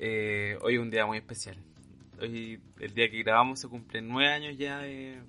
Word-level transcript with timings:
Eh, 0.00 0.56
hoy 0.62 0.74
es 0.74 0.80
un 0.80 0.90
día 0.90 1.06
muy 1.06 1.18
especial. 1.18 1.56
Hoy, 2.20 2.60
el 2.78 2.94
día 2.94 3.10
que 3.10 3.22
grabamos, 3.22 3.60
se 3.60 3.68
cumplen 3.68 4.08
nueve 4.08 4.32
años 4.32 4.56
ya 4.56 4.78
de, 4.78 5.20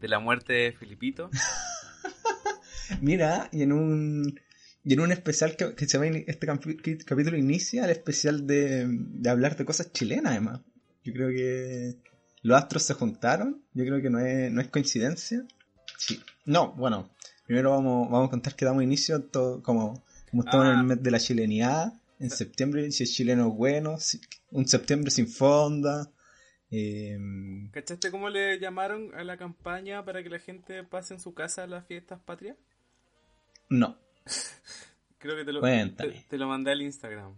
de 0.00 0.08
la 0.08 0.18
muerte 0.18 0.52
de 0.52 0.72
Filipito. 0.72 1.30
Mira, 3.00 3.48
y 3.52 3.62
en 3.62 3.72
un 3.72 4.40
y 4.84 4.92
en 4.92 5.00
un 5.00 5.10
especial 5.10 5.56
que, 5.56 5.74
que 5.74 5.88
se 5.88 5.98
va, 5.98 6.06
este 6.06 6.46
capítulo 7.04 7.36
inicia 7.36 7.84
el 7.84 7.90
especial 7.90 8.46
de, 8.46 8.86
de 8.88 9.30
hablar 9.30 9.56
de 9.56 9.64
cosas 9.64 9.92
chilenas, 9.92 10.30
además. 10.30 10.60
Yo 11.02 11.12
creo 11.12 11.28
que 11.30 11.96
los 12.42 12.56
astros 12.56 12.84
se 12.84 12.94
juntaron. 12.94 13.64
Yo 13.74 13.84
creo 13.84 14.00
que 14.00 14.10
no 14.10 14.20
es, 14.20 14.52
no 14.52 14.60
es 14.60 14.68
coincidencia. 14.68 15.44
Sí. 15.98 16.22
No, 16.44 16.72
bueno. 16.74 17.10
Primero 17.46 17.70
vamos, 17.70 18.08
vamos 18.10 18.28
a 18.28 18.30
contar 18.30 18.54
que 18.54 18.64
damos 18.64 18.84
inicio 18.84 19.22
todo, 19.22 19.60
como, 19.62 20.04
como 20.30 20.44
estamos 20.44 20.66
en 20.66 20.72
el 20.72 20.78
ah. 20.78 20.82
mes 20.84 21.02
de 21.02 21.10
la 21.10 21.18
chilenidad. 21.18 21.92
En 22.18 22.30
septiembre, 22.30 22.90
si 22.92 23.02
es 23.02 23.12
chileno 23.12 23.50
bueno. 23.50 23.96
un 24.50 24.66
septiembre 24.66 25.10
sin 25.10 25.28
fonda. 25.28 26.10
Eh, 26.70 27.18
¿Cachaste 27.72 28.10
cómo 28.10 28.28
le 28.28 28.58
llamaron 28.58 29.14
a 29.14 29.22
la 29.22 29.36
campaña 29.36 30.04
para 30.04 30.22
que 30.22 30.30
la 30.30 30.38
gente 30.38 30.82
pase 30.82 31.14
en 31.14 31.20
su 31.20 31.34
casa 31.34 31.64
a 31.64 31.66
las 31.66 31.86
fiestas 31.86 32.20
patrias? 32.20 32.56
No. 33.68 33.98
Creo 35.18 35.36
que 35.36 35.44
te 35.44 35.52
lo, 35.52 35.60
te, 35.60 36.38
lo 36.38 36.48
mandé 36.48 36.72
al 36.72 36.82
Instagram. 36.82 37.34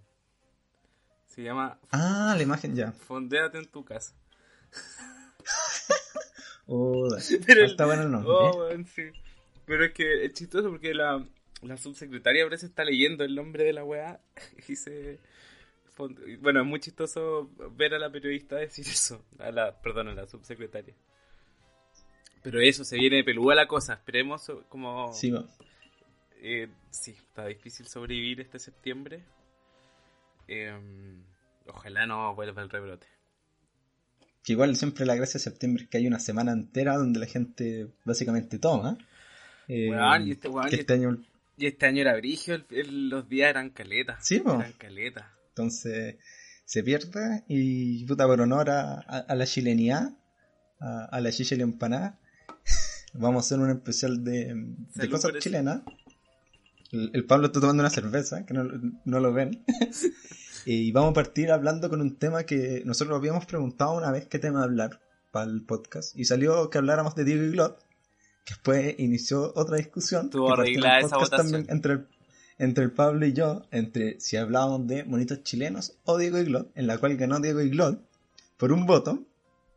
Se 1.26 1.42
llama. 1.42 1.78
Ah, 1.90 2.34
la 2.36 2.42
imagen 2.42 2.74
ya. 2.74 2.92
Fondéate 2.92 3.58
en 3.58 3.66
tu 3.66 3.84
casa. 3.84 4.14
oh, 6.66 7.08
Pero 7.46 7.64
está 7.64 7.86
bueno 7.86 8.02
el 8.02 8.10
nombre. 8.10 8.30
Oh, 8.30 8.68
sí. 8.94 9.04
Pero 9.64 9.84
es 9.84 9.92
que 9.92 10.24
es 10.24 10.32
chistoso 10.32 10.70
porque 10.70 10.94
la, 10.94 11.24
la 11.62 11.76
subsecretaria 11.76 12.44
parece 12.44 12.66
está 12.66 12.84
leyendo 12.84 13.24
el 13.24 13.34
nombre 13.34 13.64
de 13.64 13.72
la 13.72 13.84
weá 13.84 14.20
y 14.68 14.76
se. 14.76 15.18
Bueno, 16.40 16.60
es 16.60 16.66
muy 16.66 16.78
chistoso 16.78 17.50
ver 17.76 17.92
a 17.94 17.98
la 17.98 18.10
periodista 18.10 18.56
decir 18.56 18.86
eso. 18.86 19.24
A 19.38 19.50
la, 19.50 19.80
perdón, 19.80 20.08
a 20.08 20.14
la 20.14 20.28
subsecretaria. 20.28 20.94
Pero 22.42 22.60
eso, 22.60 22.84
se 22.84 22.96
viene 22.96 23.24
peluda 23.24 23.56
la 23.56 23.66
cosa. 23.66 23.94
Esperemos 23.94 24.50
como. 24.68 25.12
Sí, 25.12 25.34
eh, 26.40 26.68
sí, 26.90 27.10
está 27.10 27.46
difícil 27.46 27.86
sobrevivir 27.86 28.40
este 28.40 28.60
septiembre. 28.60 29.24
Em, 30.46 31.22
ojalá 31.66 32.06
no 32.06 32.34
vuelva 32.34 32.62
el 32.62 32.70
rebrote. 32.70 33.08
Que 34.44 34.52
igual 34.52 34.76
siempre 34.76 35.04
la 35.04 35.16
gracia 35.16 35.34
de 35.34 35.44
septiembre 35.44 35.82
es 35.82 35.90
que 35.90 35.98
hay 35.98 36.06
una 36.06 36.20
semana 36.20 36.52
entera 36.52 36.96
donde 36.96 37.18
la 37.18 37.26
gente 37.26 37.88
básicamente 38.04 38.58
toma. 38.58 38.96
Eh, 39.66 39.90
y, 40.24 40.30
este, 40.30 40.48
este 40.70 40.92
año... 40.94 41.18
y 41.58 41.66
este 41.66 41.86
año 41.86 42.02
era 42.02 42.16
brigio, 42.16 42.64
los 42.70 43.28
días 43.28 43.50
eran 43.50 43.70
caletas. 43.70 44.26
Sí, 44.26 44.42
eran 44.44 44.72
caletas. 44.72 45.26
Entonces 45.50 46.16
se 46.64 46.82
pierde 46.82 47.44
y 47.48 48.04
puta 48.04 48.26
por 48.26 48.40
honor 48.40 48.70
a, 48.70 49.26
la 49.34 49.46
chilenía, 49.46 50.14
a, 50.78 51.20
la 51.20 51.32
chicha 51.32 51.54
empanada, 51.56 52.18
vamos 53.14 53.42
a 53.42 53.46
hacer 53.46 53.58
un 53.58 53.70
especial 53.70 54.22
de, 54.22 54.54
de 54.94 55.08
cosas 55.08 55.32
chilenas. 55.38 55.80
El, 56.92 57.24
Pablo 57.24 57.46
está 57.46 57.60
tomando 57.60 57.82
una 57.82 57.90
cerveza, 57.90 58.46
que 58.46 58.54
no, 58.54 59.20
lo 59.20 59.32
ven. 59.32 59.64
y 60.66 60.92
vamos 60.92 61.10
a 61.10 61.14
partir 61.14 61.50
hablando 61.50 61.90
con 61.90 62.00
un 62.00 62.16
tema 62.16 62.44
que 62.44 62.82
nosotros 62.84 63.16
habíamos 63.16 63.46
preguntado 63.46 63.96
una 63.96 64.10
vez 64.10 64.26
qué 64.26 64.38
tema 64.38 64.62
hablar 64.62 65.00
para 65.30 65.50
el 65.50 65.62
podcast. 65.62 66.16
Y 66.18 66.24
salió 66.24 66.70
que 66.70 66.78
habláramos 66.78 67.14
de 67.14 67.24
Diego 67.24 67.44
y 67.44 67.50
Glot. 67.50 67.82
Después 68.48 68.94
inició 68.98 69.52
otra 69.54 69.76
discusión. 69.76 70.30
Tuvo 70.30 70.52
arreglada 70.52 71.00
esa 71.00 71.18
votación. 71.18 71.66
entre 71.68 71.92
el, 71.92 72.06
entre 72.58 72.84
el 72.84 72.92
Pablo 72.92 73.26
y 73.26 73.32
yo, 73.32 73.62
entre 73.70 74.18
si 74.20 74.36
hablábamos 74.36 74.86
de 74.86 75.04
monitos 75.04 75.42
chilenos 75.42 75.96
o 76.04 76.16
Diego 76.16 76.38
y 76.38 76.44
Glot, 76.44 76.70
en 76.74 76.86
la 76.86 76.98
cual 76.98 77.16
ganó 77.16 77.40
Diego 77.40 77.60
y 77.60 77.68
Glot 77.68 78.00
por 78.56 78.72
un 78.72 78.86
voto. 78.86 79.22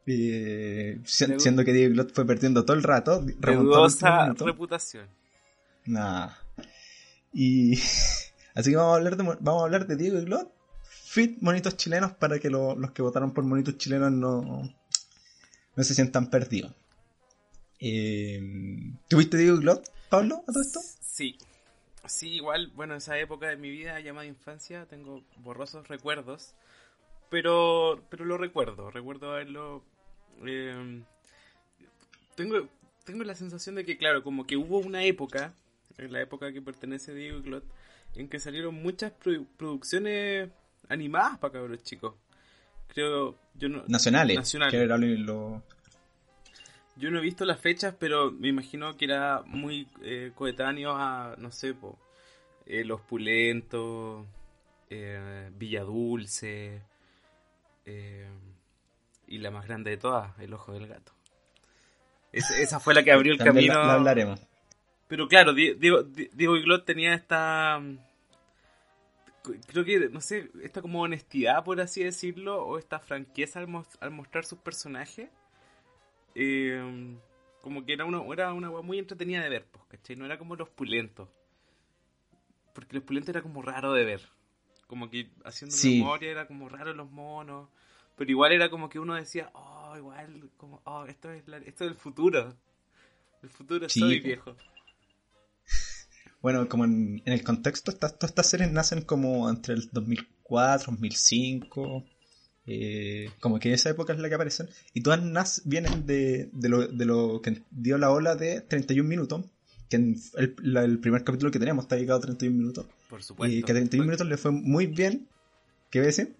siendo 0.05 1.65
que 1.65 1.73
Diego 1.73 1.91
y 1.91 1.93
Glot 1.93 2.13
fue 2.13 2.25
perdiendo 2.25 2.63
todo 2.63 2.77
el 2.77 2.83
rato. 2.83 3.21
Dudosa 3.21 4.33
reputación. 4.33 5.07
Nah. 5.85 6.29
Y 7.33 7.75
así 8.55 8.71
que 8.71 8.75
vamos 8.77 8.93
a 8.93 8.95
hablar 8.97 9.17
de, 9.17 9.23
vamos 9.23 9.61
a 9.61 9.65
hablar 9.65 9.87
de 9.87 9.95
Diego 9.97 10.17
y 10.17 10.25
Glot, 10.25 10.49
fit 10.83 11.41
monitos 11.41 11.75
chilenos 11.75 12.13
para 12.13 12.39
que 12.39 12.49
los 12.49 12.91
que 12.91 13.01
votaron 13.01 13.33
por 13.33 13.43
monitos 13.43 13.77
chilenos 13.77 14.11
no, 14.11 14.61
no 15.75 15.83
se 15.83 15.93
sientan 15.93 16.29
perdidos. 16.29 16.73
Eh, 17.81 18.39
¿Tuviste 19.09 19.37
Diego 19.37 19.57
Glot, 19.57 19.91
Pablo, 20.09 20.43
a 20.47 20.51
todo 20.51 20.61
esto? 20.61 20.79
Sí. 21.01 21.37
Sí, 22.05 22.29
igual, 22.35 22.71
bueno, 22.75 22.95
esa 22.95 23.17
época 23.19 23.47
de 23.47 23.57
mi 23.57 23.69
vida 23.69 23.99
llamada 23.99 24.25
infancia 24.25 24.85
tengo 24.85 25.23
borrosos 25.37 25.87
recuerdos, 25.87 26.53
pero 27.29 28.03
pero 28.09 28.25
lo 28.25 28.37
recuerdo, 28.37 28.89
recuerdo 28.89 29.31
haberlo... 29.31 29.83
Eh, 30.45 31.03
tengo, 32.35 32.67
tengo 33.03 33.23
la 33.23 33.35
sensación 33.35 33.75
de 33.75 33.85
que, 33.85 33.97
claro, 33.97 34.23
como 34.23 34.47
que 34.47 34.57
hubo 34.57 34.79
una 34.79 35.03
época 35.03 35.53
en 35.97 36.11
la 36.11 36.21
época 36.21 36.51
que 36.51 36.61
pertenece 36.61 37.13
Diego 37.13 37.39
y 37.39 37.43
Claude, 37.43 37.65
en 38.15 38.27
que 38.27 38.39
salieron 38.39 38.75
muchas 38.75 39.13
producciones 39.57 40.49
animadas 40.89 41.37
para 41.37 41.53
cabros 41.53 41.83
chicos. 41.83 42.15
Creo, 42.87 43.37
yo 43.55 43.69
no, 43.69 43.83
nacionales. 43.87 44.37
nacionales. 44.37 44.79
Yo 46.95 47.09
no 47.09 47.19
he 47.19 47.21
visto 47.21 47.45
las 47.45 47.59
fechas, 47.59 47.95
pero 47.97 48.31
me 48.31 48.49
imagino 48.49 48.95
que 48.97 49.05
era 49.05 49.43
muy 49.45 49.87
eh, 50.01 50.31
coetáneo 50.35 50.91
a, 50.95 51.35
no 51.37 51.51
sé, 51.51 51.73
po, 51.73 51.97
eh, 52.65 52.83
Los 52.83 53.01
Pulentos, 53.01 54.25
eh, 54.89 55.49
Villa 55.55 55.83
Dulce, 55.83 56.81
eh, 57.85 58.29
y 59.27 59.37
la 59.37 59.51
más 59.51 59.65
grande 59.65 59.91
de 59.91 59.97
todas, 59.97 60.37
El 60.39 60.53
Ojo 60.53 60.73
del 60.73 60.87
Gato. 60.87 61.13
esa 62.31 62.79
fue 62.79 62.93
la 62.93 63.03
que 63.03 63.11
abrió 63.11 63.33
el 63.33 63.39
camino. 63.39 63.73
La, 63.73 63.93
hablaremos. 63.93 64.39
Pero 65.07 65.27
claro, 65.27 65.53
Diego, 65.53 66.03
Diego 66.03 66.55
Iglot 66.55 66.85
tenía 66.85 67.13
esta. 67.13 67.81
Creo 69.67 69.83
que, 69.83 70.09
no 70.09 70.21
sé, 70.21 70.49
esta 70.63 70.81
como 70.81 71.01
honestidad, 71.01 71.63
por 71.63 71.81
así 71.81 72.03
decirlo, 72.03 72.63
o 72.63 72.77
esta 72.77 72.99
franqueza 72.99 73.59
al, 73.59 73.67
mostrar 74.11 74.45
sus 74.45 74.59
personajes. 74.59 75.29
Eh, 76.35 77.17
como 77.61 77.85
que 77.85 77.93
era 77.93 78.05
una, 78.05 78.21
era 78.33 78.53
una 78.53 78.69
muy 78.81 78.99
entretenida 78.99 79.41
de 79.41 79.49
ver, 79.49 79.65
pues, 79.71 79.83
¿cachai? 79.89 80.15
No 80.15 80.25
era 80.25 80.37
como 80.37 80.55
los 80.55 80.69
pulentos. 80.69 81.29
Porque 82.73 82.95
los 82.95 83.03
pulentos 83.03 83.29
era 83.29 83.41
como 83.41 83.61
raro 83.61 83.93
de 83.93 84.05
ver. 84.05 84.21
Como 84.87 85.09
que 85.09 85.29
haciendo 85.45 85.75
memoria 85.83 86.31
era 86.31 86.47
como 86.47 86.69
raro 86.69 86.93
los 86.93 87.09
monos. 87.11 87.69
Pero 88.17 88.31
igual 88.31 88.51
era 88.51 88.69
como 88.69 88.89
que 88.89 88.99
uno 88.99 89.15
decía, 89.15 89.49
oh, 89.53 89.93
igual, 89.95 90.49
como, 90.57 90.81
oh, 90.85 91.05
esto 91.05 91.31
es, 91.31 91.43
esto 91.47 91.85
es 91.85 91.91
el 91.91 91.95
futuro. 91.95 92.55
El 93.41 93.49
futuro 93.49 93.87
soy 93.89 94.19
viejo. 94.19 94.55
Bueno, 96.41 96.67
como 96.67 96.85
en, 96.85 97.21
el 97.25 97.43
contexto, 97.43 97.91
estas, 97.91 98.17
todas 98.17 98.31
estas 98.31 98.49
series 98.49 98.71
nacen 98.71 99.01
como 99.03 99.49
entre 99.49 99.75
el 99.75 99.89
2004, 99.91 100.91
2005, 100.91 102.03
eh, 102.73 103.31
como 103.39 103.59
que 103.59 103.73
esa 103.73 103.89
época 103.89 104.13
es 104.13 104.19
la 104.19 104.29
que 104.29 104.35
aparecen, 104.35 104.69
y 104.93 105.01
todas 105.01 105.61
vienen 105.65 106.05
de, 106.05 106.49
de, 106.53 106.69
lo, 106.69 106.87
de 106.87 107.05
lo 107.05 107.41
que 107.41 107.63
dio 107.71 107.97
la 107.97 108.11
ola 108.11 108.35
de 108.35 108.61
31 108.61 109.07
minutos, 109.07 109.45
que 109.89 109.97
en 109.97 110.15
el, 110.37 110.99
primer 110.99 111.23
capítulo 111.23 111.51
que 111.51 111.59
teníamos 111.59 111.85
está 111.85 111.95
dedicado 111.95 112.19
a 112.19 112.21
31 112.21 112.57
minutos. 112.57 112.85
Por 113.09 113.21
supuesto. 113.21 113.53
Y 113.53 113.61
que 113.63 113.71
a 113.73 113.75
31 113.75 114.05
minutos 114.05 114.27
le 114.27 114.37
fue 114.37 114.51
muy 114.51 114.87
bien. 114.87 115.27
¿Qué 115.89 115.99
ves? 115.99 116.15
decir? 116.15 116.35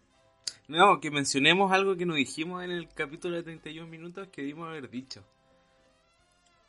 No, 0.69 1.01
que 1.01 1.11
mencionemos 1.11 1.73
algo 1.73 1.97
que 1.97 2.05
nos 2.05 2.15
dijimos 2.15 2.63
en 2.63 2.71
el 2.71 2.87
capítulo 2.87 3.35
de 3.35 3.43
31 3.43 3.89
minutos 3.89 4.29
que 4.31 4.41
dimos 4.43 4.69
haber 4.69 4.89
dicho. 4.89 5.21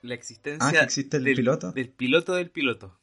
La 0.03 0.15
existencia 0.15 0.81
ah, 0.81 0.83
existe 0.83 1.19
el 1.19 1.25
piloto. 1.25 1.71
Del 1.71 1.89
piloto 1.89 2.34
del 2.34 2.51
piloto 2.51 2.99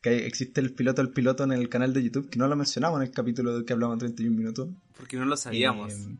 que 0.00 0.26
existe 0.26 0.60
el 0.60 0.72
piloto 0.72 1.02
del 1.02 1.12
piloto 1.12 1.44
en 1.44 1.52
el 1.52 1.68
canal 1.68 1.92
de 1.92 2.02
YouTube, 2.02 2.30
que 2.30 2.38
no 2.38 2.48
lo 2.48 2.56
mencionamos 2.56 3.00
en 3.00 3.08
el 3.08 3.12
capítulo 3.12 3.64
que 3.64 3.72
hablamos 3.72 3.98
31 3.98 4.36
minutos. 4.36 4.68
Porque 4.96 5.16
no 5.16 5.24
lo 5.24 5.36
sabíamos. 5.36 5.92
Eh, 5.92 6.16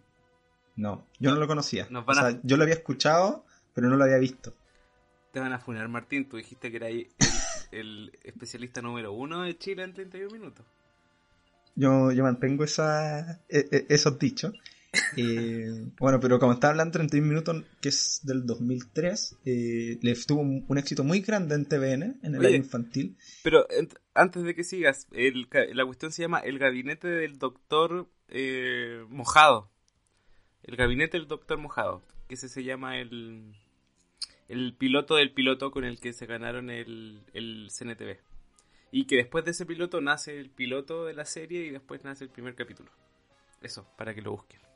no, 0.76 1.06
yo 1.18 1.30
no 1.30 1.36
lo 1.36 1.46
conocía. 1.46 1.88
O 1.90 2.14
sea, 2.14 2.38
yo 2.42 2.56
lo 2.56 2.62
había 2.62 2.74
escuchado, 2.74 3.44
pero 3.74 3.88
no 3.88 3.96
lo 3.96 4.04
había 4.04 4.18
visto. 4.18 4.54
Te 5.32 5.40
van 5.40 5.52
a 5.52 5.58
funar, 5.58 5.88
Martín. 5.88 6.28
Tú 6.28 6.36
dijiste 6.36 6.70
que 6.70 6.76
era 6.76 6.88
el, 6.88 8.18
especialista 8.24 8.82
número 8.82 9.12
uno 9.12 9.42
de 9.42 9.56
Chile 9.56 9.84
en 9.84 9.94
31 9.94 10.32
minutos. 10.32 10.66
Yo, 11.76 12.12
yo 12.12 12.24
mantengo 12.24 12.64
esa, 12.64 13.40
e, 13.48 13.68
e, 13.70 13.86
esos 13.88 14.18
dichos. 14.18 14.52
Eh, 15.16 15.88
bueno, 15.98 16.18
pero 16.20 16.38
como 16.38 16.52
estaba 16.52 16.72
hablando 16.72 16.92
31 16.92 17.26
minutos, 17.26 17.64
que 17.80 17.90
es 17.90 18.20
del 18.24 18.44
2003, 18.46 19.38
eh, 19.44 19.98
le 20.02 20.14
tuvo 20.26 20.40
un, 20.40 20.78
éxito 20.78 21.04
muy 21.04 21.20
grande 21.20 21.54
en 21.54 21.66
TVN, 21.66 22.18
en 22.22 22.34
el 22.34 22.44
año 22.44 22.56
infantil. 22.56 23.16
Pero 23.42 23.66
antes 24.14 24.42
de 24.42 24.54
que 24.54 24.64
sigas, 24.64 25.06
la 25.10 25.84
cuestión 25.84 26.12
se 26.12 26.22
llama 26.22 26.40
El 26.40 26.58
Gabinete 26.58 27.08
del 27.08 27.38
Doctor 27.38 28.08
eh, 28.28 29.04
Mojado. 29.08 29.70
El 30.62 30.76
Gabinete 30.76 31.18
del 31.18 31.28
Doctor 31.28 31.58
Mojado, 31.58 32.02
que 32.28 32.34
ese 32.34 32.48
se 32.48 32.64
llama 32.64 32.98
el, 32.98 33.54
el 34.48 34.74
piloto 34.74 35.16
del 35.16 35.32
piloto 35.32 35.70
con 35.70 35.84
el 35.84 36.00
que 36.00 36.12
se 36.12 36.26
ganaron 36.26 36.70
el, 36.70 37.22
el 37.32 37.68
CNTV. 37.76 38.18
Y 38.92 39.06
que 39.06 39.16
después 39.16 39.44
de 39.44 39.52
ese 39.52 39.66
piloto 39.66 40.00
nace 40.00 40.38
el 40.38 40.50
piloto 40.50 41.04
de 41.04 41.14
la 41.14 41.24
serie 41.24 41.64
y 41.64 41.70
después 41.70 42.02
nace 42.02 42.24
el 42.24 42.30
primer 42.30 42.56
capítulo. 42.56 42.90
Eso, 43.62 43.86
para 43.96 44.14
que 44.14 44.22
lo 44.22 44.32
busquen. 44.32 44.69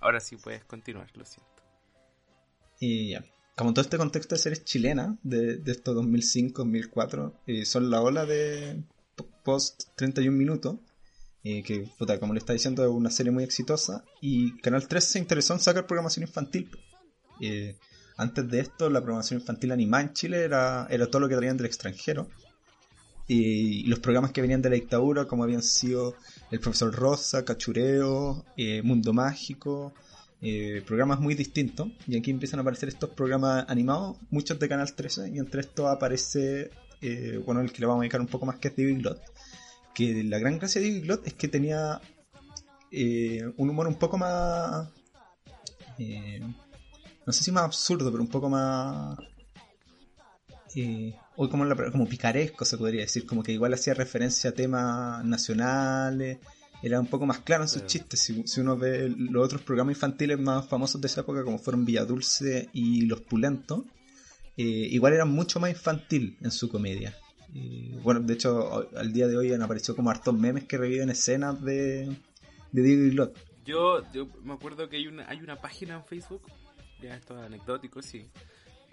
Ahora 0.00 0.20
sí 0.20 0.36
puedes 0.36 0.64
continuar, 0.64 1.10
lo 1.16 1.24
siento. 1.24 1.62
Y 2.80 3.10
ya. 3.10 3.24
Como 3.56 3.72
todo 3.72 3.82
este 3.82 3.96
contexto 3.96 4.34
de 4.34 4.40
series 4.40 4.64
chilenas, 4.64 5.16
de, 5.22 5.56
de 5.56 5.72
estos 5.72 5.96
2005-2004, 5.96 7.32
eh, 7.46 7.64
son 7.64 7.90
la 7.90 8.02
ola 8.02 8.26
de 8.26 8.82
post 9.44 9.84
31 9.96 10.36
minutos, 10.36 10.76
eh, 11.42 11.62
que, 11.62 11.88
puta, 11.96 12.18
como 12.18 12.34
le 12.34 12.38
está 12.38 12.52
diciendo, 12.52 12.84
es 12.84 12.90
una 12.90 13.10
serie 13.10 13.32
muy 13.32 13.44
exitosa, 13.44 14.04
y 14.20 14.58
Canal 14.58 14.86
3 14.86 15.02
se 15.02 15.18
interesó 15.18 15.54
en 15.54 15.60
sacar 15.60 15.86
programación 15.86 16.26
infantil. 16.26 16.70
Eh, 17.40 17.76
antes 18.16 18.48
de 18.50 18.60
esto, 18.60 18.90
la 18.90 19.00
programación 19.00 19.40
infantil 19.40 19.72
animada 19.72 20.02
en 20.02 20.12
Chile 20.12 20.44
era, 20.44 20.86
era 20.90 21.06
todo 21.06 21.20
lo 21.20 21.28
que 21.28 21.36
traían 21.36 21.56
del 21.56 21.66
extranjero. 21.66 22.28
Y 23.28 23.84
los 23.84 23.98
programas 23.98 24.30
que 24.30 24.40
venían 24.40 24.62
de 24.62 24.70
la 24.70 24.76
dictadura, 24.76 25.24
como 25.24 25.42
habían 25.42 25.62
sido 25.62 26.14
El 26.50 26.60
Profesor 26.60 26.94
Rosa, 26.94 27.44
Cachureo, 27.44 28.44
eh, 28.56 28.82
Mundo 28.82 29.12
Mágico, 29.12 29.94
eh, 30.40 30.82
programas 30.86 31.18
muy 31.18 31.34
distintos. 31.34 31.88
Y 32.06 32.16
aquí 32.16 32.30
empiezan 32.30 32.60
a 32.60 32.62
aparecer 32.62 32.88
estos 32.88 33.10
programas 33.10 33.64
animados, 33.68 34.18
muchos 34.30 34.58
de 34.60 34.68
Canal 34.68 34.94
13, 34.94 35.30
y 35.30 35.38
entre 35.38 35.62
estos 35.62 35.86
aparece, 35.86 36.70
eh, 37.00 37.42
bueno, 37.44 37.60
el 37.60 37.72
que 37.72 37.80
le 37.80 37.86
vamos 37.86 38.02
a 38.02 38.02
dedicar 38.02 38.20
un 38.20 38.28
poco 38.28 38.46
más, 38.46 38.56
que 38.58 38.68
es 38.68 38.76
David 38.76 38.98
Glot. 39.00 39.20
Que 39.92 40.22
la 40.22 40.38
gran 40.38 40.58
gracia 40.58 40.80
de 40.80 40.88
David 40.88 41.04
Glot 41.04 41.26
es 41.26 41.34
que 41.34 41.48
tenía 41.48 42.00
un 42.92 43.68
humor 43.68 43.88
un 43.88 43.96
poco 43.96 44.16
más... 44.16 44.88
no 47.26 47.32
sé 47.32 47.44
si 47.44 47.50
más 47.50 47.64
absurdo, 47.64 48.10
pero 48.10 48.22
un 48.22 48.30
poco 48.30 48.48
más 48.48 49.18
o 51.36 51.48
como, 51.48 51.64
como 51.92 52.08
picaresco 52.08 52.64
se 52.64 52.78
podría 52.78 53.02
decir, 53.02 53.26
como 53.26 53.42
que 53.42 53.52
igual 53.52 53.74
hacía 53.74 53.94
referencia 53.94 54.50
a 54.50 54.52
temas 54.52 55.24
nacionales, 55.24 56.38
era 56.82 57.00
un 57.00 57.06
poco 57.06 57.26
más 57.26 57.40
claro 57.40 57.64
en 57.64 57.68
sus 57.68 57.86
chistes. 57.86 58.20
Si, 58.20 58.60
uno 58.60 58.76
ve 58.76 59.12
los 59.16 59.44
otros 59.44 59.62
programas 59.62 59.96
infantiles 59.96 60.38
más 60.38 60.68
famosos 60.68 61.00
de 61.00 61.06
esa 61.06 61.22
época, 61.22 61.44
como 61.44 61.58
fueron 61.58 61.84
Villadulce 61.84 62.68
y 62.72 63.02
Los 63.06 63.22
Pulentos, 63.22 63.84
eh, 64.56 64.62
igual 64.62 65.12
eran 65.14 65.30
mucho 65.30 65.60
más 65.60 65.70
infantil 65.70 66.36
en 66.42 66.50
su 66.50 66.68
comedia. 66.68 67.16
bueno, 68.02 68.20
de 68.20 68.34
hecho, 68.34 68.88
al 68.96 69.12
día 69.12 69.28
de 69.28 69.36
hoy 69.36 69.52
han 69.52 69.62
aparecido 69.62 69.96
como 69.96 70.10
hartos 70.10 70.34
memes 70.34 70.64
que 70.64 70.78
reviven 70.78 71.10
escenas 71.10 71.62
de, 71.62 72.14
de 72.72 72.82
Diego 72.82 73.02
y 73.04 73.10
Glot. 73.10 73.38
Yo, 73.64 74.00
yo 74.12 74.28
me 74.44 74.54
acuerdo 74.54 74.88
que 74.88 74.96
hay 74.96 75.08
una, 75.08 75.28
hay 75.28 75.40
una 75.40 75.60
página 75.60 75.96
en 75.96 76.04
Facebook, 76.04 76.42
ya 77.02 77.16
esto 77.16 77.36
es 77.36 77.46
anecdótico, 77.46 78.00
sí, 78.00 78.30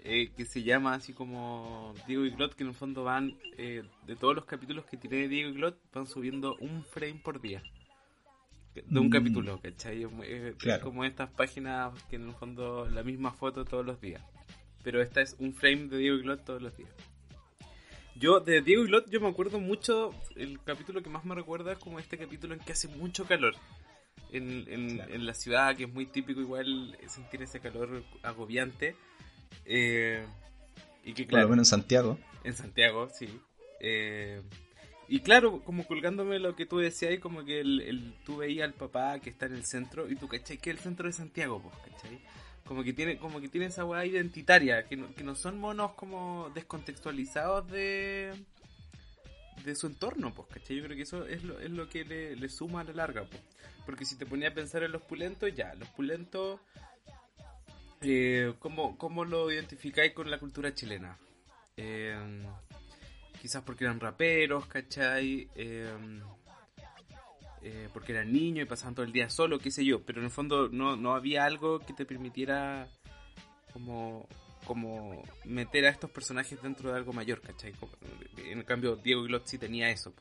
eh, 0.06 0.30
que 0.36 0.44
se 0.44 0.62
llama 0.62 0.92
así 0.92 1.14
como 1.14 1.94
Diego 2.06 2.26
y 2.26 2.30
Glot, 2.30 2.54
que 2.54 2.62
en 2.62 2.68
el 2.68 2.74
fondo 2.74 3.04
van, 3.04 3.38
eh, 3.56 3.82
de 4.06 4.16
todos 4.16 4.34
los 4.34 4.44
capítulos 4.44 4.84
que 4.84 4.98
tiene 4.98 5.28
Diego 5.28 5.48
y 5.48 5.54
Glot, 5.54 5.78
van 5.94 6.06
subiendo 6.06 6.56
un 6.56 6.84
frame 6.84 7.22
por 7.24 7.40
día. 7.40 7.62
De 8.74 9.00
un 9.00 9.06
mm. 9.06 9.10
capítulo, 9.10 9.60
¿cachai? 9.62 10.02
Es, 10.02 10.78
como 10.82 11.06
estas 11.06 11.30
páginas 11.30 11.94
que 12.10 12.16
en 12.16 12.28
el 12.28 12.34
fondo 12.34 12.86
la 12.90 13.02
misma 13.02 13.32
foto 13.32 13.64
todos 13.64 13.86
los 13.86 13.98
días. 13.98 14.22
Pero 14.82 15.00
esta 15.00 15.22
es 15.22 15.36
un 15.38 15.54
frame 15.54 15.88
de 15.88 15.96
Diego 15.96 16.18
y 16.18 16.22
Glot 16.22 16.44
todos 16.44 16.60
los 16.60 16.76
días. 16.76 16.90
Yo, 18.14 18.40
de 18.40 18.60
Diego 18.60 18.84
y 18.84 18.88
Glot, 18.88 19.08
yo 19.08 19.22
me 19.22 19.28
acuerdo 19.28 19.58
mucho, 19.58 20.12
el 20.36 20.60
capítulo 20.64 21.02
que 21.02 21.08
más 21.08 21.24
me 21.24 21.34
recuerda 21.34 21.72
es 21.72 21.78
como 21.78 21.98
este 21.98 22.18
capítulo 22.18 22.52
en 22.52 22.60
que 22.60 22.72
hace 22.72 22.88
mucho 22.88 23.24
calor. 23.24 23.54
En, 24.32 24.66
en 24.68 25.26
la 25.26 25.32
ciudad, 25.32 25.76
que 25.76 25.84
es 25.84 25.92
muy 25.92 26.06
típico 26.06 26.40
igual 26.40 26.98
sentir 27.06 27.40
ese 27.42 27.60
calor 27.60 28.02
agobiante 28.22 28.96
eh, 29.64 30.24
y 31.04 31.12
que 31.12 31.26
claro, 31.26 31.48
Por 31.48 31.58
en 31.58 31.64
Santiago. 31.64 32.18
En 32.44 32.54
Santiago, 32.54 33.08
sí. 33.10 33.28
Eh, 33.80 34.42
y 35.08 35.20
claro, 35.20 35.62
como 35.62 35.86
colgándome 35.86 36.38
lo 36.38 36.56
que 36.56 36.66
tú 36.66 36.78
decías, 36.78 37.10
ahí 37.10 37.18
como 37.18 37.44
que 37.44 37.60
el, 37.60 38.14
tú 38.24 38.38
veías 38.38 38.66
al 38.66 38.74
papá 38.74 39.18
que 39.20 39.30
está 39.30 39.46
en 39.46 39.54
el 39.54 39.64
centro 39.64 40.10
y 40.10 40.16
tú, 40.16 40.28
¿cachai? 40.28 40.58
Que 40.58 40.70
es 40.70 40.76
el 40.76 40.82
centro 40.82 41.06
de 41.06 41.12
Santiago, 41.12 41.60
pues, 41.62 41.74
¿cachai? 41.92 42.20
Como 42.64 42.82
que 42.82 42.94
tiene, 42.94 43.18
como 43.18 43.40
que 43.40 43.48
tiene 43.48 43.66
esa 43.66 43.84
weá 43.84 44.06
identitaria, 44.06 44.84
que 44.86 44.96
no, 44.96 45.14
que 45.14 45.22
no 45.22 45.34
son 45.34 45.58
monos 45.58 45.92
como 45.92 46.50
descontextualizados 46.54 47.70
de 47.70 48.32
de 49.64 49.74
su 49.74 49.86
entorno, 49.86 50.34
pues, 50.34 50.48
¿cachai? 50.48 50.76
Yo 50.76 50.84
creo 50.84 50.96
que 50.96 51.02
eso 51.02 51.26
es 51.26 51.42
lo, 51.42 51.58
es 51.60 51.70
lo 51.70 51.88
que 51.88 52.04
le, 52.04 52.36
le 52.36 52.48
suma 52.48 52.80
a 52.80 52.84
la 52.84 52.92
larga, 52.92 53.24
pues. 53.24 53.42
Porque 53.86 54.04
si 54.04 54.16
te 54.16 54.26
ponía 54.26 54.48
a 54.48 54.54
pensar 54.54 54.82
en 54.82 54.92
los 54.92 55.02
pulentos, 55.02 55.54
ya, 55.54 55.74
los 55.74 55.88
pulentos 55.90 56.60
eh, 58.04 58.54
¿cómo, 58.58 59.24
lo 59.24 59.50
identificáis 59.50 60.12
con 60.12 60.30
la 60.30 60.38
cultura 60.38 60.74
chilena? 60.74 61.18
Eh, 61.76 62.16
quizás 63.40 63.62
porque 63.62 63.84
eran 63.84 64.00
raperos, 64.00 64.66
¿cachai? 64.66 65.48
Eh, 67.66 67.88
porque 67.94 68.12
eran 68.12 68.30
niños 68.30 68.66
y 68.66 68.68
pasaban 68.68 68.94
todo 68.94 69.06
el 69.06 69.12
día 69.12 69.30
solo, 69.30 69.58
qué 69.58 69.70
sé 69.70 69.84
yo, 69.84 70.02
pero 70.02 70.18
en 70.20 70.26
el 70.26 70.30
fondo 70.30 70.68
no, 70.68 71.14
había 71.14 71.46
algo 71.46 71.78
que 71.78 71.94
te 71.94 72.04
permitiera 72.04 72.86
como, 73.72 74.28
como 74.66 75.22
meter 75.46 75.86
a 75.86 75.88
estos 75.88 76.10
personajes 76.10 76.60
dentro 76.62 76.90
de 76.90 76.98
algo 76.98 77.14
mayor, 77.14 77.40
¿cachai? 77.40 77.72
En 78.36 78.62
cambio, 78.64 78.96
Diego 78.96 79.22
Glot 79.22 79.46
sí 79.46 79.56
tenía 79.56 79.88
eso. 79.88 80.12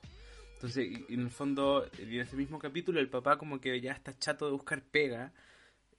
Entonces, 0.54 0.88
en 1.10 1.20
el 1.20 1.30
fondo, 1.30 1.86
en 2.00 2.22
ese 2.22 2.38
mismo 2.38 2.60
capítulo, 2.60 3.02
el 3.02 3.10
papá 3.10 3.38
como 3.38 3.60
que 3.60 3.82
ya 3.82 3.92
está 3.92 4.18
chato 4.18 4.46
de 4.46 4.54
buscar 4.54 4.82
pega 4.82 5.34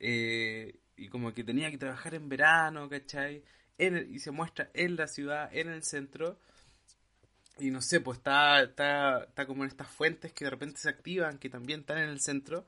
eh, 0.00 0.74
y 0.96 1.08
como 1.08 1.32
que 1.34 1.44
tenía 1.44 1.70
que 1.70 1.78
trabajar 1.78 2.14
en 2.14 2.28
verano, 2.28 2.88
¿cachai? 2.88 3.42
y 3.76 4.18
se 4.20 4.30
muestra 4.30 4.70
en 4.72 4.96
la 4.96 5.08
ciudad, 5.08 5.50
en 5.52 5.68
el 5.68 5.82
centro. 5.82 6.38
Y 7.58 7.70
no 7.70 7.80
sé, 7.80 8.00
pues 8.00 8.18
está, 8.18 8.62
está, 8.62 9.24
está 9.24 9.46
como 9.46 9.64
en 9.64 9.70
estas 9.70 9.88
fuentes 9.88 10.32
que 10.32 10.44
de 10.44 10.50
repente 10.50 10.80
se 10.80 10.88
activan, 10.88 11.38
que 11.38 11.48
también 11.48 11.80
están 11.80 11.98
en 11.98 12.08
el 12.08 12.20
centro. 12.20 12.66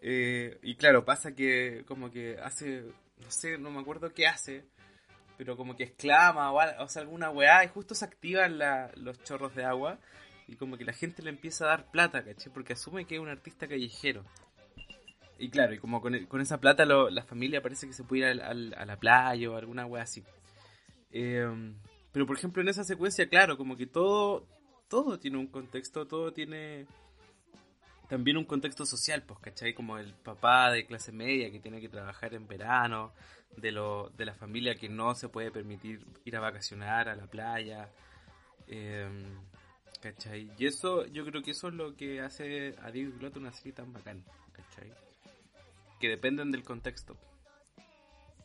Eh, 0.00 0.58
y 0.62 0.76
claro, 0.76 1.04
pasa 1.04 1.34
que 1.34 1.84
como 1.86 2.10
que 2.10 2.38
hace, 2.42 2.84
no 3.18 3.30
sé, 3.30 3.58
no 3.58 3.70
me 3.70 3.80
acuerdo 3.80 4.12
qué 4.12 4.26
hace, 4.26 4.64
pero 5.36 5.56
como 5.56 5.76
que 5.76 5.84
exclama 5.84 6.52
o, 6.52 6.88
sea, 6.88 7.02
alguna 7.02 7.30
weá 7.30 7.64
y 7.64 7.68
justo 7.68 7.94
se 7.94 8.04
activan 8.04 8.58
los 8.96 9.22
chorros 9.24 9.54
de 9.54 9.64
agua 9.64 9.98
y 10.46 10.56
como 10.56 10.76
que 10.76 10.84
la 10.84 10.92
gente 10.92 11.22
le 11.22 11.30
empieza 11.30 11.64
a 11.64 11.68
dar 11.68 11.90
plata, 11.90 12.24
¿cachai? 12.24 12.52
Porque 12.52 12.74
asume 12.74 13.06
que 13.06 13.16
es 13.16 13.20
un 13.20 13.28
artista 13.28 13.66
callejero. 13.66 14.24
Y 15.38 15.50
claro, 15.50 15.74
y 15.74 15.78
como 15.78 16.00
con, 16.00 16.40
esa 16.40 16.60
plata 16.60 16.84
la 16.84 17.22
familia 17.24 17.62
parece 17.62 17.86
que 17.86 17.92
se 17.92 18.04
puede 18.04 18.34
ir 18.34 18.42
a 18.42 18.54
la 18.54 18.96
playa 18.98 19.50
o 19.50 19.56
alguna 19.56 19.86
wea 19.86 20.02
así. 20.02 20.24
Em, 21.10 21.76
pero 22.12 22.26
por 22.26 22.36
ejemplo 22.36 22.62
en 22.62 22.68
esa 22.68 22.84
secuencia, 22.84 23.28
claro, 23.28 23.56
como 23.56 23.76
que 23.76 23.86
todo, 23.86 24.46
todo 24.88 25.18
tiene 25.18 25.38
un 25.38 25.46
contexto, 25.46 26.06
todo 26.06 26.32
tiene 26.32 26.86
también 28.08 28.36
un 28.36 28.44
contexto 28.44 28.86
social, 28.86 29.22
pues, 29.22 29.40
¿cachai? 29.40 29.74
Como 29.74 29.98
el 29.98 30.14
papá 30.14 30.70
de 30.70 30.86
clase 30.86 31.12
media 31.12 31.50
que 31.50 31.60
tiene 31.60 31.80
que 31.80 31.88
trabajar 31.88 32.34
en 32.34 32.46
verano, 32.46 33.12
de, 33.56 33.72
lo, 33.72 34.10
de 34.10 34.26
la 34.26 34.34
familia 34.34 34.74
que 34.76 34.88
no 34.88 35.14
se 35.14 35.28
puede 35.28 35.50
permitir 35.50 36.04
ir 36.24 36.36
a 36.36 36.40
vacacionar 36.40 37.08
a 37.08 37.16
la 37.16 37.26
playa. 37.26 37.90
Em, 38.68 39.24
¿Cachai? 40.00 40.50
Y 40.58 40.66
eso, 40.66 41.06
yo 41.06 41.24
creo 41.24 41.42
que 41.42 41.52
eso 41.52 41.68
es 41.68 41.74
lo 41.74 41.96
que 41.96 42.20
hace 42.20 42.76
a 42.82 42.90
Diego 42.90 43.18
Glot 43.18 43.36
una 43.38 43.52
serie 43.52 43.72
tan 43.72 43.92
bacán, 43.92 44.22
¿cachai? 44.52 44.92
Que 46.00 46.08
dependen 46.08 46.50
del 46.52 46.62
contexto. 46.62 47.16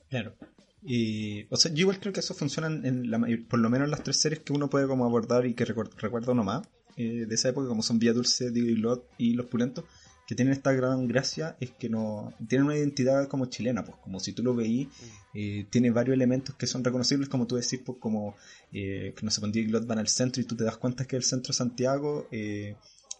Claro. 0.09 0.35
Y, 0.83 1.45
o 1.49 1.57
sea, 1.57 1.71
yo 1.71 1.81
igual 1.81 1.99
creo 1.99 2.11
que 2.11 2.21
eso 2.21 2.33
funciona 2.33 2.67
en 2.67 3.11
la, 3.11 3.19
por 3.47 3.59
lo 3.59 3.69
menos 3.69 3.85
en 3.85 3.91
las 3.91 4.03
tres 4.03 4.17
series 4.17 4.41
que 4.41 4.53
uno 4.53 4.69
puede 4.69 4.87
como 4.87 5.05
abordar 5.05 5.45
y 5.45 5.53
que 5.53 5.65
recuerda 5.65 6.31
uno 6.31 6.43
más 6.43 6.67
eh, 6.97 7.25
de 7.27 7.35
esa 7.35 7.49
época, 7.49 7.67
como 7.67 7.83
son 7.83 7.99
Vía 7.99 8.13
Dulce, 8.13 8.51
Digo 8.51 8.67
y 8.67 8.75
Lot 8.75 9.07
y 9.17 9.33
Los 9.33 9.45
Pulentos, 9.45 9.85
que 10.27 10.35
tienen 10.35 10.53
esta 10.53 10.71
gran 10.71 11.07
gracia, 11.07 11.55
es 11.59 11.71
que 11.71 11.89
no 11.89 12.33
tienen 12.47 12.65
una 12.65 12.77
identidad 12.77 13.27
como 13.27 13.45
chilena, 13.45 13.83
pues 13.83 13.97
como 13.97 14.19
si 14.19 14.33
tú 14.33 14.43
lo 14.43 14.55
veís, 14.55 14.87
mm. 14.87 14.91
eh, 15.35 15.67
tiene 15.69 15.91
varios 15.91 16.15
elementos 16.15 16.55
que 16.55 16.67
son 16.67 16.83
reconocibles, 16.83 17.29
como 17.29 17.47
tú 17.47 17.55
decís, 17.55 17.79
pues 17.85 17.97
como 17.99 18.35
eh, 18.71 19.13
que 19.15 19.25
no 19.25 19.31
sé, 19.31 19.39
con 19.39 19.51
Diego 19.51 19.69
y 19.69 19.71
Lot 19.71 19.85
van 19.85 19.99
al 19.99 20.07
centro 20.07 20.41
y 20.41 20.45
tú 20.45 20.55
te 20.55 20.63
das 20.63 20.77
cuenta 20.77 21.05
que 21.05 21.15
el 21.15 21.23
centro 21.23 21.49
de 21.49 21.57
Santiago, 21.57 22.27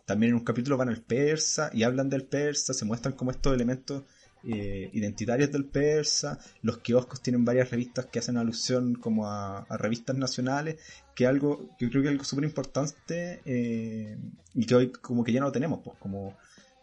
también 0.05 0.31
en 0.31 0.39
un 0.39 0.43
capítulo 0.43 0.77
van 0.77 0.89
al 0.89 1.01
persa 1.01 1.69
y 1.73 1.83
hablan 1.83 2.09
del 2.09 2.23
persa, 2.23 2.73
se 2.73 2.85
muestran 2.85 3.13
como 3.13 3.31
estos 3.31 3.53
elementos 3.53 4.03
eh, 4.43 4.89
identitarias 4.93 5.51
del 5.51 5.65
persa, 5.65 6.39
los 6.63 6.79
kioscos 6.79 7.21
tienen 7.21 7.45
varias 7.45 7.69
revistas 7.69 8.07
que 8.07 8.17
hacen 8.17 8.37
alusión 8.37 8.95
como 8.95 9.27
a, 9.29 9.65
revistas 9.77 10.17
nacionales, 10.17 10.79
que 11.15 11.27
algo, 11.27 11.69
yo 11.79 11.89
creo 11.89 12.01
que 12.01 12.07
es 12.07 12.11
algo 12.11 12.23
súper 12.23 12.45
importante 12.45 13.41
eh, 13.45 14.17
y 14.55 14.65
que 14.65 14.75
hoy 14.75 14.91
como 14.91 15.23
que 15.23 15.31
ya 15.31 15.41
no 15.41 15.47
lo 15.47 15.51
tenemos, 15.51 15.81
pues 15.83 15.95
como 15.99 16.35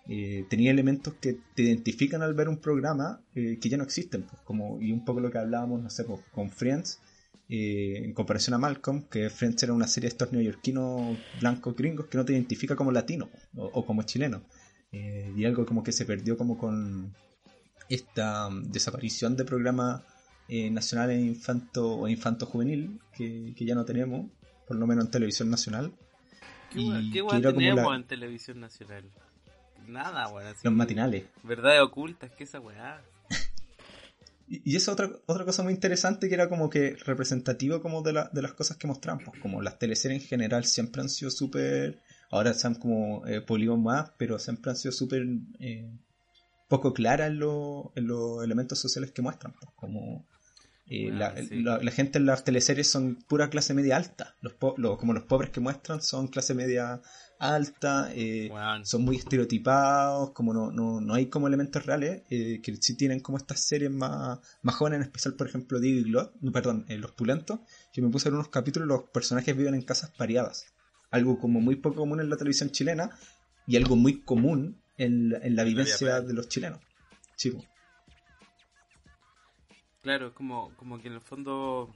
eh, 0.07 0.47
tenía 0.49 0.71
elementos 0.71 1.15
que 1.15 1.39
te 1.57 1.63
identifican 1.63 2.23
al 2.23 2.35
ver 2.35 2.49
un 2.49 2.59
programa 2.59 3.21
que 3.35 3.69
ya 3.69 3.77
no 3.77 3.85
existen, 3.85 4.23
pues 4.23 4.41
como 4.43 4.81
y 4.81 4.93
un 4.93 5.05
poco 5.05 5.21
lo 5.21 5.31
que 5.31 5.39
hablábamos, 5.39 5.83
no 5.83 5.91
sé, 5.91 6.05
pues, 6.05 6.21
con 6.33 6.51
Friends, 6.51 7.01
en 7.49 8.13
comparación 8.13 8.55
a 8.55 8.59
Malcolm, 8.59 9.03
que 9.11 9.31
Friends 9.31 9.63
era 9.63 9.73
una 9.73 9.89
serie 9.89 10.09
de 10.09 10.13
estos 10.13 10.33
neoyorquinos 10.33 11.17
blancos 11.41 11.75
gringos 11.75 12.07
que 12.07 12.19
no 12.19 12.25
te 12.25 12.35
identifica 12.35 12.77
como 12.77 12.93
latino 12.93 13.31
o 13.57 13.85
como 13.87 14.03
chileno. 14.03 14.43
y 14.93 15.45
algo 15.45 15.67
como 15.67 15.83
que 15.83 15.93
se 15.93 16.05
perdió 16.05 16.37
como 16.37 16.59
con, 16.59 17.15
esta 17.89 18.49
um, 18.49 18.63
desaparición 18.63 19.37
de 19.37 19.45
programas 19.45 20.03
eh, 20.49 20.71
nacionales 20.71 21.21
infanto 21.21 21.99
o 21.99 22.09
infanto 22.09 22.47
juvenil 22.47 23.01
que, 23.13 23.55
ya 23.59 23.75
no 23.75 23.85
tenemos, 23.85 24.31
por 24.67 24.77
lo 24.77 24.87
menos 24.87 25.05
en 25.05 25.11
televisión 25.11 25.51
nacional. 25.51 25.93
¿Qué, 26.71 27.11
qué 27.13 27.41
tenemos 27.41 27.97
en 27.97 28.05
televisión 28.05 28.61
nacional? 28.61 29.05
Nada, 29.87 30.29
weón. 30.29 30.55
Los 30.63 30.73
matinales. 30.73 31.25
Verdades 31.43 31.81
ocultas, 31.81 32.31
que 32.33 32.45
esa 32.45 32.61
weá. 32.61 33.03
y, 34.49 34.77
esa 34.77 34.93
otra, 34.93 35.11
otra 35.27 35.45
cosa 35.45 35.63
muy 35.63 35.73
interesante 35.73 36.29
que 36.29 36.35
era 36.35 36.49
como 36.49 36.69
que 36.69 36.97
representativo 37.05 37.81
como 37.81 38.03
de, 38.03 38.13
la, 38.13 38.31
de 38.33 38.43
las 38.43 38.53
cosas 38.53 38.77
que 38.77 38.87
mostramos. 38.87 39.25
Pues, 39.25 39.41
como 39.41 39.63
las 39.63 39.79
teleseries 39.79 40.23
en 40.23 40.29
general 40.29 40.65
siempre 40.65 41.01
han 41.03 41.09
sido 41.09 41.31
súper... 41.31 42.01
Ahora 42.31 42.51
están 42.51 42.75
como 42.75 43.27
eh, 43.27 43.43
más, 43.79 44.13
pero 44.19 44.39
siempre 44.39 44.71
han 44.71 44.77
sido 44.77 44.93
súper... 44.93 45.27
Eh, 45.59 45.91
poco 46.69 46.93
claras 46.93 47.29
en, 47.29 47.41
en 47.95 48.07
los 48.07 48.45
elementos 48.45 48.79
sociales 48.79 49.11
que 49.13 49.23
muestran. 49.23 49.55
Pues, 49.55 49.71
como 49.75 50.27
eh, 50.91 51.11
la, 51.13 51.91
gente 51.91 52.19
en 52.19 52.25
las 52.25 52.45
teleseries 52.45 52.91
son 52.91 53.17
pura 53.29 53.51
clase 53.51 53.75
media 53.75 53.97
alta. 53.97 54.35
Los, 54.41 54.55
como 54.55 55.13
los 55.13 55.25
pobres 55.25 55.51
que 55.51 55.61
muestran 55.61 56.01
son 56.01 56.29
clase 56.29 56.55
media 56.55 57.03
alta, 57.39 58.11
eh, 58.15 58.51
son 58.85 59.03
muy 59.03 59.17
estereotipados, 59.17 60.31
como 60.33 60.55
no, 60.55 60.73
no, 60.73 61.01
no 61.01 61.15
hay 61.15 61.27
como 61.27 61.47
elementos 61.47 61.85
reales, 61.85 62.23
eh, 62.31 62.61
que 62.63 62.75
sí 62.77 62.97
tienen 62.97 63.21
como 63.21 63.37
estas 63.37 63.61
series 63.61 63.91
más, 63.91 64.41
más 64.63 64.75
jóvenes, 64.75 64.99
en 64.99 65.03
especial 65.03 65.35
por 65.35 65.49
ejemplo 65.49 65.79
y 65.83 66.03
Glot, 66.05 66.33
perdón, 66.53 66.87
Los 66.89 67.13
Pulentos, 67.13 67.61
que 67.93 68.01
me 68.01 68.09
puse 68.09 68.29
en 68.29 68.37
unos 68.37 68.49
capítulos 68.49 68.89
los 68.89 69.03
personajes 69.11 69.57
viven 69.57 69.75
en 69.75 69.83
casas 69.83 70.11
pareadas. 70.17 70.67
Algo 71.11 71.39
como 71.39 71.61
muy 71.61 71.77
poco 71.77 71.97
común 71.97 72.21
en 72.21 72.31
la 72.31 72.37
televisión 72.37 72.71
chilena 72.71 73.11
y 73.67 73.77
algo 73.77 73.95
muy 73.95 74.23
común 74.23 74.81
en, 74.99 75.35
en 75.43 75.57
la 75.57 75.65
vivencia 75.65 76.21
de 76.21 76.35
los 76.35 76.49
chilenos. 76.49 76.81
Chico. 77.37 77.65
Claro, 80.03 80.35
como, 80.35 80.75
como 80.77 81.01
que 81.01 81.09
en 81.09 81.15
el 81.15 81.21
fondo 81.21 81.95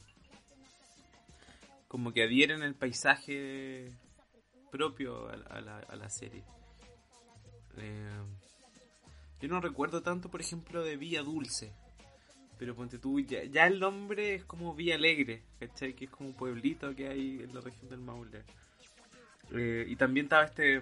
como 1.88 2.12
que 2.12 2.22
adhieren 2.22 2.62
el 2.62 2.74
paisaje 2.74 3.92
propio 4.70 5.28
a, 5.28 5.60
la, 5.60 5.78
a 5.78 5.94
la, 5.94 6.08
serie. 6.08 6.42
Eh, 7.76 8.22
yo 9.38 9.48
no 9.48 9.60
recuerdo 9.60 10.02
tanto, 10.02 10.30
por 10.30 10.40
ejemplo, 10.40 10.82
de 10.82 10.96
Villa 10.96 11.22
Dulce. 11.22 11.74
Pero 12.58 12.74
ponte 12.74 12.98
tú, 12.98 13.20
ya, 13.20 13.66
el 13.66 13.78
nombre 13.78 14.36
es 14.36 14.44
como 14.46 14.74
Villa 14.74 14.94
Alegre, 14.94 15.42
¿cachai? 15.60 15.94
Que 15.94 16.06
es 16.06 16.10
como 16.10 16.30
un 16.30 16.34
pueblito 16.34 16.94
que 16.94 17.08
hay 17.08 17.42
en 17.42 17.54
la 17.54 17.60
región 17.60 17.90
del 17.90 18.00
Maule. 18.00 18.44
Eh, 19.50 19.84
y 19.86 19.96
también 19.96 20.26
estaba 20.26 20.44
este, 20.44 20.80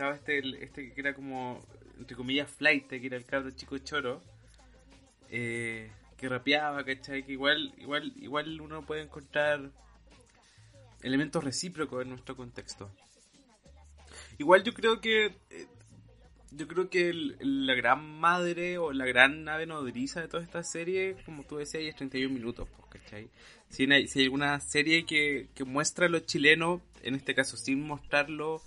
estaba 0.00 0.14
este, 0.14 0.64
este 0.64 0.92
que 0.94 1.00
era 1.00 1.12
como, 1.12 1.62
entre 1.98 2.16
comillas, 2.16 2.50
flight, 2.50 2.88
que 2.88 3.06
era 3.06 3.18
el 3.18 3.26
cabro 3.26 3.50
chico 3.50 3.76
choro. 3.78 4.22
Eh, 5.28 5.90
que 6.16 6.28
rapeaba, 6.28 6.82
¿cachai? 6.84 7.24
Que 7.24 7.32
igual, 7.32 7.74
igual, 7.76 8.12
igual 8.16 8.60
uno 8.62 8.84
puede 8.84 9.02
encontrar 9.02 9.70
elementos 11.02 11.44
recíprocos 11.44 12.02
en 12.02 12.10
nuestro 12.10 12.34
contexto. 12.34 12.90
Igual 14.38 14.62
yo 14.64 14.72
creo 14.72 15.02
que 15.02 15.26
eh, 15.50 15.66
yo 16.50 16.66
creo 16.66 16.88
que 16.88 17.12
la 17.38 17.74
gran 17.74 18.18
madre 18.18 18.78
o 18.78 18.92
la 18.92 19.04
gran 19.04 19.44
nave 19.44 19.66
nodriza 19.66 20.22
de 20.22 20.28
toda 20.28 20.42
esta 20.42 20.62
serie, 20.62 21.16
como 21.26 21.44
tú 21.44 21.58
decías, 21.58 21.84
es 21.84 21.96
31 21.96 22.34
minutos, 22.34 22.68
pues, 22.74 23.02
¿cachai? 23.02 23.28
Si 23.68 23.84
hay, 23.84 24.08
si 24.08 24.20
hay 24.20 24.24
alguna 24.24 24.58
serie 24.60 25.04
que, 25.04 25.48
que 25.54 25.64
muestra 25.64 26.06
a 26.06 26.08
los 26.08 26.24
chilenos, 26.24 26.80
en 27.02 27.14
este 27.14 27.34
caso 27.34 27.58
sin 27.58 27.86
mostrarlo, 27.86 28.62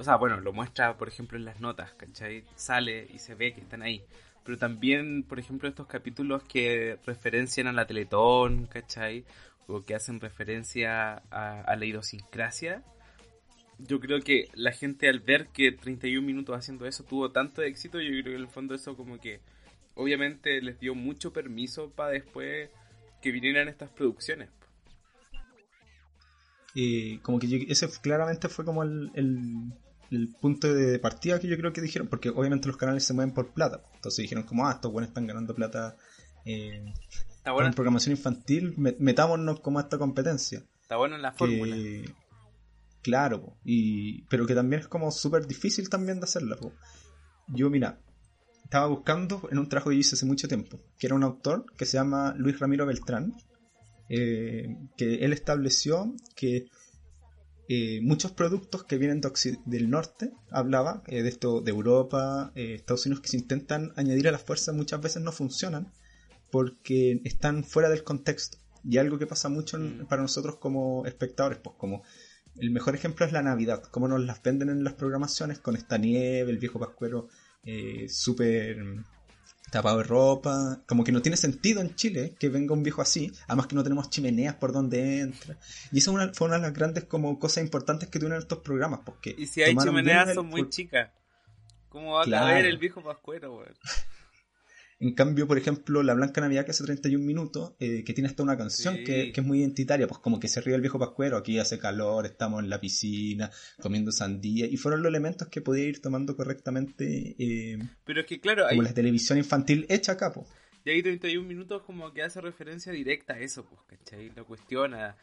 o 0.00 0.04
sea, 0.04 0.16
bueno, 0.16 0.40
lo 0.40 0.52
muestra, 0.52 0.96
por 0.96 1.08
ejemplo, 1.08 1.38
en 1.38 1.44
las 1.44 1.60
notas, 1.60 1.92
¿cachai? 1.92 2.44
Sale 2.56 3.06
y 3.12 3.18
se 3.18 3.34
ve 3.34 3.52
que 3.52 3.60
están 3.60 3.82
ahí 3.82 4.02
pero 4.44 4.58
también, 4.58 5.22
por 5.22 5.38
ejemplo, 5.38 5.68
estos 5.68 5.86
capítulos 5.86 6.42
que 6.44 6.98
referencian 7.06 7.66
a 7.66 7.72
la 7.72 7.86
Teletón, 7.86 8.66
¿cachai? 8.66 9.24
O 9.66 9.82
que 9.84 9.94
hacen 9.94 10.20
referencia 10.20 11.22
a, 11.30 11.76
la 11.76 11.84
idiosincrasia. 11.84 12.82
Yo 13.78 14.00
creo 14.00 14.20
que 14.20 14.48
la 14.54 14.72
gente 14.72 15.08
al 15.08 15.20
ver 15.20 15.48
que 15.48 15.72
31 15.72 16.26
minutos 16.26 16.56
haciendo 16.56 16.86
eso 16.86 17.04
tuvo 17.04 17.30
tanto 17.30 17.62
éxito, 17.62 18.00
yo 18.00 18.10
creo 18.10 18.24
que 18.24 18.34
en 18.34 18.40
el 18.40 18.48
fondo 18.48 18.74
eso 18.74 18.96
como 18.96 19.18
que 19.20 19.40
obviamente 19.94 20.60
les 20.60 20.80
dio 20.80 20.94
mucho 20.94 21.32
permiso 21.32 21.90
para 21.90 22.10
después 22.10 22.70
que 23.22 23.30
vinieran 23.30 23.68
estas 23.68 23.90
producciones. 23.90 24.50
Y 26.74 27.18
como 27.18 27.38
que 27.38 27.66
ese 27.68 27.88
claramente 28.02 28.48
fue 28.48 28.64
como 28.64 28.82
el 28.82 29.10
punto 30.40 30.72
de 30.72 30.98
partida 30.98 31.38
que 31.38 31.48
yo 31.48 31.56
creo 31.56 31.72
que 31.72 31.80
dijeron, 31.80 32.08
porque 32.08 32.30
obviamente 32.30 32.66
los 32.66 32.76
canales 32.76 33.04
se 33.04 33.14
mueven 33.14 33.32
por 33.32 33.52
plata. 33.52 33.82
Entonces 33.94 34.22
dijeron 34.22 34.44
como, 34.44 34.66
ah, 34.66 34.72
estos 34.72 34.92
buenos 34.92 35.08
están 35.08 35.26
ganando 35.26 35.54
plata 35.54 35.96
eh, 36.44 36.92
en 37.44 37.74
programación 37.74 38.16
infantil, 38.16 38.74
metámonos 38.76 39.60
como 39.60 39.78
a 39.78 39.82
esta 39.82 39.98
competencia. 39.98 40.62
Está 40.82 40.96
bueno 40.96 41.16
en 41.16 41.22
la 41.22 41.32
fórmula. 41.32 41.76
claro, 43.02 43.56
y, 43.64 44.22
pero 44.24 44.46
que 44.46 44.54
también 44.54 44.82
es 44.82 44.88
como 44.88 45.10
súper 45.10 45.46
difícil 45.46 45.88
también 45.88 46.18
de 46.18 46.24
hacerla. 46.24 46.56
Yo, 47.48 47.70
mira, 47.70 48.00
estaba 48.64 48.86
buscando 48.86 49.48
en 49.50 49.58
un 49.58 49.68
trabajo 49.68 49.90
que 49.90 49.96
hice 49.96 50.14
hace 50.16 50.26
mucho 50.26 50.48
tiempo, 50.48 50.80
que 50.98 51.06
era 51.06 51.16
un 51.16 51.22
autor 51.22 51.66
que 51.76 51.86
se 51.86 51.96
llama 51.96 52.34
Luis 52.36 52.58
Ramiro 52.58 52.86
Beltrán, 52.86 53.34
eh, 54.08 54.76
que 54.96 55.24
él 55.24 55.32
estableció 55.32 56.12
que 56.34 56.66
eh, 57.72 58.00
muchos 58.02 58.32
productos 58.32 58.82
que 58.82 58.98
vienen 58.98 59.20
del 59.64 59.90
norte, 59.90 60.32
hablaba 60.50 61.04
eh, 61.06 61.22
de 61.22 61.28
esto 61.28 61.60
de 61.60 61.70
Europa, 61.70 62.50
eh, 62.56 62.74
Estados 62.74 63.06
Unidos, 63.06 63.22
que 63.22 63.28
se 63.28 63.36
intentan 63.36 63.92
añadir 63.94 64.26
a 64.26 64.32
las 64.32 64.42
fuerzas 64.42 64.74
muchas 64.74 65.00
veces 65.00 65.22
no 65.22 65.30
funcionan 65.30 65.92
porque 66.50 67.20
están 67.22 67.62
fuera 67.62 67.88
del 67.88 68.02
contexto. 68.02 68.58
Y 68.82 68.98
algo 68.98 69.20
que 69.20 69.28
pasa 69.28 69.48
mucho 69.48 69.78
mm. 69.78 70.08
para 70.08 70.20
nosotros 70.20 70.56
como 70.56 71.06
espectadores, 71.06 71.60
pues 71.62 71.76
como 71.78 72.02
el 72.56 72.72
mejor 72.72 72.96
ejemplo 72.96 73.24
es 73.24 73.30
la 73.30 73.42
Navidad, 73.42 73.84
cómo 73.84 74.08
nos 74.08 74.20
las 74.20 74.42
venden 74.42 74.68
en 74.68 74.82
las 74.82 74.94
programaciones 74.94 75.60
con 75.60 75.76
esta 75.76 75.96
nieve, 75.96 76.50
el 76.50 76.58
viejo 76.58 76.80
pascuero 76.80 77.28
súper 78.08 78.78
tapado 79.70 79.98
de 79.98 80.04
ropa, 80.04 80.80
como 80.86 81.04
que 81.04 81.12
no 81.12 81.22
tiene 81.22 81.36
sentido 81.36 81.80
en 81.80 81.94
Chile 81.94 82.34
que 82.38 82.48
venga 82.48 82.74
un 82.74 82.82
viejo 82.82 83.02
así, 83.02 83.32
además 83.46 83.66
que 83.66 83.76
no 83.76 83.82
tenemos 83.82 84.10
chimeneas 84.10 84.54
por 84.56 84.72
donde 84.72 85.20
entra. 85.20 85.56
Y 85.92 85.98
eso 85.98 86.12
fue 86.34 86.48
una 86.48 86.56
de 86.56 86.62
las 86.62 86.74
grandes 86.74 87.04
como 87.04 87.38
cosas 87.38 87.64
importantes 87.64 88.08
que 88.08 88.18
tuvieron 88.18 88.40
estos 88.40 88.58
programas, 88.58 89.00
porque... 89.04 89.34
Y 89.36 89.46
si 89.46 89.62
hay 89.62 89.76
chimeneas 89.76 90.34
son 90.34 90.46
muy 90.46 90.68
chicas. 90.68 91.10
¿Cómo 91.88 92.14
va 92.14 92.22
a 92.22 92.30
caber 92.30 92.66
el 92.66 92.78
viejo 92.78 93.02
pascuero, 93.02 93.56
weón? 93.56 93.74
En 95.02 95.14
cambio, 95.14 95.48
por 95.48 95.56
ejemplo, 95.56 96.02
La 96.02 96.12
Blanca 96.12 96.42
Navidad, 96.42 96.66
que 96.66 96.72
hace 96.72 96.84
31 96.84 97.24
minutos, 97.24 97.72
eh, 97.80 98.04
que 98.04 98.12
tiene 98.12 98.28
hasta 98.28 98.42
una 98.42 98.58
canción 98.58 99.02
que, 99.02 99.32
es 99.34 99.44
muy 99.44 99.60
identitaria, 99.60 100.06
pues 100.06 100.20
como 100.20 100.38
que 100.38 100.46
se 100.46 100.60
ríe 100.60 100.74
el 100.74 100.82
viejo 100.82 100.98
pascuero, 100.98 101.38
aquí 101.38 101.58
hace 101.58 101.78
calor, 101.78 102.26
estamos 102.26 102.62
en 102.62 102.68
la 102.68 102.78
piscina, 102.82 103.50
comiendo 103.80 104.12
sandía, 104.12 104.66
y 104.66 104.76
fueron 104.76 105.02
los 105.02 105.08
elementos 105.08 105.48
que 105.48 105.62
podía 105.62 105.84
ir 105.86 106.02
tomando 106.02 106.36
correctamente 106.36 107.34
eh, 107.38 107.78
Pero 108.04 108.20
es 108.20 108.26
que, 108.26 108.40
claro, 108.40 108.66
como 108.68 108.82
la 108.82 108.92
televisión 108.92 109.38
infantil 109.38 109.86
hecha 109.88 110.12
acá, 110.12 110.32
pues. 110.34 110.46
Y 110.84 110.90
ahí 110.90 111.02
31 111.02 111.48
minutos 111.48 111.82
como 111.82 112.12
que 112.12 112.22
hace 112.22 112.42
referencia 112.42 112.92
directa 112.92 113.34
a 113.34 113.38
eso, 113.38 113.64
pues, 113.64 113.80
¿cachai? 113.86 114.30
Lo 114.36 114.44
cuestiona, 114.44 115.16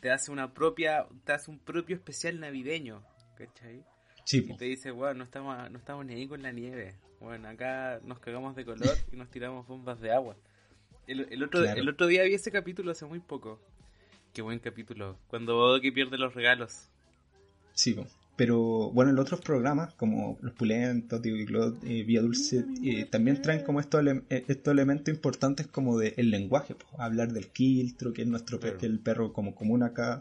te 0.00 0.10
hace 0.10 0.30
una 0.30 0.52
propia, 0.52 1.06
te 1.24 1.32
hace 1.32 1.50
un 1.50 1.58
propio 1.58 1.96
especial 1.96 2.40
navideño, 2.40 3.02
¿cachai? 3.38 3.82
Sí, 4.28 4.44
y 4.46 4.56
te 4.58 4.66
dice, 4.66 4.90
bueno, 4.90 5.14
no 5.14 5.24
estamos, 5.24 5.70
no 5.70 5.78
estamos 5.78 6.04
ni 6.04 6.12
ahí 6.12 6.28
con 6.28 6.42
la 6.42 6.52
nieve. 6.52 6.94
Bueno, 7.18 7.48
acá 7.48 7.98
nos 8.04 8.18
cagamos 8.18 8.54
de 8.56 8.66
color 8.66 8.94
y 9.10 9.16
nos 9.16 9.30
tiramos 9.30 9.66
bombas 9.66 10.02
de 10.02 10.12
agua. 10.12 10.36
El, 11.06 11.42
otro, 11.42 11.64
el 11.64 11.88
otro 11.88 12.06
día 12.06 12.24
vi 12.24 12.34
ese 12.34 12.52
capítulo 12.52 12.92
hace 12.92 13.06
muy 13.06 13.20
poco. 13.20 13.58
Qué 14.34 14.42
buen 14.42 14.58
capítulo. 14.58 15.16
Cuando 15.28 15.54
Bodoki 15.54 15.92
pierde 15.92 16.18
los 16.18 16.34
regalos. 16.34 16.90
Sí, 17.72 17.96
pero 18.36 18.90
bueno, 18.90 19.12
en 19.12 19.18
otros 19.18 19.40
programas, 19.40 19.94
como 19.94 20.36
Los 20.42 20.52
Pulentos, 20.52 21.24
y 21.24 21.30
eh, 21.30 22.02
Vía 22.04 22.20
Dulce, 22.20 22.66
eh, 22.84 23.06
también 23.06 23.40
traen 23.40 23.64
como 23.64 23.80
estos, 23.80 24.06
eh, 24.06 24.44
estos 24.46 24.72
elementos 24.72 25.14
importantes 25.14 25.68
como 25.68 25.96
del 25.96 26.12
el 26.18 26.30
lenguaje. 26.30 26.76
hablar 26.98 27.32
del 27.32 27.48
quiltro, 27.48 28.12
que 28.12 28.20
es 28.22 28.28
nuestro 28.28 28.60
el 28.60 28.98
perro 28.98 29.32
como 29.32 29.54
común 29.54 29.82
acá. 29.82 30.20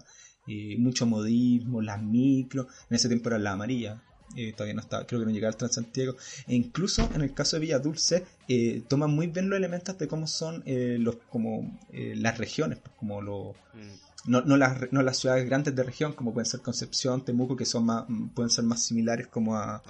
Mucho 0.77 1.05
modismo, 1.05 1.81
las 1.81 2.01
micro. 2.01 2.67
En 2.89 2.95
ese 2.95 3.07
tiempo 3.07 3.29
era 3.29 3.39
la 3.39 3.53
amarilla. 3.53 4.01
Eh, 4.35 4.51
todavía 4.51 4.73
no 4.73 4.81
está, 4.81 5.05
creo 5.07 5.21
que 5.21 5.25
no 5.25 5.31
llega 5.31 5.47
al 5.47 5.55
Transantiago. 5.55 6.15
E 6.47 6.55
incluso 6.55 7.09
en 7.13 7.21
el 7.21 7.33
caso 7.33 7.55
de 7.55 7.61
Villa 7.61 7.79
Dulce, 7.79 8.25
eh, 8.47 8.83
toman 8.87 9.11
muy 9.11 9.27
bien 9.27 9.49
los 9.49 9.57
elementos 9.57 9.97
de 9.97 10.07
cómo 10.07 10.27
son 10.27 10.63
eh, 10.65 10.97
los 10.99 11.15
como 11.29 11.79
las 11.91 12.37
regiones, 12.37 12.79
pues, 12.79 12.93
como 12.97 13.21
lo, 13.21 13.55
mm. 13.73 14.29
no, 14.29 14.41
no, 14.41 14.57
las, 14.57 14.91
no 14.91 15.01
las 15.01 15.17
ciudades 15.17 15.45
grandes 15.45 15.75
de 15.75 15.83
región, 15.83 16.13
como 16.13 16.33
pueden 16.33 16.45
ser 16.45 16.61
Concepción, 16.61 17.23
Temuco, 17.23 17.55
que 17.55 17.65
son 17.65 17.85
más, 17.85 18.05
pueden 18.35 18.49
ser 18.49 18.65
más 18.65 18.83
similares 18.83 19.27
como 19.27 19.55
a, 19.55 19.81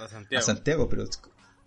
Santiago. 0.42 0.88
pero 0.88 1.06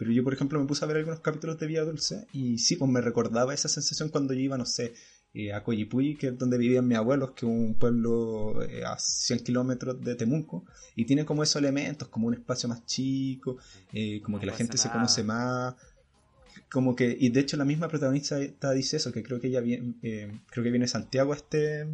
pero 0.01 0.13
yo, 0.13 0.25
por 0.25 0.33
ejemplo, 0.33 0.59
me 0.59 0.65
puse 0.65 0.83
a 0.83 0.89
ver 0.89 0.97
algunos 0.97 1.21
capítulos 1.21 1.59
de 1.59 1.67
Villa 1.67 1.85
Dulce 1.85 2.27
y 2.33 2.57
sí, 2.57 2.77
pues 2.77 2.91
me 2.91 3.03
recordaba 3.03 3.53
esa 3.53 3.69
sensación 3.69 4.09
cuando 4.09 4.33
yo 4.33 4.41
iba, 4.41 4.57
no 4.57 4.65
sé, 4.65 4.95
eh, 5.33 5.53
a 5.53 5.63
Coyipuy, 5.63 6.17
que 6.17 6.29
es 6.29 6.39
donde 6.39 6.59
vivían 6.59 6.87
mis 6.87 6.99
abuelos, 6.99 7.31
que 7.33 7.47
es 7.47 7.53
un 7.53 7.75
pueblo 7.75 8.63
eh, 8.63 8.85
a 8.85 8.99
100 8.99 9.41
kilómetros 9.45 10.01
de 10.03 10.15
Temuco, 10.15 10.65
y 10.97 11.05
tiene 11.05 11.25
como 11.25 11.43
esos 11.43 11.57
elementos, 11.57 12.09
como 12.09 12.27
un 12.27 12.35
espacio 12.35 12.69
más 12.69 12.85
chico, 12.85 13.59
eh, 13.93 14.21
como 14.23 14.41
que 14.41 14.47
la 14.47 14.55
gente 14.55 14.77
se 14.77 14.91
conoce 14.91 15.23
más, 15.23 15.75
como 16.71 16.97
que, 16.97 17.17
y 17.19 17.31
de 17.31 17.41
hecho 17.41 17.57
la 17.57 17.65
misma 17.65 17.89
protagonista 17.89 18.39
dice 18.73 18.97
eso, 18.97 19.13
que 19.13 19.23
creo 19.23 19.41
que 19.41 19.49
ella 19.49 19.61
viene, 19.61 19.95
creo 20.01 20.65
que 20.65 20.71
viene 20.71 20.87
Santiago 20.87 21.33
a 21.33 21.37
este, 21.37 21.87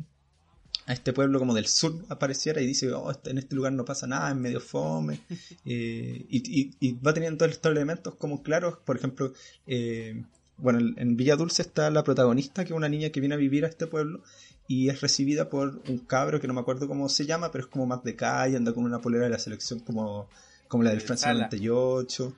a 0.87 0.93
este 0.93 1.13
pueblo 1.13 1.39
como 1.39 1.55
del 1.55 1.67
sur 1.67 2.05
apareciera 2.09 2.61
y 2.61 2.67
dice, 2.67 2.93
oh, 2.93 3.11
este, 3.11 3.31
en 3.31 3.39
este 3.39 3.57
lugar 3.57 3.73
no 3.73 3.85
pasa 3.85 4.07
nada, 4.07 4.31
es 4.31 4.37
medio 4.37 4.61
fome, 4.61 5.21
eh, 5.65 6.25
y, 6.29 6.93
va 6.95 7.13
teniendo 7.13 7.39
todos 7.39 7.53
estos 7.53 7.73
elementos 7.73 8.15
como 8.15 8.43
claros, 8.43 8.79
por 8.85 8.97
ejemplo, 8.97 9.33
eh, 9.67 10.23
bueno, 10.59 10.79
en 10.97 11.17
Villa 11.17 11.37
Dulce 11.37 11.63
está 11.63 11.91
la 11.91 12.03
protagonista, 12.03 12.65
que 12.65 12.73
es 12.73 12.77
una 12.77 12.89
niña 12.89 13.11
que 13.11 13.21
viene 13.21 13.35
a 13.35 13.39
vivir 13.39 13.65
a 13.65 13.69
este 13.69 13.87
pueblo, 13.87 14.23
y 14.69 14.89
es 14.89 15.01
recibida 15.01 15.49
por 15.49 15.81
un 15.89 15.99
cabro 15.99 16.41
que 16.41 16.49
no 16.49 16.55
me 16.55 16.61
acuerdo 16.61 16.89
cómo 16.89 17.09
se 17.09 17.27
llama, 17.27 17.51
pero 17.53 17.65
es 17.65 17.71
como 17.71 17.87
más 17.87 18.03
de 18.03 18.17
calle, 18.17 18.57
anda 18.57 18.73
con 18.73 18.85
una 18.85 19.01
polera 19.01 19.25
de 19.25 19.31
la 19.31 19.39
selección 19.39 19.81
como, 19.81 20.29
como 20.69 20.83
la 20.83 20.91
del 20.91 21.01
Francia 21.01 21.33
98. 21.33 22.35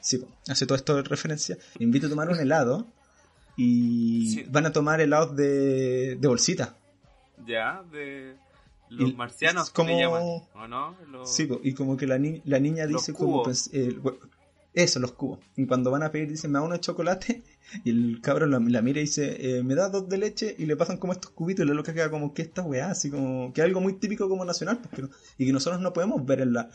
Sí, 0.00 0.24
hace 0.48 0.66
todo 0.66 0.76
esto 0.76 0.96
de 0.96 1.02
referencia. 1.02 1.56
invito 1.78 2.06
a 2.06 2.10
tomar 2.10 2.28
un 2.28 2.38
helado 2.38 2.86
y 3.56 4.42
van 4.44 4.66
a 4.66 4.72
tomar 4.72 5.00
helados 5.00 5.34
de, 5.34 6.16
de 6.16 6.28
bolsita. 6.28 6.76
Ya, 7.46 7.82
de 7.90 8.36
los 8.90 9.14
marcianos, 9.14 9.70
como... 9.70 9.98
llaman, 9.98 10.22
¿o 10.54 10.68
no? 10.68 10.96
Sí, 11.24 11.48
y 11.62 11.74
como 11.74 11.96
que 11.96 12.06
la, 12.06 12.20
la 12.44 12.58
niña 12.60 12.86
dice 12.86 13.12
como... 13.12 13.42
Pues, 13.42 13.70
eso, 14.74 14.98
los 15.00 15.12
cubos. 15.12 15.38
Y 15.56 15.66
cuando 15.66 15.90
van 15.90 16.02
a 16.02 16.10
pedir, 16.10 16.28
dicen, 16.28 16.50
me 16.50 16.58
da 16.58 16.64
uno 16.64 16.74
de 16.74 16.80
chocolate. 16.80 17.42
Y 17.82 17.90
el 17.90 18.20
cabrón 18.20 18.50
la, 18.50 18.60
mira 18.60 19.00
y 19.00 19.04
dice, 19.04 19.58
eh, 19.58 19.62
me 19.64 19.74
da 19.74 19.88
dos 19.88 20.08
de 20.08 20.18
leche. 20.18 20.54
Y 20.58 20.66
le 20.66 20.76
pasan 20.76 20.98
como 20.98 21.12
estos 21.12 21.30
cubitos. 21.30 21.64
Y 21.64 21.68
la 21.68 21.74
loca 21.74 21.94
queda 21.94 22.10
como 22.10 22.34
que 22.34 22.42
esta 22.42 22.62
weá, 22.62 22.90
así 22.90 23.10
como 23.10 23.52
que 23.52 23.62
algo 23.62 23.80
muy 23.80 23.94
típico 23.94 24.28
como 24.28 24.44
nacional. 24.44 24.80
Porque 24.82 25.08
y 25.38 25.46
que 25.46 25.52
nosotros 25.52 25.80
no 25.80 25.92
podemos 25.92 26.24
ver 26.26 26.42
en 26.42 26.52
la 26.52 26.70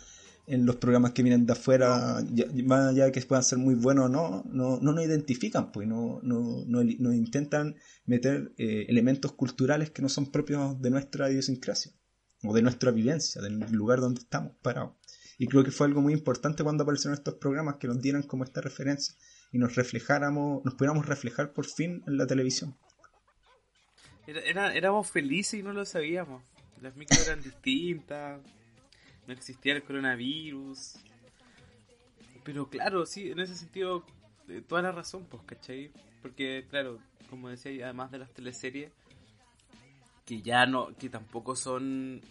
en 0.50 0.66
los 0.66 0.78
programas 0.78 1.12
que 1.12 1.22
vienen 1.22 1.46
de 1.46 1.54
afuera, 1.54 2.24
más 2.66 2.88
allá 2.88 3.06
de 3.06 3.12
que 3.12 3.22
puedan 3.22 3.44
ser 3.44 3.60
muy 3.60 3.76
buenos 3.76 4.06
o 4.06 4.10
no, 4.10 4.44
no, 4.52 4.80
no 4.82 4.94
nos 4.94 5.06
identifican, 5.06 5.72
pues 5.72 5.88
no, 5.88 6.20
no, 6.24 6.66
no, 6.66 7.14
intentan 7.14 7.76
meter 8.06 8.52
eh, 8.58 8.88
elementos 8.90 9.34
culturales 9.34 9.92
que 9.92 10.02
no 10.02 10.10
son 10.10 10.32
propios 10.32 10.82
de 10.82 10.90
nuestra 10.90 11.30
idiosincrasia 11.30 11.92
o 12.44 12.52
de 12.52 12.64
nuestra 12.64 12.90
vivencia, 12.90 13.44
del 13.44 13.60
lugar 13.72 14.02
donde 14.02 14.22
estamos 14.22 14.54
parados. 14.64 14.94
Y 15.40 15.48
creo 15.48 15.64
que 15.64 15.72
fue 15.72 15.88
algo 15.88 16.02
muy 16.02 16.14
importante 16.14 16.64
cuando 16.64 16.84
aparecieron 16.84 17.18
estos 17.18 17.34
programas 17.36 17.78
que 17.78 17.88
nos 17.88 18.00
dieran 18.00 18.22
como 18.22 18.44
esta 18.44 18.62
referencia 18.62 19.16
y 19.52 19.58
nos 19.58 19.76
reflejáramos, 19.76 20.64
nos 20.64 20.76
pudiéramos 20.76 21.08
reflejar 21.08 21.54
por 21.54 21.66
fin 21.66 22.04
en 22.06 22.18
la 22.18 22.28
televisión. 22.28 22.78
Era, 24.28 24.76
éramos 24.76 25.10
felices 25.10 25.60
y 25.60 25.64
no 25.64 25.74
lo 25.74 25.86
sabíamos. 25.86 26.44
Las 26.82 26.96
micros 26.96 27.26
eran 27.26 27.42
distintas 27.42 28.42
no 29.30 29.34
existía 29.34 29.76
el 29.76 29.84
coronavirus. 29.84 30.96
Pero 32.44 32.68
claro, 32.68 33.06
sí, 33.06 33.30
en 33.30 33.40
ese 33.40 33.56
sentido, 33.56 34.04
eh, 34.48 34.64
toda 34.68 34.82
la 34.82 34.92
razón, 34.92 35.28
pues, 35.30 35.44
¿cachai? 35.44 35.92
Porque, 36.24 36.66
claro, 36.68 36.98
como 37.30 37.50
decía, 37.50 37.86
además 37.86 38.10
de 38.10 38.18
las 38.18 38.34
teleseries, 38.34 38.92
que 40.26 40.42
ya 40.42 40.66
no, 40.66 40.96
que 40.98 41.10
tampoco 41.10 41.56
son 41.56 42.22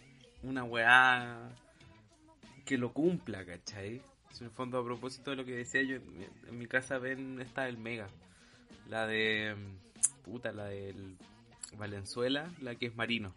una 0.43 0.65
weá 0.65 1.49
que 2.69 2.77
lo 2.77 2.93
cumpla, 2.93 3.43
¿cachai? 3.43 3.99
En 4.39 4.45
el 4.45 4.51
fondo, 4.51 4.77
a 4.77 4.85
propósito 4.85 5.31
de 5.31 5.37
lo 5.37 5.43
que 5.43 5.55
decía 5.55 5.81
yo, 5.81 5.95
en 5.95 6.55
mi 6.55 6.67
casa 6.67 6.99
ven 6.99 7.41
esta 7.41 7.63
del 7.63 7.79
Mega, 7.79 8.07
la 8.87 9.07
de, 9.07 9.55
puta, 10.23 10.51
la 10.51 10.65
del 10.65 11.17
Valenzuela, 11.79 12.47
la 12.61 12.75
que 12.75 12.85
es 12.85 12.95
Marino, 12.95 13.33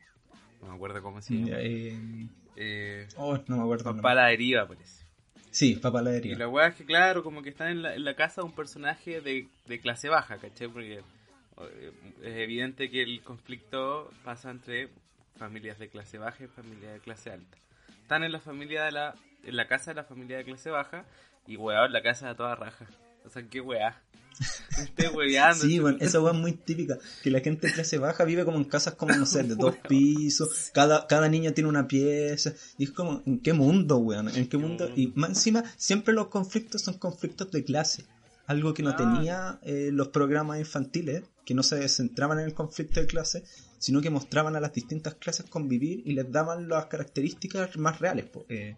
no 0.60 0.68
me 0.68 0.74
acuerdo 0.74 1.02
cómo 1.02 1.22
se 1.22 1.32
llama. 1.32 1.56
Eh, 1.60 2.28
eh, 2.56 3.08
oh, 3.16 3.38
no 3.46 3.56
me 3.56 3.62
acuerdo. 3.62 3.96
Papá 3.96 4.14
la 4.14 4.26
deriva, 4.26 4.68
parece. 4.68 5.06
Sí, 5.50 5.76
Papá 5.76 6.02
la 6.02 6.10
deriva. 6.10 6.34
Y 6.34 6.38
la 6.38 6.48
weá 6.48 6.66
es 6.66 6.74
que, 6.74 6.84
claro, 6.84 7.22
como 7.22 7.42
que 7.42 7.48
está 7.48 7.70
en 7.70 7.80
la, 7.82 8.14
casa 8.14 8.42
de 8.42 8.48
un 8.48 8.54
personaje 8.54 9.22
de, 9.22 9.48
clase 9.80 10.10
baja, 10.10 10.36
¿cachai? 10.36 10.68
Porque 10.68 10.98
eh, 10.98 11.92
es 12.20 12.36
evidente 12.36 12.90
que 12.90 13.02
el 13.02 13.22
conflicto 13.22 14.10
pasa 14.24 14.50
entre 14.50 14.90
familias 15.38 15.78
de 15.78 15.88
clase 15.88 16.18
baja 16.18 16.44
y 16.44 16.48
familias 16.48 16.92
de 16.92 17.00
clase 17.00 17.30
alta. 17.30 17.56
Están 18.12 18.24
en 18.24 18.32
la 18.32 18.40
familia 18.40 18.84
de 18.84 18.92
la, 18.92 19.14
en 19.42 19.56
la 19.56 19.66
casa 19.66 19.92
de 19.92 19.94
la 19.94 20.04
familia 20.04 20.36
de 20.36 20.44
clase 20.44 20.68
baja 20.68 21.06
y 21.46 21.56
weón, 21.56 21.90
la 21.94 22.02
casa 22.02 22.28
de 22.28 22.34
toda 22.34 22.54
raja. 22.54 22.86
O 23.24 23.30
sea, 23.30 23.42
qué 23.48 23.62
weá. 23.62 24.02
Sí, 25.54 25.78
bueno, 25.78 25.96
esa 25.98 26.20
weá 26.20 26.34
es 26.34 26.38
muy 26.38 26.52
típica. 26.52 26.98
Que 27.22 27.30
la 27.30 27.40
gente 27.40 27.68
de 27.68 27.72
clase 27.72 27.96
baja 27.96 28.24
vive 28.24 28.44
como 28.44 28.58
en 28.58 28.64
casas 28.64 28.96
como, 28.96 29.14
no 29.14 29.24
sé, 29.24 29.44
de 29.44 29.54
dos 29.56 29.76
pisos. 29.88 30.70
Cada, 30.74 31.06
cada 31.06 31.30
niño 31.30 31.54
tiene 31.54 31.70
una 31.70 31.88
pieza. 31.88 32.52
Y 32.76 32.84
es 32.84 32.90
como, 32.90 33.22
¿en 33.24 33.40
qué 33.40 33.54
mundo, 33.54 33.96
weón? 33.96 34.28
¿En 34.28 34.46
qué 34.46 34.58
mundo? 34.58 34.90
Y 34.94 35.06
más 35.14 35.30
encima, 35.30 35.64
siempre 35.78 36.12
los 36.12 36.26
conflictos 36.28 36.82
son 36.82 36.98
conflictos 36.98 37.50
de 37.50 37.64
clase. 37.64 38.04
Algo 38.44 38.74
que 38.74 38.82
no 38.82 38.94
tenía 38.94 39.58
eh, 39.62 39.88
los 39.90 40.08
programas 40.08 40.58
infantiles, 40.58 41.22
que 41.46 41.54
no 41.54 41.62
se 41.62 41.88
centraban 41.88 42.40
en 42.40 42.44
el 42.44 42.52
conflicto 42.52 43.00
de 43.00 43.06
clase, 43.06 43.44
sino 43.82 44.00
que 44.00 44.10
mostraban 44.10 44.54
a 44.54 44.60
las 44.60 44.72
distintas 44.72 45.16
clases 45.16 45.46
convivir 45.46 46.02
y 46.04 46.12
les 46.12 46.30
daban 46.30 46.68
las 46.68 46.86
características 46.86 47.76
más 47.78 47.98
reales. 47.98 48.26
Eh, 48.48 48.76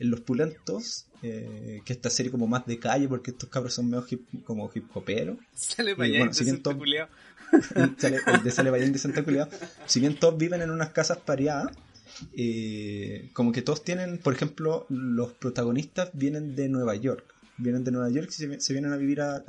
en 0.00 0.10
Los 0.10 0.22
Pulentos, 0.22 1.06
eh, 1.22 1.82
que 1.84 1.92
esta 1.92 2.10
serie 2.10 2.32
como 2.32 2.48
más 2.48 2.66
de 2.66 2.80
calle, 2.80 3.06
porque 3.06 3.30
estos 3.30 3.48
cabros 3.48 3.74
son 3.74 3.88
medio 3.88 4.04
como 4.44 4.68
hip 4.74 4.86
hoperos. 4.96 5.36
Sale 5.54 5.94
para 5.94 6.08
allá 6.08 6.32
si 6.32 6.42
bien 6.42 6.62
todos, 6.62 6.78
sale, 7.98 8.18
el 8.26 8.42
de 8.42 8.50
Sale 8.50 8.70
de 8.72 8.98
Santa 8.98 9.22
Culeado. 9.22 9.50
Si 9.86 10.00
bien 10.00 10.16
todos 10.18 10.36
viven 10.36 10.62
en 10.62 10.70
unas 10.70 10.88
casas 10.90 11.18
pareadas, 11.18 11.70
eh, 12.34 13.30
como 13.32 13.52
que 13.52 13.62
todos 13.62 13.84
tienen, 13.84 14.18
por 14.18 14.34
ejemplo, 14.34 14.84
los 14.88 15.32
protagonistas 15.34 16.10
vienen 16.12 16.56
de 16.56 16.68
Nueva 16.68 16.96
York. 16.96 17.36
Vienen 17.56 17.84
de 17.84 17.92
Nueva 17.92 18.10
York 18.10 18.30
y 18.30 18.58
se, 18.60 18.72
vienen 18.72 18.92
a 18.92 18.96
vivir 18.96 19.20
a, 19.20 19.44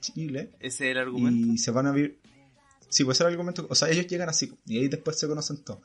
Chile. 0.00 0.52
¿Ese 0.58 0.86
es 0.86 0.92
el 0.92 0.98
argumento? 0.98 1.52
Y 1.52 1.58
se 1.58 1.70
van 1.70 1.86
a 1.86 1.92
vivir. 1.92 2.21
Sí, 2.92 3.04
pues 3.04 3.16
ese 3.16 3.24
es 3.24 3.26
el 3.26 3.32
argumento. 3.32 3.66
O 3.68 3.74
sea, 3.74 3.88
ellos 3.88 4.06
llegan 4.06 4.28
así 4.28 4.52
y 4.66 4.78
ahí 4.78 4.88
después 4.88 5.18
se 5.18 5.26
conocen 5.26 5.64
todos 5.64 5.80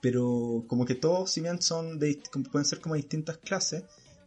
pero 0.00 0.64
como 0.68 0.84
que 0.84 0.94
todos, 0.94 1.30
si 1.30 1.40
bien 1.40 1.60
son 1.60 1.98
de, 1.98 2.20
pueden 2.50 2.64
ser 2.64 2.80
como 2.80 2.94
distintas 2.94 3.38
clases, 3.38 3.84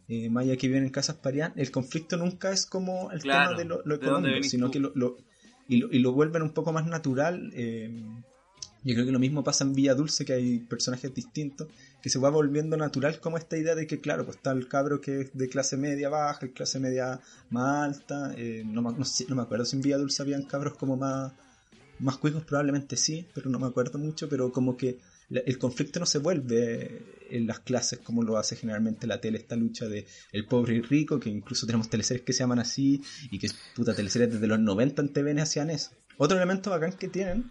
eh, 0.08 0.28
más 0.28 0.44
allá 0.44 0.56
que 0.56 0.68
viven 0.68 0.84
en 0.84 0.90
casas 0.90 1.16
pareadas, 1.16 1.54
el 1.56 1.70
conflicto 1.70 2.16
nunca 2.16 2.50
es 2.52 2.66
como 2.66 3.10
el 3.10 3.22
tema 3.22 3.54
de 3.56 3.64
lo, 3.64 3.94
económico, 3.94 4.42
sino 4.42 4.70
que 4.70 4.80
lo, 4.80 4.92
lo, 4.94 5.16
y 5.68 5.78
lo, 5.78 5.90
y 5.90 5.98
lo 6.00 6.12
vuelven 6.12 6.42
un 6.42 6.52
poco 6.52 6.72
más 6.72 6.86
natural. 6.86 7.50
Eh, 7.54 7.90
yo 8.84 8.94
creo 8.94 9.06
que 9.06 9.12
lo 9.12 9.20
mismo 9.20 9.44
pasa 9.44 9.62
en 9.62 9.74
Villa 9.74 9.94
Dulce, 9.94 10.24
que 10.24 10.32
hay 10.32 10.58
personajes 10.58 11.14
distintos, 11.14 11.68
que 12.02 12.10
se 12.10 12.18
va 12.18 12.30
volviendo 12.30 12.76
natural 12.76 13.20
como 13.20 13.38
esta 13.38 13.56
idea 13.56 13.76
de 13.76 13.86
que, 13.86 14.00
claro, 14.00 14.24
pues 14.24 14.38
está 14.38 14.50
el 14.50 14.66
cabro 14.66 15.00
que 15.00 15.20
es 15.20 15.30
de 15.34 15.48
clase 15.48 15.76
media 15.76 16.08
baja, 16.08 16.40
el 16.44 16.52
clase 16.52 16.80
media 16.80 17.20
más 17.50 17.84
alta, 17.84 18.34
eh, 18.36 18.64
no, 18.66 18.82
no, 18.82 18.90
no, 18.90 19.36
me 19.36 19.42
acuerdo 19.42 19.64
si 19.64 19.76
en 19.76 19.82
Villa 19.82 19.98
Dulce 19.98 20.20
habían 20.20 20.42
cabros 20.42 20.74
como 20.74 20.96
más, 20.96 21.32
más 22.02 22.18
cuicos, 22.18 22.44
probablemente 22.44 22.96
sí, 22.96 23.26
pero 23.34 23.48
no 23.48 23.58
me 23.58 23.66
acuerdo 23.66 23.98
mucho, 23.98 24.28
pero 24.28 24.52
como 24.52 24.76
que 24.76 24.98
el 25.30 25.58
conflicto 25.58 26.00
no 26.00 26.06
se 26.06 26.18
vuelve 26.18 27.26
en 27.30 27.46
las 27.46 27.60
clases 27.60 28.00
como 28.00 28.22
lo 28.22 28.36
hace 28.36 28.56
generalmente 28.56 29.06
la 29.06 29.20
tele, 29.20 29.38
esta 29.38 29.56
lucha 29.56 29.88
de 29.88 30.06
el 30.32 30.46
pobre 30.46 30.74
y 30.74 30.82
rico, 30.82 31.18
que 31.18 31.30
incluso 31.30 31.66
tenemos 31.66 31.88
teleseries 31.88 32.24
que 32.24 32.32
se 32.32 32.40
llaman 32.40 32.58
así, 32.58 33.02
y 33.30 33.38
que 33.38 33.48
puta 33.74 33.94
teleseries 33.94 34.32
desde 34.32 34.46
los 34.46 34.60
90 34.60 35.02
en 35.02 35.12
TVN 35.12 35.40
hacían 35.40 35.70
eso. 35.70 35.90
Otro 36.18 36.36
elemento 36.36 36.70
bacán 36.70 36.92
que 36.92 37.08
tienen, 37.08 37.50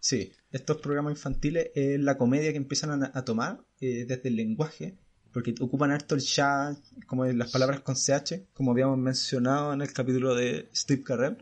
sí, 0.00 0.32
estos 0.50 0.78
programas 0.78 1.12
infantiles 1.12 1.70
es 1.74 2.00
la 2.00 2.16
comedia 2.16 2.52
que 2.52 2.58
empiezan 2.58 3.02
a, 3.02 3.24
tomar 3.24 3.60
eh, 3.80 4.06
desde 4.08 4.28
el 4.28 4.36
lenguaje, 4.36 4.96
porque 5.32 5.54
ocupan 5.60 5.90
harto 5.90 6.14
el 6.14 6.22
chat, 6.22 6.78
como 7.06 7.24
las 7.26 7.50
palabras 7.50 7.80
con 7.80 7.96
CH, 7.96 8.46
como 8.54 8.70
habíamos 8.70 8.98
mencionado 8.98 9.72
en 9.72 9.82
el 9.82 9.92
capítulo 9.92 10.34
de 10.34 10.68
Steve 10.72 11.02
Carell, 11.02 11.36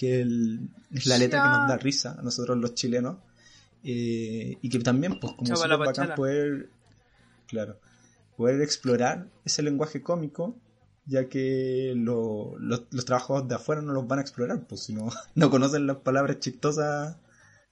que 0.00 0.22
es 0.22 1.06
la 1.06 1.18
letra 1.18 1.42
que 1.42 1.58
nos 1.58 1.68
da 1.68 1.76
risa 1.76 2.16
a 2.18 2.22
nosotros 2.22 2.56
los 2.56 2.74
chilenos 2.74 3.18
eh, 3.84 4.56
y 4.62 4.70
que 4.70 4.78
también, 4.78 5.20
pues, 5.20 5.34
como 5.34 5.52
es 5.52 5.78
bacán 5.78 6.14
poder, 6.14 6.70
claro, 7.46 7.78
poder 8.34 8.62
explorar 8.62 9.28
ese 9.44 9.62
lenguaje 9.62 10.00
cómico, 10.02 10.56
ya 11.04 11.28
que 11.28 11.92
los 11.94 13.04
trabajos 13.04 13.46
de 13.46 13.56
afuera 13.56 13.82
no 13.82 13.92
los 13.92 14.08
van 14.08 14.20
a 14.20 14.22
explorar, 14.22 14.66
pues, 14.66 14.84
si 14.84 14.94
no, 14.94 15.10
no 15.34 15.50
conocen 15.50 15.86
las 15.86 15.98
palabras 15.98 16.40
chistosas 16.40 17.18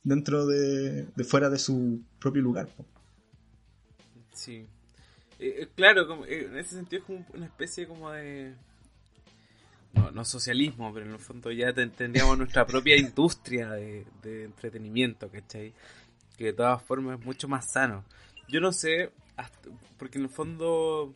dentro 0.03 0.45
de, 0.45 1.05
de 1.05 1.25
fuera 1.25 1.49
de 1.49 1.59
su 1.59 2.03
propio 2.19 2.43
lugar. 2.43 2.69
Pues. 2.77 2.89
Sí. 4.35 4.67
Eh, 5.39 5.67
claro, 5.75 6.07
como, 6.07 6.27
eh, 6.27 6.45
en 6.45 6.59
ese 6.59 6.75
sentido 6.75 7.01
es 7.01 7.07
como 7.07 7.25
una 7.33 7.47
especie 7.47 7.89
como 7.89 8.11
de 8.11 8.55
no, 9.93 10.11
no 10.11 10.25
socialismo, 10.25 10.93
pero 10.93 11.07
en 11.07 11.13
el 11.13 11.19
fondo 11.19 11.51
ya 11.51 11.73
tendríamos 11.73 12.37
nuestra 12.37 12.67
propia 12.67 12.97
industria 12.97 13.71
de, 13.71 14.05
entretenimiento, 14.45 15.31
¿cachai? 15.31 15.73
Que 16.37 16.47
de 16.47 16.53
todas 16.53 16.83
formas 16.83 17.19
es 17.19 17.25
mucho 17.25 17.49
más 17.49 17.73
sano. 17.73 18.05
Yo 18.49 18.61
no 18.61 18.73
sé, 18.73 19.11
porque 19.99 20.19
en 20.19 20.25
el 20.25 20.31
fondo, 20.31 21.15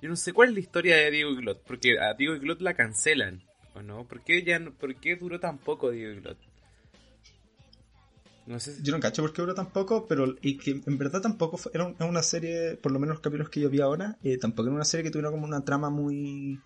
yo 0.00 0.08
no 0.08 0.16
sé 0.16 0.32
cuál 0.32 0.50
es 0.50 0.54
la 0.54 0.60
historia 0.60 0.96
de 0.96 1.10
Diego 1.10 1.34
Glot, 1.34 1.62
porque 1.64 1.98
a 1.98 2.14
Diego 2.14 2.38
Glot 2.38 2.60
la 2.60 2.74
cancelan, 2.74 3.42
¿o 3.74 3.82
no? 3.82 4.04
¿Por 4.04 4.22
qué, 4.22 4.42
ya, 4.42 4.60
¿por 4.78 4.94
qué 4.96 5.16
duró 5.16 5.40
tan 5.40 5.58
poco 5.58 5.90
Diego 5.90 6.20
Glot? 6.20 6.38
No 8.44 8.58
sé 8.58 8.76
Yo 8.82 8.92
no 8.92 9.00
cacho 9.00 9.22
por 9.22 9.32
qué 9.32 9.42
duró 9.42 9.54
tan 9.54 9.70
poco, 9.70 10.06
pero 10.06 10.34
y 10.42 10.58
que 10.58 10.82
en 10.84 10.98
verdad 10.98 11.20
tampoco 11.20 11.56
fue, 11.56 11.70
era 11.74 11.86
una 12.00 12.22
serie, 12.22 12.76
por 12.76 12.90
lo 12.90 12.98
menos 12.98 13.16
los 13.16 13.22
capítulos 13.22 13.50
que 13.50 13.60
yo 13.60 13.70
vi 13.70 13.80
ahora, 13.80 14.18
eh, 14.22 14.36
tampoco 14.36 14.68
era 14.68 14.74
una 14.74 14.84
serie 14.84 15.04
que 15.04 15.10
tuviera 15.10 15.30
como 15.30 15.44
una 15.44 15.64
trama 15.64 15.90
muy 15.90 16.60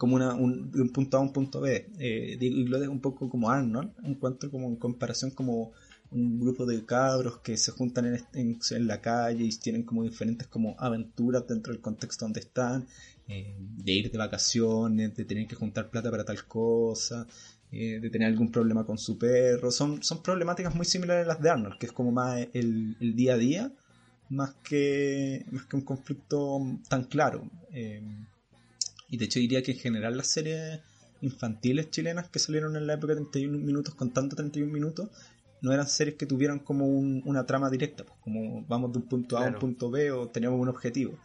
como 0.00 0.16
una, 0.16 0.34
un, 0.34 0.72
de 0.72 0.80
un 0.80 0.88
punto 0.88 1.18
A 1.18 1.20
a 1.20 1.22
un 1.22 1.30
punto 1.30 1.60
B. 1.60 1.90
Eh, 1.98 2.38
lo 2.66 2.82
es 2.82 2.88
un 2.88 3.02
poco 3.02 3.28
como 3.28 3.50
Arnold, 3.50 3.92
en 4.02 4.14
cuanto 4.14 4.50
como 4.50 4.66
en 4.66 4.76
comparación 4.76 5.30
como 5.30 5.72
un 6.10 6.40
grupo 6.40 6.64
de 6.64 6.86
cabros 6.86 7.40
que 7.40 7.58
se 7.58 7.70
juntan 7.70 8.06
en, 8.06 8.58
en, 8.70 8.86
la 8.86 9.02
calle 9.02 9.44
y 9.44 9.50
tienen 9.50 9.82
como 9.82 10.02
diferentes 10.02 10.46
como 10.46 10.74
aventuras 10.78 11.46
dentro 11.46 11.74
del 11.74 11.82
contexto 11.82 12.24
donde 12.24 12.40
están, 12.40 12.86
eh, 13.28 13.54
de 13.60 13.92
ir 13.92 14.10
de 14.10 14.16
vacaciones, 14.16 15.14
de 15.14 15.24
tener 15.26 15.46
que 15.46 15.54
juntar 15.54 15.90
plata 15.90 16.10
para 16.10 16.24
tal 16.24 16.46
cosa, 16.46 17.26
eh, 17.70 18.00
de 18.00 18.08
tener 18.08 18.28
algún 18.28 18.50
problema 18.50 18.86
con 18.86 18.96
su 18.96 19.18
perro. 19.18 19.70
Son, 19.70 20.02
son 20.02 20.22
problemáticas 20.22 20.74
muy 20.74 20.86
similares 20.86 21.26
a 21.26 21.28
las 21.28 21.42
de 21.42 21.50
Arnold, 21.50 21.76
que 21.76 21.84
es 21.84 21.92
como 21.92 22.10
más 22.10 22.48
el, 22.54 22.96
el 23.00 23.14
día 23.14 23.34
a 23.34 23.36
día, 23.36 23.72
más 24.30 24.54
que, 24.64 25.44
más 25.50 25.66
que 25.66 25.76
un 25.76 25.82
conflicto 25.82 26.58
tan 26.88 27.04
claro. 27.04 27.50
Eh, 27.70 28.00
y 29.10 29.16
de 29.16 29.24
hecho 29.24 29.40
diría 29.40 29.62
que 29.62 29.72
en 29.72 29.78
general 29.78 30.16
las 30.16 30.28
series 30.28 30.80
infantiles 31.20 31.90
chilenas 31.90 32.28
que 32.28 32.38
salieron 32.38 32.76
en 32.76 32.86
la 32.86 32.94
época 32.94 33.14
de 33.14 33.22
31 33.22 33.58
minutos, 33.58 33.94
con 33.94 34.10
tanto 34.10 34.36
31 34.36 34.72
minutos, 34.72 35.08
no 35.60 35.72
eran 35.72 35.86
series 35.86 36.16
que 36.16 36.26
tuvieran 36.26 36.60
como 36.60 36.86
una 36.86 37.44
trama 37.44 37.68
directa, 37.68 38.04
pues, 38.04 38.18
como 38.22 38.64
vamos 38.66 38.92
de 38.92 38.98
un 38.98 39.04
punto 39.06 39.36
A 39.36 39.46
a 39.46 39.48
un 39.48 39.54
punto 39.54 39.90
B 39.90 40.10
o 40.12 40.28
teníamos 40.28 40.60
un 40.60 40.68
objetivo. 40.68 41.18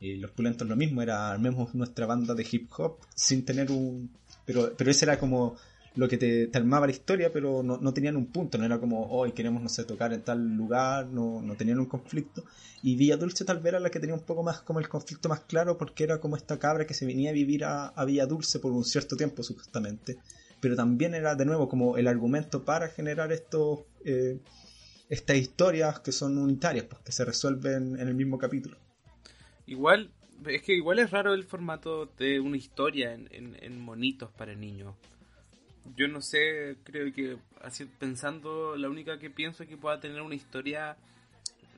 Y 0.00 0.16
los 0.16 0.30
pulentos 0.30 0.68
lo 0.68 0.76
mismo, 0.76 1.02
era 1.02 1.30
armemos 1.30 1.74
nuestra 1.74 2.06
banda 2.06 2.34
de 2.34 2.46
hip 2.50 2.70
hop 2.76 2.98
sin 3.14 3.44
tener 3.44 3.70
un... 3.70 4.10
Pero, 4.44 4.72
pero 4.76 4.90
ese 4.90 5.04
era 5.06 5.18
como 5.18 5.56
lo 5.94 6.08
que 6.08 6.16
te, 6.16 6.50
armaba 6.54 6.86
la 6.86 6.92
historia, 6.92 7.32
pero 7.32 7.62
no, 7.62 7.78
no, 7.78 7.92
tenían 7.92 8.16
un 8.16 8.26
punto, 8.26 8.58
no 8.58 8.64
era 8.64 8.78
como, 8.78 9.08
hoy 9.10 9.32
queremos, 9.32 9.62
no 9.62 9.68
sé, 9.68 9.84
tocar 9.84 10.12
en 10.12 10.22
tal 10.22 10.56
lugar, 10.56 11.06
no, 11.06 11.42
no 11.42 11.54
tenían 11.54 11.80
un 11.80 11.86
conflicto. 11.86 12.44
Y 12.82 12.96
Villa 12.96 13.16
Dulce 13.16 13.44
tal 13.44 13.58
vez 13.58 13.72
era 13.72 13.80
la 13.80 13.90
que 13.90 14.00
tenía 14.00 14.14
un 14.14 14.24
poco 14.24 14.42
más 14.42 14.60
como 14.62 14.78
el 14.78 14.88
conflicto 14.88 15.28
más 15.28 15.40
claro, 15.40 15.78
porque 15.78 16.04
era 16.04 16.20
como 16.20 16.36
esta 16.36 16.58
cabra 16.58 16.86
que 16.86 16.94
se 16.94 17.06
venía 17.06 17.30
a 17.30 17.32
vivir 17.32 17.64
a, 17.64 17.88
a 17.88 18.04
Villa 18.04 18.26
Dulce 18.26 18.58
por 18.60 18.72
un 18.72 18.84
cierto 18.84 19.16
tiempo, 19.16 19.42
supuestamente. 19.42 20.18
Pero 20.60 20.76
también 20.76 21.14
era 21.14 21.34
de 21.34 21.44
nuevo 21.44 21.68
como 21.68 21.96
el 21.96 22.06
argumento 22.06 22.64
para 22.64 22.88
generar 22.88 23.32
estos, 23.32 23.80
eh, 24.04 24.38
estas 25.08 25.36
historias 25.36 26.00
que 26.00 26.12
son 26.12 26.38
unitarias, 26.38 26.86
pues, 26.86 27.02
que 27.02 27.12
se 27.12 27.24
resuelven 27.24 27.98
en 27.98 28.08
el 28.08 28.14
mismo 28.14 28.38
capítulo. 28.38 28.76
Igual, 29.66 30.10
es 30.46 30.62
que 30.62 30.74
igual 30.74 30.98
es 30.98 31.10
raro 31.10 31.34
el 31.34 31.44
formato 31.44 32.06
de 32.18 32.40
una 32.40 32.56
historia 32.56 33.14
en, 33.14 33.28
en 33.30 33.80
monitos 33.80 34.30
para 34.30 34.54
niños 34.54 34.94
yo 35.96 36.08
no 36.08 36.20
sé, 36.20 36.76
creo 36.84 37.12
que 37.12 37.36
así 37.62 37.84
pensando, 37.84 38.76
la 38.76 38.88
única 38.88 39.18
que 39.18 39.30
pienso 39.30 39.62
es 39.62 39.68
que 39.68 39.76
pueda 39.76 40.00
tener 40.00 40.20
una 40.22 40.34
historia 40.34 40.96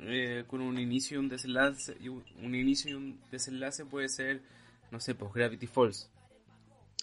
eh, 0.01 0.45
con 0.47 0.61
un 0.61 0.79
inicio 0.79 1.17
y 1.17 1.21
un 1.21 1.29
desenlace, 1.29 1.97
un 2.43 2.55
inicio 2.55 2.91
y 2.91 2.95
un 2.95 3.21
desenlace 3.31 3.85
puede 3.85 4.09
ser, 4.09 4.41
no 4.91 5.01
sé, 5.01 5.15
pues 5.15 5.33
Gravity 5.33 5.67
Falls, 5.67 6.11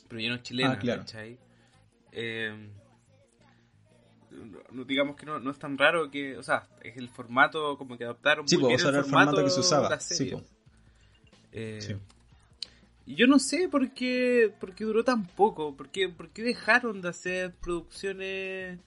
pero 0.08 0.22
ya 0.22 0.30
no 0.30 0.36
es 0.36 0.44
chilena, 0.44 0.74
ah, 0.74 0.80
claro. 0.80 1.04
Eh, 2.12 2.70
no, 4.72 4.84
digamos 4.84 5.16
que 5.16 5.26
no, 5.26 5.40
no, 5.40 5.52
es 5.52 5.60
tan 5.60 5.78
raro 5.78 6.10
que, 6.10 6.38
o 6.38 6.44
sea, 6.44 6.68
es 6.82 6.98
el 6.98 7.10
formato 7.10 7.78
como 7.78 7.98
que 7.98 8.04
adaptaron 8.04 8.48
sí, 8.48 8.58
muy 8.58 8.72
pues, 8.72 8.84
bien 8.84 8.96
el, 8.96 9.04
formato, 9.04 9.44
que 9.44 9.50
se 9.50 9.60
usaba. 9.60 10.00
Sí, 10.00 10.34
eh, 11.52 11.80
sí. 11.82 11.96
Y 13.08 13.16
yo 13.16 13.26
no 13.26 13.40
sé 13.40 13.70
por 13.70 13.94
qué, 13.94 14.54
por 14.60 14.76
qué 14.76 14.84
duró 14.84 15.02
tan 15.02 15.26
poco, 15.26 15.78
por 15.78 15.88
qué, 15.88 16.14
dejaron 16.36 17.02
de 17.02 17.08
hacer 17.08 17.56
producciones 17.56 18.80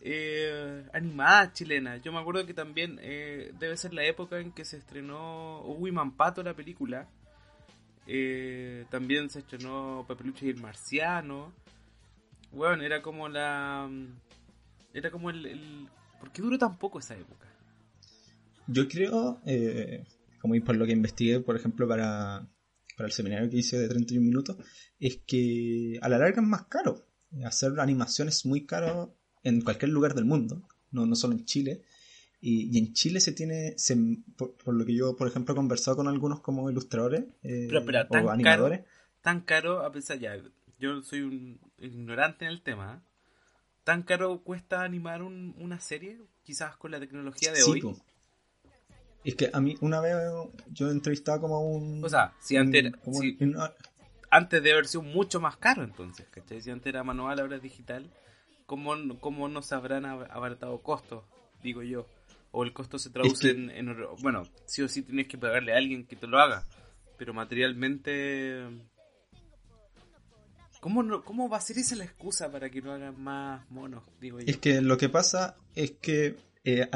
eh, 0.00 0.84
animadas 0.92 1.54
chilenas. 1.54 2.00
Yo 2.00 2.12
me 2.12 2.20
acuerdo 2.20 2.46
que 2.46 2.54
también 2.54 3.00
eh, 3.02 3.52
debe 3.58 3.76
ser 3.76 3.92
la 3.94 4.04
época 4.04 4.38
en 4.38 4.52
que 4.52 4.64
se 4.64 4.76
estrenó 4.76 5.62
Uy 5.64 5.90
Mampato, 5.90 6.40
la 6.44 6.54
película. 6.54 7.08
Eh, 8.06 8.86
también 8.90 9.28
se 9.28 9.40
estrenó 9.40 10.04
Papeluche 10.06 10.46
y 10.46 10.50
el 10.50 10.60
Marciano. 10.60 11.52
Bueno, 12.52 12.84
era 12.84 13.02
como 13.02 13.28
la... 13.28 13.90
Era 14.94 15.10
como 15.10 15.30
el, 15.30 15.46
el... 15.46 15.88
¿Por 16.20 16.30
qué 16.30 16.42
duró 16.42 16.58
tan 16.58 16.78
poco 16.78 17.00
esa 17.00 17.16
época? 17.16 17.48
Yo 18.68 18.86
creo, 18.86 19.40
eh, 19.46 20.04
como 20.40 20.54
por 20.64 20.76
lo 20.76 20.86
que 20.86 20.92
investigué, 20.92 21.40
por 21.40 21.56
ejemplo, 21.56 21.88
para 21.88 22.46
para 22.96 23.06
el 23.06 23.12
seminario 23.12 23.48
que 23.50 23.58
hice 23.58 23.78
de 23.78 23.88
31 23.88 24.24
minutos, 24.24 24.56
es 24.98 25.18
que 25.26 25.98
a 26.02 26.08
la 26.08 26.18
larga 26.18 26.40
es 26.40 26.48
más 26.48 26.64
caro. 26.64 27.06
Hacer 27.44 27.78
animación 27.78 28.28
es 28.28 28.46
muy 28.46 28.64
caro 28.66 29.14
en 29.42 29.60
cualquier 29.60 29.90
lugar 29.90 30.14
del 30.14 30.24
mundo, 30.24 30.62
no, 30.90 31.06
no 31.06 31.14
solo 31.14 31.34
en 31.34 31.44
Chile. 31.44 31.82
Y, 32.40 32.78
en 32.78 32.92
Chile 32.92 33.20
se 33.20 33.32
tiene, 33.32 33.74
por, 34.36 34.74
lo 34.74 34.84
que 34.84 34.94
yo, 34.94 35.16
por 35.16 35.28
ejemplo, 35.28 35.54
he 35.54 35.56
conversado 35.56 35.96
con 35.96 36.08
algunos 36.08 36.40
como 36.40 36.70
ilustradores 36.70 37.24
eh, 37.42 37.68
o 38.10 38.30
animadores. 38.30 38.82
tan 39.22 39.40
caro, 39.40 39.84
a 39.84 39.90
pesar 39.90 40.18
ya, 40.18 40.36
yo 40.78 41.02
soy 41.02 41.22
un 41.22 41.60
ignorante 41.78 42.44
en 42.44 42.52
el 42.52 42.62
tema. 42.62 43.02
¿eh? 43.02 43.08
¿Tan 43.82 44.02
caro 44.02 44.42
cuesta 44.44 44.82
animar 44.82 45.22
una 45.22 45.80
serie? 45.80 46.20
Quizás 46.44 46.76
con 46.76 46.90
la 46.92 47.00
tecnología 47.00 47.52
de 47.52 47.62
hoy. 47.62 47.82
Es 49.28 49.34
que 49.34 49.50
a 49.52 49.60
mí 49.60 49.76
una 49.82 50.00
vez 50.00 50.16
yo 50.72 50.90
entrevistaba 50.90 51.38
como 51.38 51.56
a 51.56 51.60
un... 51.60 52.02
O 52.02 52.08
sea, 52.08 52.32
si 52.40 52.56
antes, 52.56 52.82
era, 52.82 53.74
antes 54.30 54.62
de 54.62 54.72
haber 54.72 54.86
sido 54.86 55.02
mucho 55.02 55.38
más 55.38 55.58
caro 55.58 55.84
entonces, 55.84 56.26
¿cachai? 56.30 56.62
Si 56.62 56.70
antes 56.70 56.86
era 56.86 57.04
manual, 57.04 57.38
ahora 57.38 57.56
es 57.56 57.62
digital, 57.62 58.10
¿cómo, 58.64 58.94
cómo 59.20 59.50
no 59.50 59.60
se 59.60 59.74
habrán 59.74 60.06
abaratado 60.06 60.80
costos, 60.80 61.24
digo 61.62 61.82
yo? 61.82 62.06
O 62.52 62.64
el 62.64 62.72
costo 62.72 62.98
se 62.98 63.10
traduce 63.10 63.50
en, 63.50 63.94
Bueno, 64.22 64.44
sí 64.64 64.80
o 64.80 64.88
sí 64.88 65.02
tienes 65.02 65.28
que 65.28 65.36
pagarle 65.36 65.74
a 65.74 65.76
alguien 65.76 66.06
que 66.06 66.16
te 66.16 66.26
lo 66.26 66.38
haga, 66.38 66.64
pero 67.18 67.34
materialmente... 67.34 68.64
¿Cómo, 70.80 71.02
no, 71.02 71.22
¿Cómo 71.22 71.50
va 71.50 71.58
a 71.58 71.60
ser 71.60 71.76
esa 71.76 71.96
la 71.96 72.04
excusa 72.04 72.50
para 72.50 72.70
que 72.70 72.80
no 72.80 72.92
hagan 72.92 73.22
más 73.22 73.70
monos? 73.70 74.04
Digo 74.22 74.40
yo. 74.40 74.46
Es 74.46 74.56
que 74.56 74.80
lo 74.80 74.96
que 74.96 75.10
pasa 75.10 75.54
es 75.74 75.90
que 75.90 76.36
eh, 76.64 76.88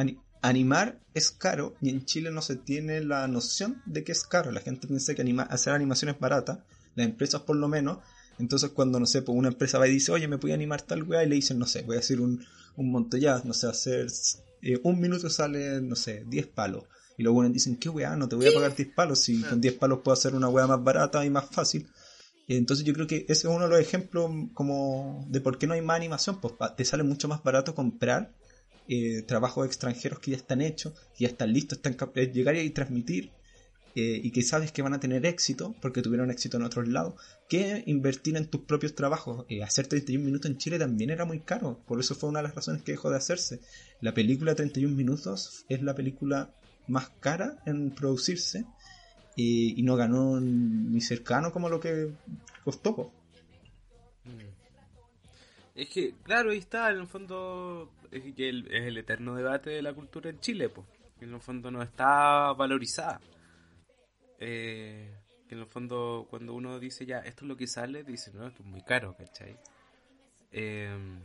animar 0.43 1.01
es 1.15 1.31
caro 1.31 1.75
y 1.81 1.89
en 1.89 2.05
Chile 2.05 2.31
no 2.31 2.43
se 2.43 2.57
tiene 2.57 3.01
la 3.01 3.27
noción 3.29 3.81
de 3.87 4.05
que 4.05 4.13
es 4.13 4.25
caro. 4.25 4.51
La 4.51 4.61
gente 4.61 4.89
piensa 4.89 5.15
que 5.15 5.37
hacer 5.49 5.73
animación 5.73 6.11
es 6.11 6.21
barata, 6.21 6.65
las 6.95 7.07
empresas 7.07 7.43
por 7.43 7.57
lo 7.57 7.69
menos. 7.69 7.99
Entonces 8.39 8.71
cuando, 8.71 8.99
no 8.99 9.07
sé, 9.07 9.23
pues 9.23 9.39
una 9.39 9.49
empresa 9.49 9.79
va 9.79 9.87
y 9.89 9.93
dice, 9.93 10.11
oye, 10.13 10.27
me 10.27 10.37
a 10.37 10.55
animar 10.55 10.83
tal 10.83 11.05
weá 11.05 11.23
y 11.23 11.29
le 11.29 11.37
dicen, 11.37 11.59
no 11.59 11.67
sé, 11.67 11.83
voy 11.83 11.97
a 11.97 12.01
hacer 12.01 12.21
un, 12.21 12.45
un 12.77 12.91
monto 12.91 13.17
ya, 13.17 13.41
no 13.45 13.55
sé, 13.55 13.69
hacer 13.69 14.09
eh, 14.63 14.81
un 14.83 15.01
minuto 15.01 15.31
sale, 15.31 15.81
no 15.81 15.95
sé, 15.95 16.25
10 16.27 16.49
palos. 16.49 16.85
Y 17.17 17.23
luego 17.23 17.43
dicen, 17.49 17.77
¿qué 17.77 17.89
weá? 17.89 18.17
No 18.17 18.29
te 18.29 18.37
voy 18.37 18.49
a 18.49 18.53
pagar 18.53 18.75
10 18.75 18.95
palos 18.95 19.21
si 19.21 19.43
con 19.43 19.61
10 19.61 19.75
palos 19.75 20.01
puedo 20.03 20.15
hacer 20.15 20.35
una 20.35 20.49
weá 20.49 20.67
más 20.67 20.83
barata 20.83 21.25
y 21.25 21.31
más 21.31 21.49
fácil. 21.51 21.89
Entonces 22.49 22.85
yo 22.85 22.93
creo 22.93 23.07
que 23.07 23.27
ese 23.29 23.33
es 23.33 23.45
uno 23.45 23.65
de 23.65 23.71
los 23.71 23.81
ejemplos 23.81 24.31
como 24.55 25.25
de 25.29 25.41
por 25.41 25.59
qué 25.59 25.67
no 25.67 25.75
hay 25.75 25.83
más 25.83 25.97
animación, 25.97 26.41
pues 26.41 26.55
te 26.77 26.85
sale 26.85 27.05
mucho 27.05 27.29
más 27.29 27.43
barato 27.43 27.75
comprar 27.75 28.35
eh, 28.89 29.23
trabajos 29.23 29.67
extranjeros 29.67 30.19
que 30.19 30.33
ya 30.33 30.37
están 30.37 30.61
hechos, 30.61 30.93
ya 31.19 31.29
están 31.29 31.53
listos, 31.53 31.79
están 31.79 31.97
eh, 32.15 32.33
llegar 32.33 32.57
y 32.57 32.71
transmitir 32.71 33.31
eh, 33.95 34.21
y 34.23 34.31
que 34.31 34.43
sabes 34.43 34.73
que 34.73 34.83
van 34.83 34.95
a 34.95 35.01
tener 35.01 35.25
éxito 35.27 35.75
porque 35.81 36.03
tuvieron 36.03 36.31
éxito 36.31 36.57
en 36.57 36.65
otros 36.65 36.89
lados, 36.89 37.15
que 37.49 37.85
invertir 37.87 38.37
en 38.37 38.47
tus 38.47 38.63
propios 38.63 38.95
trabajos. 38.95 39.47
hacer 39.65 39.87
31 39.87 40.25
minutos 40.25 40.51
en 40.51 40.59
Chile 40.59 40.79
también 40.79 41.11
era 41.11 41.25
muy 41.25 41.41
caro, 41.41 41.81
por 41.87 42.01
eso 42.01 42.15
fue 42.15 42.31
una 42.31 42.41
de 42.41 42.45
las 42.45 42.55
razones 42.55 42.83
que 42.83 42.93
dejó 42.93 43.11
de 43.11 43.17
hacerse. 43.17 43.61
La 44.01 44.15
película 44.15 44.55
31 44.55 44.95
minutos 44.95 45.65
es 45.69 45.83
la 45.83 45.95
película 45.95 46.55
más 46.89 47.11
cara 47.21 47.63
en 47.67 47.91
producirse 47.91 48.67
y 49.37 49.83
no 49.83 49.97
ganó 49.97 50.41
ni 50.41 51.01
cercano 51.01 51.53
como 51.53 51.69
lo 51.69 51.81
que 51.81 52.13
costó. 52.65 53.13
Es 55.75 55.89
que, 55.89 56.15
claro, 56.23 56.51
ahí 56.51 56.59
está, 56.59 56.91
en 56.91 56.99
el 56.99 57.07
fondo, 57.07 57.93
es, 58.11 58.35
que 58.35 58.49
el, 58.49 58.67
es 58.73 58.85
el 58.85 58.99
eterno 58.99 59.35
debate 59.35 59.71
de 59.71 59.83
la 59.83 59.95
cultura 59.95 60.31
en 60.31 60.41
Chile, 60.41 60.69
pues. 60.69 60.87
En 61.21 61.33
el 61.33 61.41
fondo 61.41 61.71
no 61.71 61.83
está 61.83 62.53
valorizada. 62.53 63.21
Eh, 64.39 65.09
en 65.49 65.59
el 65.59 65.67
fondo, 65.67 66.27
cuando 66.29 66.53
uno 66.55 66.81
dice 66.81 67.07
ya, 67.07 67.21
esto 67.21 67.45
es 67.45 67.49
lo 67.49 67.57
que 67.57 67.67
sale, 67.67 68.03
dice, 68.03 68.33
no, 68.33 68.47
esto 68.47 68.63
es 68.63 68.69
muy 68.69 68.83
caro, 68.83 69.15
¿cachai? 69.17 69.57
Eh, 70.51 71.21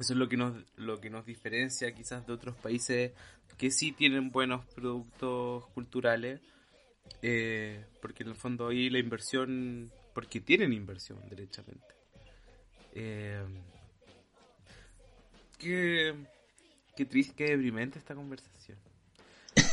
eso 0.00 0.14
es 0.14 0.18
lo 0.18 0.28
que 0.30 0.36
nos 0.38 0.56
lo 0.76 0.98
que 0.98 1.10
nos 1.10 1.26
diferencia 1.26 1.92
quizás 1.92 2.26
de 2.26 2.32
otros 2.32 2.56
países 2.56 3.12
que 3.58 3.70
sí 3.70 3.92
tienen 3.92 4.30
buenos 4.30 4.64
productos 4.74 5.66
culturales 5.74 6.40
eh, 7.20 7.84
porque 8.00 8.22
en 8.22 8.30
el 8.30 8.34
fondo 8.34 8.68
ahí 8.68 8.88
la 8.88 8.98
inversión 8.98 9.92
porque 10.14 10.40
tienen 10.40 10.72
inversión 10.72 11.20
derechamente 11.28 11.99
eh, 12.94 13.44
qué, 15.58 16.14
qué 16.96 17.04
triste, 17.04 17.34
qué 17.36 17.50
deprimente 17.50 17.98
esta 17.98 18.14
conversación. 18.14 18.78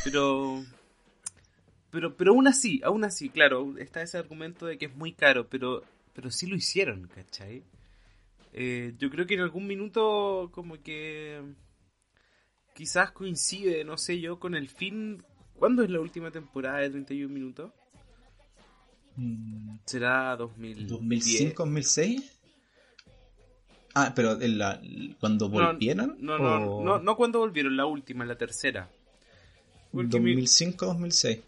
Pero, 0.03 0.63
pero, 1.89 2.15
pero 2.15 2.31
aún 2.31 2.47
así, 2.47 2.81
aún 2.83 3.03
así, 3.03 3.29
claro, 3.29 3.77
está 3.77 4.01
ese 4.01 4.17
argumento 4.17 4.65
de 4.65 4.77
que 4.77 4.85
es 4.85 4.95
muy 4.95 5.13
caro, 5.13 5.47
pero, 5.47 5.83
pero 6.13 6.31
sí 6.31 6.47
lo 6.47 6.55
hicieron, 6.55 7.07
¿cachai? 7.07 7.63
Eh, 8.53 8.93
yo 8.97 9.09
creo 9.09 9.27
que 9.27 9.35
en 9.35 9.41
algún 9.41 9.67
minuto 9.67 10.49
como 10.51 10.81
que 10.81 11.41
quizás 12.73 13.11
coincide, 13.11 13.83
no 13.83 13.97
sé 13.97 14.19
yo, 14.19 14.39
con 14.39 14.55
el 14.55 14.69
fin... 14.69 15.23
¿Cuándo 15.55 15.83
es 15.83 15.89
la 15.89 15.99
última 15.99 16.29
temporada 16.29 16.79
de 16.79 16.91
31 16.91 17.33
minutos? 17.33 17.71
Mm. 19.15 19.77
¿Será 19.85 20.35
2010? 20.35 20.91
¿2005, 20.91 21.55
2006? 21.55 22.36
Ah, 23.93 24.13
pero 24.15 24.39
en 24.39 24.57
la, 24.57 24.81
cuando 25.19 25.49
volvieron. 25.49 26.17
No, 26.19 26.37
no, 26.37 26.83
no, 26.83 26.99
no, 26.99 27.15
cuando 27.15 27.39
volvieron, 27.39 27.75
la 27.75 27.85
última, 27.85 28.25
la 28.25 28.37
tercera. 28.37 28.89
2005, 29.91 30.85
2006. 30.85 31.39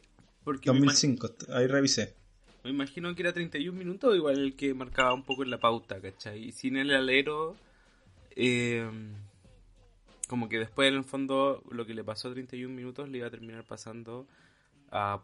2005, 0.45 1.29
ahí 1.53 1.67
revisé. 1.67 2.15
Me 2.63 2.71
imagino 2.71 3.13
que 3.15 3.21
era 3.21 3.33
31 3.33 3.77
minutos, 3.77 4.15
igual 4.15 4.39
el 4.39 4.55
que 4.55 4.73
marcaba 4.73 5.13
un 5.13 5.23
poco 5.23 5.43
en 5.43 5.49
la 5.49 5.59
pauta, 5.59 6.01
¿cachai? 6.01 6.45
Y 6.45 6.51
sin 6.51 6.75
el 6.75 6.91
alero, 6.91 7.55
eh, 8.35 8.89
como 10.27 10.49
que 10.49 10.59
después 10.59 10.89
en 10.89 10.95
el 10.95 11.03
fondo 11.03 11.63
lo 11.71 11.85
que 11.85 11.93
le 11.93 12.03
pasó 12.03 12.29
a 12.29 12.33
31 12.33 12.73
minutos 12.73 13.09
le 13.09 13.19
iba 13.19 13.27
a 13.27 13.31
terminar 13.31 13.63
pasando 13.63 14.27
a, 14.91 15.21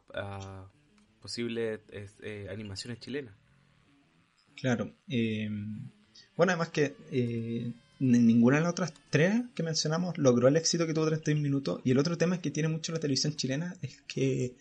posibles 1.22 1.82
eh, 1.90 2.48
animaciones 2.52 3.00
chilenas. 3.00 3.36
Claro. 4.56 4.94
Eh, 5.10 5.50
bueno, 6.38 6.52
además 6.52 6.70
que 6.70 6.96
eh, 7.12 7.72
ninguna 8.00 8.58
de 8.58 8.64
las 8.64 8.72
otras 8.72 8.94
tres 9.10 9.44
que 9.54 9.64
mencionamos 9.64 10.18
logró 10.18 10.48
el 10.48 10.58
éxito 10.58 10.86
que 10.86 10.94
tuvo 10.94 11.08
31 11.08 11.42
minutos. 11.42 11.82
Y 11.84 11.92
el 11.92 11.98
otro 11.98 12.18
tema 12.18 12.36
es 12.36 12.42
que 12.42 12.52
tiene 12.52 12.70
mucho 12.70 12.92
la 12.92 13.00
televisión 13.00 13.36
chilena 13.36 13.76
es 13.82 14.02
que 14.08 14.56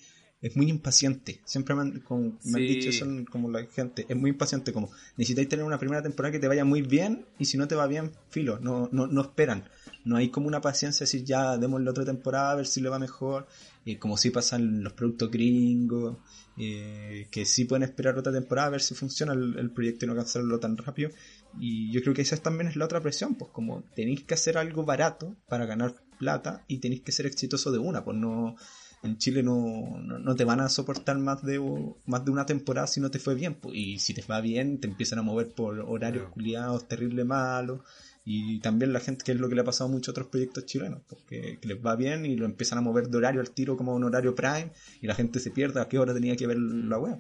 es 0.44 0.56
muy 0.56 0.68
impaciente. 0.68 1.40
Siempre 1.46 1.74
me 1.74 1.80
han, 1.80 2.02
dicho 2.42 2.90
eso 2.90 3.06
como 3.30 3.50
la 3.50 3.64
gente. 3.64 4.04
Es 4.06 4.14
muy 4.14 4.28
impaciente, 4.30 4.74
como 4.74 4.90
necesitáis 5.16 5.48
tener 5.48 5.64
una 5.64 5.78
primera 5.78 6.02
temporada 6.02 6.32
que 6.32 6.38
te 6.38 6.48
vaya 6.48 6.66
muy 6.66 6.82
bien 6.82 7.24
y 7.38 7.46
si 7.46 7.56
no 7.56 7.66
te 7.66 7.74
va 7.74 7.86
bien, 7.86 8.12
filo, 8.28 8.58
no, 8.60 8.90
no, 8.92 9.06
no 9.06 9.22
esperan. 9.22 9.64
No 10.04 10.16
hay 10.16 10.28
como 10.28 10.46
una 10.46 10.60
paciencia 10.60 11.04
de 11.04 11.06
decir 11.06 11.24
ya, 11.24 11.56
demos 11.56 11.80
la 11.80 11.92
otra 11.92 12.04
temporada 12.04 12.50
a 12.50 12.56
ver 12.56 12.66
si 12.66 12.82
le 12.82 12.90
va 12.90 12.98
mejor. 12.98 13.46
Y 13.86 13.96
como 13.96 14.18
si 14.18 14.28
pasan 14.28 14.84
los 14.84 14.92
productos 14.92 15.30
gringos, 15.30 16.18
eh, 16.58 17.26
que 17.30 17.46
sí 17.46 17.64
pueden 17.64 17.84
esperar 17.84 18.18
otra 18.18 18.32
temporada 18.32 18.68
a 18.68 18.70
ver 18.70 18.82
si 18.82 18.94
funciona 18.94 19.32
el, 19.32 19.70
proyecto 19.70 20.04
y 20.04 20.08
no 20.08 20.14
cancelarlo 20.14 20.60
tan 20.60 20.76
rápido. 20.76 21.10
Y 21.58 21.92
yo 21.92 22.02
creo 22.02 22.14
que 22.14 22.22
esa 22.22 22.36
también 22.36 22.68
es 22.68 22.76
la 22.76 22.84
otra 22.84 23.00
presión, 23.00 23.34
pues 23.34 23.50
como 23.52 23.82
tenéis 23.94 24.24
que 24.24 24.34
hacer 24.34 24.58
algo 24.58 24.84
barato 24.84 25.36
para 25.48 25.66
ganar 25.66 25.94
plata 26.18 26.64
y 26.68 26.78
tenéis 26.78 27.02
que 27.02 27.12
ser 27.12 27.26
exitoso 27.26 27.70
de 27.70 27.78
una, 27.78 28.04
pues 28.04 28.16
no 28.16 28.56
en 29.02 29.18
Chile 29.18 29.42
no, 29.42 29.98
no, 30.00 30.34
te 30.34 30.44
van 30.44 30.60
a 30.60 30.68
soportar 30.70 31.18
más 31.18 31.42
de 31.42 31.60
más 32.06 32.24
de 32.24 32.30
una 32.30 32.46
temporada 32.46 32.86
si 32.86 33.00
no 33.00 33.10
te 33.10 33.18
fue 33.18 33.34
bien, 33.34 33.54
pues, 33.54 33.74
y 33.76 33.98
si 33.98 34.14
te 34.14 34.22
va 34.22 34.40
bien 34.40 34.80
te 34.80 34.88
empiezan 34.88 35.18
a 35.18 35.22
mover 35.22 35.48
por 35.48 35.78
horarios 35.80 36.30
culiados 36.30 36.88
terrible 36.88 37.24
malos 37.24 37.80
y 38.24 38.58
también 38.60 38.92
la 38.92 39.00
gente, 39.00 39.22
que 39.22 39.32
es 39.32 39.38
lo 39.38 39.48
que 39.48 39.54
le 39.54 39.60
ha 39.60 39.64
pasado 39.64 39.90
a 39.90 39.92
muchos 39.92 40.12
otros 40.12 40.28
proyectos 40.28 40.64
chilenos, 40.64 41.02
porque 41.06 41.58
que 41.60 41.68
les 41.68 41.84
va 41.84 41.94
bien 41.94 42.24
y 42.24 42.36
lo 42.36 42.46
empiezan 42.46 42.78
a 42.78 42.80
mover 42.80 43.08
de 43.08 43.18
horario 43.18 43.42
al 43.42 43.50
tiro 43.50 43.76
como 43.76 43.94
un 43.94 44.04
horario 44.04 44.34
prime 44.34 44.72
y 45.02 45.06
la 45.06 45.14
gente 45.14 45.40
se 45.40 45.50
pierde 45.50 45.80
a 45.80 45.88
qué 45.88 45.98
hora 45.98 46.14
tenía 46.14 46.34
que 46.34 46.46
ver 46.46 46.58
la 46.58 46.98
web. 46.98 47.18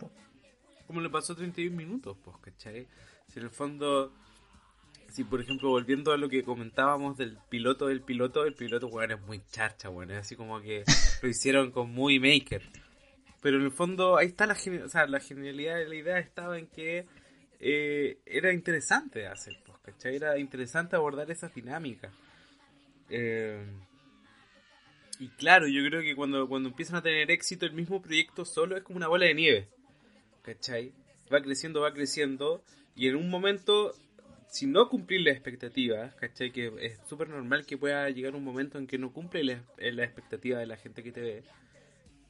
Como 0.86 1.02
le 1.02 1.10
pasó 1.10 1.34
31 1.36 1.76
minutos, 1.76 2.16
pues, 2.24 2.36
¿cachai? 2.40 2.88
Si 3.28 3.38
en 3.38 3.44
el 3.44 3.50
fondo, 3.50 4.14
si 5.14 5.22
por 5.22 5.40
ejemplo 5.40 5.68
volviendo 5.68 6.10
a 6.10 6.16
lo 6.16 6.28
que 6.28 6.42
comentábamos 6.42 7.16
del 7.16 7.38
piloto 7.48 7.86
del 7.86 8.00
piloto, 8.00 8.44
el 8.44 8.54
piloto, 8.54 8.88
bueno, 8.88 9.14
es 9.14 9.20
muy 9.20 9.40
charcha, 9.48 9.88
bueno, 9.88 10.12
es 10.12 10.18
así 10.18 10.34
como 10.34 10.60
que 10.60 10.82
lo 11.22 11.28
hicieron 11.28 11.70
con 11.70 11.92
muy 11.92 12.18
maker. 12.18 12.62
Pero 13.40 13.58
en 13.58 13.62
el 13.62 13.70
fondo 13.70 14.16
ahí 14.16 14.26
está 14.26 14.44
la, 14.44 14.54
o 14.54 14.88
sea, 14.88 15.06
la 15.06 15.20
genialidad 15.20 15.76
de 15.76 15.86
la 15.86 15.94
idea 15.94 16.18
estaba 16.18 16.58
en 16.58 16.66
que 16.66 17.06
eh, 17.60 18.18
era 18.26 18.52
interesante 18.52 19.28
hacer, 19.28 19.56
pues, 19.64 19.78
¿cachai? 19.84 20.16
Era 20.16 20.36
interesante 20.36 20.96
abordar 20.96 21.30
esa 21.30 21.48
dinámica. 21.48 22.10
Eh, 23.08 23.64
y 25.20 25.28
claro, 25.28 25.68
yo 25.68 25.84
creo 25.88 26.02
que 26.02 26.16
cuando, 26.16 26.48
cuando 26.48 26.70
empiezan 26.70 26.96
a 26.96 27.02
tener 27.02 27.30
éxito 27.30 27.66
el 27.66 27.72
mismo 27.72 28.02
proyecto 28.02 28.44
solo 28.44 28.76
es 28.76 28.82
como 28.82 28.96
una 28.96 29.06
bola 29.06 29.26
de 29.26 29.34
nieve, 29.34 29.68
¿cachai? 30.42 30.92
Va 31.32 31.40
creciendo, 31.40 31.82
va 31.82 31.94
creciendo, 31.94 32.64
y 32.96 33.06
en 33.06 33.14
un 33.14 33.30
momento, 33.30 33.94
si 34.54 34.66
no 34.66 34.88
cumplir 34.88 35.22
las 35.22 35.34
expectativas, 35.34 36.14
¿cachai? 36.14 36.52
Que 36.52 36.72
es 36.80 37.00
súper 37.08 37.28
normal 37.28 37.66
que 37.66 37.76
pueda 37.76 38.08
llegar 38.10 38.36
un 38.36 38.44
momento 38.44 38.78
en 38.78 38.86
que 38.86 38.98
no 38.98 39.12
cumple 39.12 39.42
la, 39.42 39.60
la 39.78 40.04
expectativa 40.04 40.60
de 40.60 40.66
la 40.66 40.76
gente 40.76 41.02
que 41.02 41.10
te 41.10 41.20
ve, 41.20 41.42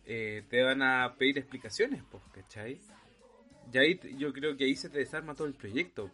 eh, 0.07 0.43
te 0.49 0.63
van 0.63 0.81
a 0.81 1.17
pedir 1.19 1.37
explicaciones, 1.37 2.03
pues, 2.11 2.23
¿cachai? 2.33 2.81
Y 3.71 3.77
ahí 3.77 4.01
yo 4.17 4.33
creo 4.33 4.57
que 4.57 4.65
ahí 4.65 4.75
se 4.75 4.89
te 4.89 5.01
desarma 5.01 5.35
todo 5.35 5.47
el 5.47 5.53
proyecto. 5.53 6.11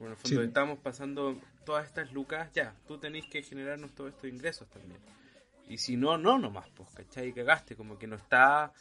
Bueno, 0.00 0.06
en 0.06 0.10
el 0.10 0.16
fondo 0.16 0.42
estamos 0.42 0.78
pasando 0.80 1.40
todas 1.64 1.86
estas 1.86 2.12
lucas, 2.12 2.50
ya, 2.52 2.74
tú 2.88 2.98
tenés 2.98 3.26
que 3.26 3.44
generarnos 3.44 3.94
todos 3.94 4.10
estos 4.10 4.28
ingresos 4.28 4.68
también. 4.70 4.98
Y 5.68 5.78
si 5.78 5.96
no, 5.96 6.18
no 6.18 6.40
nomás, 6.40 6.68
pues, 6.70 6.88
¿cachai? 6.96 7.32
Cagaste, 7.32 7.76
como 7.76 7.96
que 7.96 8.08
no 8.08 8.16
está, 8.16 8.72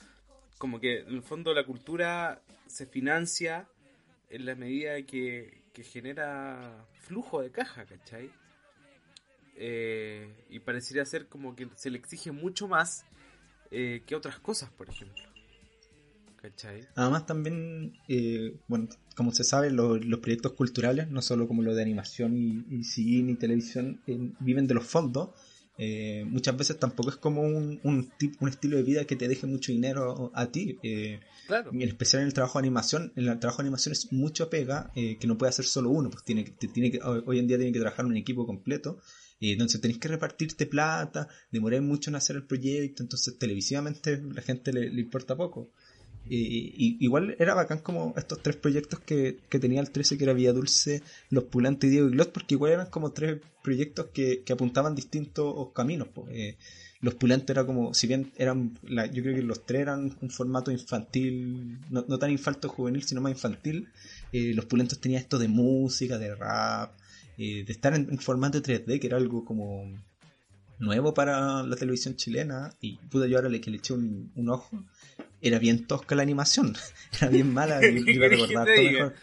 como 0.57 0.79
que 0.79 1.01
en 1.01 1.13
el 1.13 1.21
fondo 1.21 1.53
la 1.53 1.63
cultura 1.65 2.41
se 2.65 2.87
financia 2.87 3.67
en 4.31 4.45
la 4.45 4.55
medida 4.55 5.01
que, 5.03 5.63
que 5.73 5.83
genera 5.83 6.87
flujo 6.93 7.41
de 7.41 7.51
caja, 7.51 7.85
¿cachai? 7.85 8.31
Eh, 9.55 10.27
y 10.49 10.59
parecería 10.59 11.05
ser 11.05 11.27
como 11.27 11.55
que 11.55 11.67
se 11.75 11.89
le 11.89 11.97
exige 11.97 12.31
mucho 12.31 12.67
más 12.67 13.05
eh, 13.69 14.03
que 14.05 14.15
otras 14.15 14.39
cosas, 14.39 14.71
por 14.71 14.89
ejemplo. 14.89 15.31
Además 16.95 17.25
también, 17.27 17.93
eh, 18.07 18.55
bueno, 18.67 18.89
como 19.15 19.31
se 19.31 19.43
sabe, 19.43 19.69
los 19.69 20.19
proyectos 20.19 20.53
culturales, 20.53 21.09
no 21.09 21.21
solo 21.21 21.47
como 21.47 21.61
los 21.61 21.75
de 21.75 21.83
animación 21.83 22.35
y, 22.35 22.83
cine 22.83 23.33
y 23.33 23.35
televisión, 23.35 24.01
eh, 24.07 24.31
viven 24.39 24.65
de 24.65 24.73
los 24.73 24.85
fondos. 24.85 25.29
Eh, 25.83 26.25
muchas 26.27 26.55
veces 26.55 26.77
tampoco 26.77 27.09
es 27.09 27.15
como 27.15 27.41
un, 27.41 27.79
un, 27.81 28.11
un, 28.39 28.49
estilo 28.49 28.77
de 28.77 28.83
vida 28.83 29.05
que 29.05 29.15
te 29.15 29.27
deje 29.27 29.47
mucho 29.47 29.71
dinero 29.71 30.31
a 30.35 30.51
ti. 30.51 30.77
claro. 31.47 31.71
En 31.73 31.81
especial 31.81 32.21
en 32.21 32.27
el 32.27 32.35
trabajo 32.35 32.59
de 32.59 32.67
animación, 32.67 33.11
en 33.15 33.27
el 33.27 33.39
trabajo 33.39 33.63
de 33.63 33.67
animación 33.67 33.93
es 33.93 34.13
mucho 34.13 34.47
pega 34.47 34.91
que 34.93 35.25
no 35.25 35.39
puede 35.39 35.49
hacer 35.49 35.65
solo 35.65 35.89
uno, 35.89 36.11
pues 36.11 36.23
tiene, 36.23 36.43
tiene 36.43 36.91
que, 36.91 36.99
hoy 37.01 37.39
en 37.39 37.47
día 37.47 37.57
tiene 37.57 37.73
que 37.73 37.79
trabajar 37.79 38.05
un 38.05 38.15
equipo 38.15 38.45
completo. 38.45 38.99
entonces 39.39 39.81
tenés 39.81 39.97
que 39.97 40.07
repartirte 40.07 40.67
plata, 40.67 41.27
demorar 41.51 41.81
mucho 41.81 42.11
en 42.11 42.15
hacer 42.15 42.35
el 42.35 42.43
proyecto, 42.43 43.01
entonces 43.01 43.39
televisivamente 43.39 44.21
la 44.21 44.43
gente 44.43 44.71
le 44.73 45.01
importa 45.01 45.35
poco. 45.35 45.71
Y, 46.29 46.97
igual 47.03 47.35
era 47.39 47.53
bacán 47.53 47.79
como 47.79 48.13
estos 48.15 48.41
tres 48.41 48.55
proyectos 48.55 48.99
que, 48.99 49.39
tenía 49.49 49.81
el 49.81 49.91
13, 49.91 50.17
que 50.17 50.23
era 50.23 50.33
Vía 50.33 50.53
Dulce, 50.53 51.01
Los 51.29 51.45
Pulantes 51.45 51.87
y 51.87 51.91
Diego 51.91 52.07
y 52.07 52.11
Glot, 52.11 52.31
porque 52.31 52.55
igual 52.55 52.73
eran 52.73 52.89
como 52.89 53.11
tres 53.11 53.41
proyectos 53.63 54.07
que, 54.13 54.43
apuntaban 54.51 54.95
distintos 54.95 55.69
caminos. 55.73 56.09
Eh, 56.29 56.57
los 57.01 57.15
Pulantes 57.15 57.49
era 57.49 57.65
como, 57.65 57.93
si 57.93 58.07
bien 58.07 58.31
eran, 58.37 58.77
yo 58.83 59.23
creo 59.23 59.35
que 59.35 59.41
los 59.41 59.65
tres 59.65 59.81
eran 59.81 60.15
un 60.21 60.29
formato 60.29 60.71
infantil, 60.71 61.79
no, 61.89 62.03
tan 62.19 62.29
infanto 62.29 62.69
juvenil, 62.69 63.03
sino 63.03 63.21
más 63.21 63.31
infantil. 63.31 63.89
Eh, 64.31 64.53
los 64.53 64.65
Pulantes 64.65 64.99
tenía 64.99 65.17
esto 65.17 65.39
de 65.39 65.47
música, 65.47 66.19
de 66.19 66.35
rap, 66.35 66.93
eh, 67.37 67.63
de 67.65 67.71
estar 67.73 67.95
en, 67.95 68.19
formato 68.19 68.61
3D, 68.61 68.99
que 68.99 69.07
era 69.07 69.17
algo 69.17 69.43
como 69.43 69.91
nuevo 70.77 71.13
para 71.13 71.63
la 71.63 71.75
televisión 71.75 72.15
chilena. 72.15 72.71
Y 72.79 72.97
pude 72.97 73.27
yo 73.29 73.37
ahora 73.37 73.49
le, 73.49 73.59
que 73.59 73.71
le 73.71 73.77
eché 73.77 73.93
un, 73.93 74.31
un 74.35 74.49
ojo 74.49 74.85
era 75.41 75.59
bien 75.59 75.87
tosca 75.87 76.15
la 76.15 76.21
animación, 76.21 76.75
era 77.19 77.29
bien 77.29 77.53
mala, 77.53 77.85
y 77.85 78.11
iba 78.11 78.25
a 78.27 78.29
recordar 78.29 78.67
todo 78.67 78.91
mejor. 78.91 79.15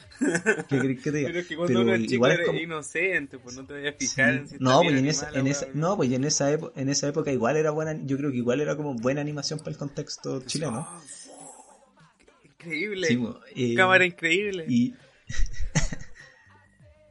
¿Qué 0.68 0.78
crees 0.78 1.02
que 1.02 1.12
te 1.12 1.18
diga? 1.18 1.28
Pero 1.28 1.40
es 1.40 1.46
que 1.46 1.56
cuando 1.56 1.80
uno 1.82 1.94
es 1.94 2.00
chico 2.02 2.14
igual 2.14 2.32
es 2.32 2.46
como... 2.46 2.58
inocente, 2.58 3.38
pues 3.38 3.56
no 3.56 3.64
te 3.64 3.74
vayas 3.74 3.94
a 3.94 3.98
fijar 3.98 4.34
en 4.34 4.48
si 4.48 4.56
No, 4.58 4.82
pues 4.82 4.96
en 4.96 5.06
esa, 5.06 5.30
en 5.32 5.46
esa, 5.46 5.66
no, 5.74 5.96
pues 5.96 6.12
en 6.12 6.24
esa, 6.24 6.50
en 6.52 6.88
esa 6.88 7.08
época 7.08 7.30
igual 7.30 7.56
era 7.56 7.70
buena, 7.70 7.96
yo 8.04 8.16
creo 8.16 8.30
que 8.30 8.38
igual 8.38 8.60
era 8.60 8.76
como 8.76 8.94
buena 8.94 9.20
animación 9.20 9.60
para 9.60 9.70
el 9.70 9.76
contexto 9.76 10.42
chileno. 10.42 10.88
increíble. 12.44 13.06
Sí, 13.06 13.26
eh, 13.54 13.74
Cámara 13.74 14.04
increíble. 14.04 14.64
Y 14.68 14.94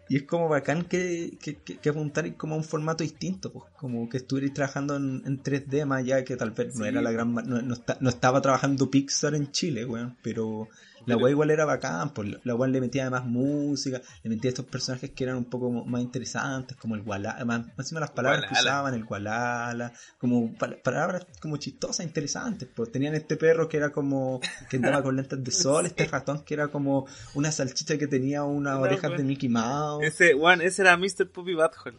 Y 0.09 0.17
es 0.17 0.23
como 0.23 0.47
bacán 0.47 0.83
que, 0.83 1.37
que, 1.41 1.55
que, 1.55 1.89
apuntar 1.89 2.35
como 2.35 2.55
a 2.55 2.57
un 2.57 2.63
formato 2.63 3.03
distinto, 3.03 3.51
pues, 3.51 3.65
como 3.77 4.07
que 4.07 4.17
estuvierais 4.17 4.53
trabajando 4.53 4.95
en, 4.95 5.21
en, 5.25 5.43
3D 5.43 5.85
más 5.85 5.99
allá 5.99 6.23
que 6.23 6.37
tal 6.37 6.51
vez 6.51 6.75
no 6.75 6.85
era 6.85 7.01
la 7.01 7.11
gran 7.11 7.33
no, 7.33 7.61
no, 7.61 8.09
estaba 8.09 8.41
trabajando 8.41 8.89
Pixar 8.89 9.35
en 9.35 9.51
Chile, 9.51 9.85
weón, 9.85 10.15
pero 10.21 10.69
la 11.05 11.17
weá 11.17 11.31
igual 11.31 11.51
era 11.51 11.65
bacán, 11.65 12.13
pues 12.13 12.29
la 12.43 12.55
weá 12.55 12.69
le 12.69 12.81
metía 12.81 13.09
más 13.09 13.25
música, 13.25 14.01
le 14.23 14.29
metía 14.29 14.49
estos 14.49 14.65
personajes 14.65 15.11
que 15.11 15.23
eran 15.23 15.37
un 15.37 15.45
poco 15.45 15.69
más 15.71 16.01
interesantes, 16.01 16.77
como 16.77 16.95
el 16.95 17.01
Gualala, 17.01 17.43
más, 17.45 17.67
encima 17.77 17.99
las 17.99 18.11
palabras 18.11 18.45
que 18.47 18.53
usaban, 18.53 18.93
el 18.93 19.05
Gualala, 19.05 19.93
como 20.17 20.53
palabras 20.57 21.25
como 21.39 21.57
chistosas, 21.57 22.05
interesantes, 22.05 22.67
pues 22.73 22.91
tenían 22.91 23.15
este 23.15 23.37
perro 23.37 23.67
que 23.69 23.77
era 23.77 23.91
como, 23.91 24.41
que 24.69 24.77
andaba 24.77 25.03
con 25.03 25.15
lentes 25.15 25.43
de 25.43 25.51
sol, 25.51 25.85
este 25.85 26.05
ratón 26.05 26.43
que 26.43 26.53
era 26.53 26.67
como 26.67 27.07
una 27.35 27.51
salchicha 27.51 27.97
que 27.97 28.07
tenía 28.07 28.43
unas 28.43 28.77
orejas 28.77 29.11
de 29.15 29.23
Mickey 29.23 29.49
Mouse. 29.49 30.03
Ese, 30.03 30.33
one, 30.33 30.65
ese 30.65 30.81
era 30.81 30.97
Mr. 30.97 31.29
Puppy 31.31 31.53
Butthole. 31.53 31.97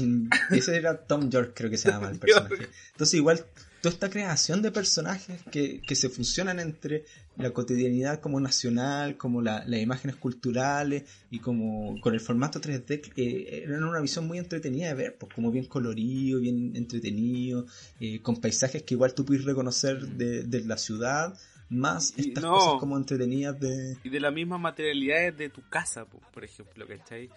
Mm, 0.00 0.28
ese 0.50 0.76
era 0.76 0.96
Tom 1.06 1.30
York, 1.30 1.52
creo 1.54 1.70
que 1.70 1.78
se 1.78 1.90
llama 1.90 2.10
el 2.10 2.18
personaje. 2.20 2.68
Entonces 2.92 3.14
igual 3.14 3.44
toda 3.80 3.92
esta 3.92 4.08
creación 4.08 4.62
de 4.62 4.72
personajes 4.72 5.42
que, 5.50 5.82
que 5.82 5.94
se 5.94 6.08
funcionan 6.08 6.58
entre 6.58 7.04
la 7.36 7.50
cotidianidad 7.50 8.20
como 8.20 8.40
nacional, 8.40 9.16
como 9.16 9.42
las 9.42 9.66
imágenes 9.68 10.16
culturales 10.16 11.04
y 11.30 11.40
como 11.40 12.00
con 12.00 12.14
el 12.14 12.20
formato 12.20 12.60
3D, 12.60 13.12
eh, 13.16 13.62
eran 13.64 13.84
una 13.84 14.00
visión 14.00 14.26
muy 14.26 14.38
entretenida 14.38 14.88
de 14.88 14.94
ver, 14.94 15.16
pues 15.18 15.32
como 15.34 15.50
bien 15.50 15.66
colorido, 15.66 16.40
bien 16.40 16.72
entretenido, 16.76 17.66
eh, 18.00 18.20
con 18.20 18.40
paisajes 18.40 18.82
que 18.82 18.94
igual 18.94 19.14
tú 19.14 19.24
puedes 19.24 19.44
reconocer 19.44 20.00
de, 20.06 20.44
de 20.44 20.64
la 20.64 20.76
ciudad 20.76 21.38
más 21.68 22.14
estas 22.16 22.44
cosas 22.44 22.74
como 22.78 22.96
entretenidas 22.96 23.58
de... 23.58 23.96
Y 24.04 24.10
de 24.10 24.20
las 24.20 24.32
mismas 24.32 24.60
materialidades 24.60 25.36
de 25.36 25.48
tu 25.48 25.62
casa, 25.68 26.06
por 26.06 26.44
ejemplo, 26.44 26.86
¿cachai? 26.86 27.30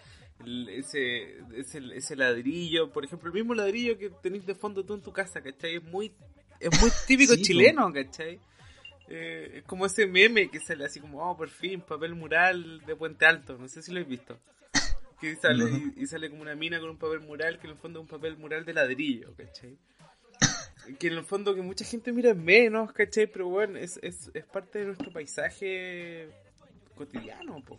ese, 0.68 1.38
ese, 1.56 1.80
ese 1.94 2.16
ladrillo, 2.16 2.92
por 2.92 3.04
ejemplo, 3.04 3.28
el 3.28 3.34
mismo 3.34 3.54
ladrillo 3.54 3.98
que 3.98 4.10
tenés 4.22 4.46
de 4.46 4.54
fondo 4.54 4.84
tú 4.84 4.94
en 4.94 5.02
tu 5.02 5.12
casa, 5.12 5.40
¿cachai? 5.40 5.76
Es 5.76 5.82
muy, 5.82 6.12
es 6.60 6.80
muy 6.80 6.90
típico 7.06 7.34
chileno, 7.36 7.92
¿cachai? 7.92 8.38
Eh, 9.10 9.58
es 9.58 9.64
como 9.64 9.86
ese 9.86 10.06
meme 10.06 10.50
que 10.50 10.60
sale 10.60 10.84
así 10.84 11.00
como, 11.00 11.22
oh, 11.22 11.36
por 11.36 11.48
fin, 11.48 11.80
papel 11.80 12.14
mural 12.14 12.82
de 12.86 12.94
Puente 12.94 13.24
Alto, 13.24 13.56
no 13.56 13.68
sé 13.68 13.82
si 13.82 13.92
lo 13.92 14.00
has 14.00 14.08
visto. 14.08 14.38
Que 15.20 15.36
sale, 15.42 15.92
y, 15.96 16.06
sale 16.06 16.30
como 16.30 16.42
una 16.42 16.54
mina 16.54 16.78
con 16.80 16.90
un 16.90 16.98
papel 16.98 17.20
mural 17.20 17.58
que 17.58 17.66
en 17.66 17.72
el 17.72 17.78
fondo 17.78 18.00
es 18.00 18.02
un 18.02 18.08
papel 18.08 18.36
mural 18.36 18.64
de 18.64 18.74
ladrillo, 18.74 19.34
¿cachai? 19.36 19.76
Que 20.98 21.08
en 21.08 21.14
el 21.14 21.24
fondo 21.24 21.54
que 21.54 21.62
mucha 21.62 21.84
gente 21.84 22.12
mira 22.12 22.34
menos, 22.34 22.92
¿cachai? 22.92 23.26
Pero 23.26 23.48
bueno, 23.48 23.78
es, 23.78 23.98
es, 24.02 24.30
es 24.32 24.44
parte 24.44 24.80
de 24.80 24.86
nuestro 24.86 25.12
paisaje 25.12 26.28
cotidiano, 26.94 27.62
po. 27.64 27.78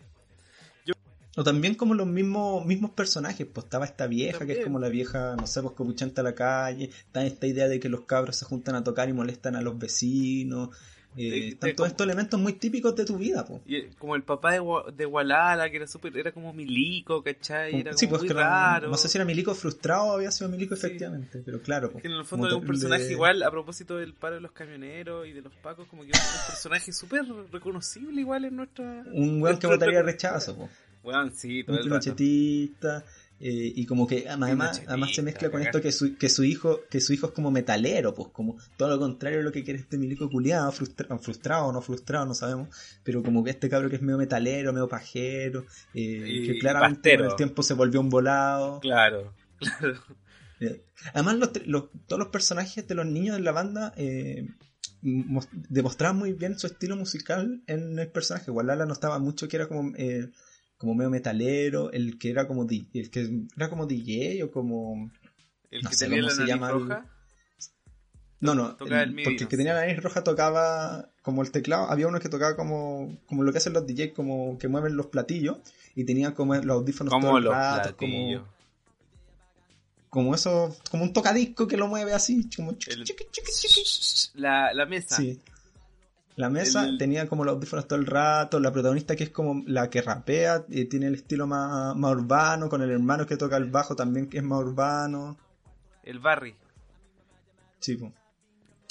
O 1.39 1.43
también 1.43 1.75
como 1.75 1.93
los 1.93 2.05
mismos, 2.05 2.65
mismos 2.65 2.91
personajes, 2.91 3.47
pues 3.47 3.65
estaba 3.65 3.85
esta 3.85 4.07
vieja, 4.07 4.45
que 4.45 4.59
es 4.59 4.63
como 4.65 4.77
la 4.77 4.89
vieja, 4.89 5.37
no 5.37 5.47
sé, 5.47 5.61
pues 5.61 5.73
copuchanta 5.73 6.19
a 6.19 6.23
la 6.23 6.35
calle, 6.35 6.89
está 6.89 7.23
esta 7.23 7.47
idea 7.47 7.69
de 7.69 7.79
que 7.79 7.87
los 7.87 8.01
cabros 8.01 8.35
se 8.35 8.43
juntan 8.43 8.75
a 8.75 8.83
tocar 8.83 9.07
y 9.07 9.13
molestan 9.13 9.55
a 9.55 9.61
los 9.61 9.77
vecinos, 9.79 10.75
eh, 11.17 11.49
están 11.49 11.75
todos 11.75 11.89
estos 11.89 12.05
elementos 12.05 12.39
muy 12.39 12.53
típicos 12.53 12.95
de 12.95 13.05
tu 13.05 13.17
vida, 13.17 13.45
po. 13.45 13.61
Y, 13.65 13.77
eh, 13.77 13.89
como 13.97 14.15
el 14.15 14.23
papá 14.23 14.53
de, 14.53 14.61
de 14.95 15.05
Walala, 15.05 15.69
que 15.69 15.77
era 15.77 15.87
súper, 15.87 16.15
era 16.17 16.31
como 16.31 16.53
milico, 16.53 17.23
¿cachai? 17.23 17.79
Era 17.79 17.93
como 17.93 18.09
pues, 18.09 18.21
muy 18.21 18.29
raro. 18.29 18.89
no 18.89 18.97
sé 18.97 19.09
si 19.09 19.17
era 19.17 19.25
milico 19.25 19.55
frustrado 19.55 20.05
o 20.05 20.11
había 20.13 20.31
sido 20.31 20.49
milico 20.49 20.75
efectivamente, 20.75 21.41
pero 21.43 21.61
claro. 21.61 21.91
en 22.03 22.11
el 22.11 22.25
fondo 22.25 22.47
era 22.47 22.55
un 22.55 22.65
personaje 22.65 23.11
igual, 23.11 23.43
a 23.43 23.51
propósito 23.51 23.97
del 23.97 24.13
paro 24.13 24.35
de 24.35 24.41
los 24.41 24.51
camioneros 24.51 25.27
y 25.27 25.33
de 25.33 25.41
los 25.41 25.53
pacos, 25.55 25.87
como 25.87 26.03
que 26.03 26.09
era 26.09 26.19
un 26.19 26.47
personaje 26.47 26.93
súper 26.93 27.25
reconocible 27.51 28.21
igual 28.21 28.45
en 28.45 28.55
nuestra... 28.55 29.03
Un 29.11 29.41
weón 29.41 29.57
que 29.57 29.67
votaría 29.67 30.01
rechazo, 30.01 30.55
po. 30.55 30.69
Weón, 31.03 31.31
sí, 31.33 31.63
todo 31.63 31.79
el 31.79 31.89
eh, 33.41 33.71
y 33.73 33.85
como 33.85 34.05
que 34.05 34.27
además, 34.27 34.81
además 34.85 35.15
se 35.15 35.21
mezcla 35.21 35.49
con 35.49 35.61
esto 35.61 35.81
que 35.81 35.93
su, 35.93 36.17
que 36.17 36.27
su 36.27 36.43
hijo 36.43 36.81
que 36.89 36.99
su 36.99 37.13
hijo 37.13 37.27
es 37.27 37.31
como 37.31 37.51
metalero, 37.51 38.13
pues 38.13 38.29
como 38.33 38.57
todo 38.75 38.89
lo 38.89 38.99
contrario 38.99 39.37
de 39.37 39.45
lo 39.45 39.53
que 39.53 39.63
quiere 39.63 39.79
este 39.79 39.97
milico 39.97 40.29
culiado, 40.29 40.69
frustrado, 40.73 41.17
frustrado 41.19 41.67
o 41.67 41.71
no 41.71 41.81
frustrado, 41.81 42.25
no 42.25 42.33
sabemos, 42.33 42.67
pero 43.01 43.23
como 43.23 43.41
que 43.41 43.51
este 43.51 43.69
cabro 43.69 43.89
que 43.89 43.95
es 43.95 44.01
medio 44.01 44.17
metalero, 44.17 44.73
medio 44.73 44.89
pajero, 44.89 45.65
eh, 45.93 46.43
que 46.47 46.59
claramente 46.59 47.15
con 47.15 47.27
el 47.27 47.35
tiempo 47.37 47.63
se 47.63 47.75
volvió 47.75 48.01
un 48.01 48.09
volado. 48.09 48.79
Claro, 48.81 49.33
claro. 49.57 49.93
Eh, 50.61 50.83
además 51.13 51.53
todos 51.53 52.19
los 52.19 52.27
personajes 52.27 52.85
de 52.85 52.93
los 52.93 53.05
niños 53.05 53.37
de 53.37 53.43
la 53.43 53.53
banda 53.53 53.93
demostraban 55.01 56.17
muy 56.17 56.33
bien 56.33 56.59
su 56.59 56.67
estilo 56.67 56.97
musical 56.97 57.63
en 57.65 57.97
el 57.97 58.09
personaje. 58.09 58.51
Walala 58.51 58.85
no 58.85 58.91
estaba 58.91 59.19
mucho 59.19 59.47
que 59.47 59.55
era 59.55 59.69
como 59.69 59.93
como 60.79 60.95
medio 60.95 61.09
metalero, 61.09 61.91
el 61.91 62.17
que 62.17 62.31
era 62.31 62.47
como 62.47 62.63
el 62.63 63.11
que 63.11 63.29
era 63.55 63.69
como 63.69 63.85
DJ 63.85 64.43
o 64.43 64.49
como 64.49 65.11
el 65.69 65.87
que 65.87 65.95
tenía 65.95 66.21
la 66.21 66.33
nariz 66.33 66.71
roja. 66.71 67.05
No, 68.39 68.55
no, 68.55 68.77
porque 68.77 68.95
el 68.95 69.47
que 69.49 69.57
tenía 69.57 69.73
la 69.73 69.81
nariz 69.81 70.01
roja 70.01 70.23
tocaba 70.23 71.09
como 71.21 71.41
el 71.41 71.51
teclado, 71.51 71.91
había 71.91 72.07
uno 72.07 72.21
que 72.21 72.29
tocaba 72.29 72.55
como, 72.55 73.19
como 73.25 73.43
lo 73.43 73.51
que 73.51 73.57
hacen 73.57 73.73
los 73.73 73.85
DJs, 73.85 74.13
como 74.15 74.57
que 74.57 74.69
mueven 74.69 74.95
los 74.95 75.07
platillos 75.07 75.57
y 75.95 76.05
tenía 76.05 76.33
como 76.33 76.55
los 76.55 76.77
audífonos 76.77 77.11
como 77.11 77.27
todo 77.27 77.37
el 77.39 77.45
rato, 77.45 77.97
como 77.97 78.45
como 80.09 80.33
eso, 80.33 80.75
como 80.89 81.03
un 81.03 81.13
tocadisco 81.13 81.67
que 81.67 81.77
lo 81.77 81.87
mueve 81.87 82.13
así, 82.13 82.49
como 82.55 82.75
la, 84.33 84.73
la 84.73 84.85
mesa. 84.85 85.17
Sí. 85.17 85.39
La 86.39 86.49
mesa 86.49 86.87
tenía 86.97 87.27
como 87.27 87.43
los 87.43 87.55
audífonos 87.55 87.85
todo 87.85 87.99
el 87.99 88.05
rato, 88.05 88.61
la 88.61 88.71
protagonista 88.71 89.13
que 89.13 89.25
es 89.25 89.29
como 89.29 89.61
la 89.67 89.89
que 89.89 90.01
rapea, 90.01 90.63
y 90.69 90.85
tiene 90.85 91.07
el 91.07 91.15
estilo 91.15 91.47
más, 91.47 91.93
urbano, 91.97 92.69
con 92.69 92.81
el 92.81 92.89
hermano 92.89 93.25
que 93.25 93.35
toca 93.35 93.57
el 93.57 93.65
bajo 93.65 93.93
también 93.93 94.29
que 94.29 94.37
es 94.37 94.43
más 94.45 94.59
urbano. 94.61 95.37
El 96.01 96.19
Barry. 96.19 96.55
Sí, 97.79 97.99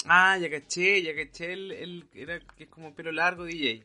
Ah, 0.05 0.37
ya 0.37 0.47
caché, 0.51 1.01
ya 1.01 1.15
caché 1.15 1.53
el, 1.53 1.71
el, 1.71 2.09
era 2.13 2.39
que 2.39 2.65
es 2.65 2.69
como 2.69 2.93
pelo 2.93 3.11
largo 3.11 3.45
DJ. 3.45 3.83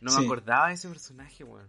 No 0.00 0.16
me 0.16 0.24
acordaba 0.24 0.68
de 0.68 0.74
ese 0.74 0.88
personaje, 0.88 1.42
weón. 1.42 1.66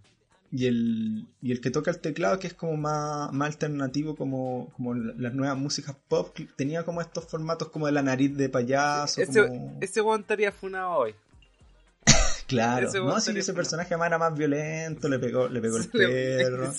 Y 0.52 0.68
el, 0.68 1.28
y 1.42 1.54
el 1.54 1.60
que 1.60 1.72
toca 1.72 1.90
el 1.90 2.02
teclado, 2.02 2.38
que 2.38 2.46
es 2.46 2.54
como 2.54 2.78
más, 2.78 3.34
más 3.34 3.48
alternativo, 3.48 4.16
como, 4.16 4.72
como 4.76 4.94
las 4.94 5.34
nuevas 5.34 5.58
músicas 5.58 5.96
pop, 6.08 6.38
tenía 6.56 6.86
como 6.86 7.02
estos 7.02 7.26
formatos 7.26 7.70
como 7.70 7.88
de 7.88 7.94
la 7.94 8.04
nariz 8.04 8.38
de 8.38 8.48
payaso. 8.48 9.24
Ese, 9.24 9.48
como... 9.48 9.80
ese 9.82 10.02
weón 10.02 10.22
estaría 10.22 10.52
funado 10.52 10.92
hoy. 10.92 11.16
Claro, 12.52 12.92
no, 13.06 13.20
si 13.22 13.38
ese 13.38 13.54
personaje 13.54 13.96
más 13.96 14.08
era 14.08 14.18
más 14.18 14.38
violento, 14.38 15.08
le 15.08 15.20
pegó, 15.20 15.48
le 15.48 15.62
pegó 15.62 15.78
el 15.78 15.88
perro. 15.90 16.74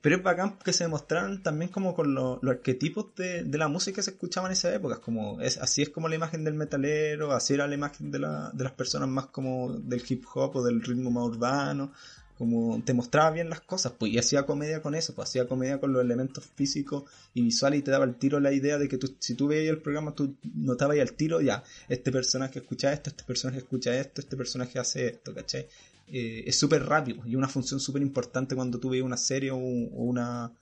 pero 0.00 0.16
es 0.16 0.22
bacán 0.22 0.58
que 0.64 0.72
se 0.72 0.84
demostraron 0.84 1.42
también 1.42 1.72
como 1.72 1.92
con 1.92 2.14
los 2.14 2.38
arquetipos 2.44 3.16
de, 3.16 3.44
la 3.58 3.66
música 3.66 3.96
que 3.96 4.02
se 4.02 4.12
escuchaba 4.12 4.46
en 4.46 4.52
esa 4.52 4.72
época. 4.72 5.00
Como 5.00 5.40
es, 5.40 5.58
así 5.58 5.82
es 5.82 5.88
como 5.88 6.08
la 6.08 6.14
imagen 6.14 6.44
del 6.44 6.54
metalero, 6.54 7.32
así 7.32 7.54
era 7.54 7.66
la 7.66 7.74
imagen 7.74 8.12
de, 8.12 8.20
la, 8.20 8.50
de 8.52 8.62
las 8.62 8.74
personas 8.74 9.08
más 9.08 9.26
como 9.26 9.72
del 9.72 10.04
hip 10.08 10.24
hop 10.32 10.56
o 10.56 10.64
del 10.64 10.80
ritmo 10.80 11.10
más 11.10 11.24
urbano 11.24 11.92
como 12.38 12.82
te 12.84 12.92
mostraba 12.92 13.30
bien 13.30 13.48
las 13.48 13.60
cosas, 13.60 13.92
pues, 13.98 14.12
y 14.12 14.18
hacía 14.18 14.44
comedia 14.44 14.82
con 14.82 14.94
eso, 14.94 15.14
pues 15.14 15.28
hacía 15.28 15.48
comedia 15.48 15.80
con 15.80 15.92
los 15.92 16.02
elementos 16.02 16.44
físicos 16.44 17.04
y 17.32 17.42
visuales 17.42 17.80
y 17.80 17.82
te 17.82 17.90
daba 17.90 18.04
el 18.04 18.16
tiro 18.16 18.40
la 18.40 18.52
idea 18.52 18.78
de 18.78 18.88
que 18.88 18.98
tú, 18.98 19.14
si 19.18 19.34
tú 19.34 19.48
veías 19.48 19.70
el 19.70 19.80
programa, 19.80 20.14
tú 20.14 20.36
notabas 20.54 20.98
al 20.98 21.12
tiro, 21.12 21.40
ya, 21.40 21.64
este 21.88 22.12
personaje 22.12 22.58
escucha 22.58 22.92
esto, 22.92 23.10
este 23.10 23.24
personaje 23.24 23.60
escucha 23.60 23.96
esto, 23.96 24.20
este 24.20 24.36
personaje 24.36 24.78
hace 24.78 25.06
esto, 25.06 25.34
¿cachai? 25.34 25.66
Eh, 26.08 26.44
es 26.46 26.56
súper 26.56 26.84
rápido 26.84 27.22
y 27.26 27.34
una 27.34 27.48
función 27.48 27.80
súper 27.80 28.00
importante 28.00 28.54
cuando 28.54 28.78
tú 28.78 28.90
veías 28.90 29.04
una 29.04 29.16
serie 29.16 29.50
o, 29.50 29.56
una 29.56 30.52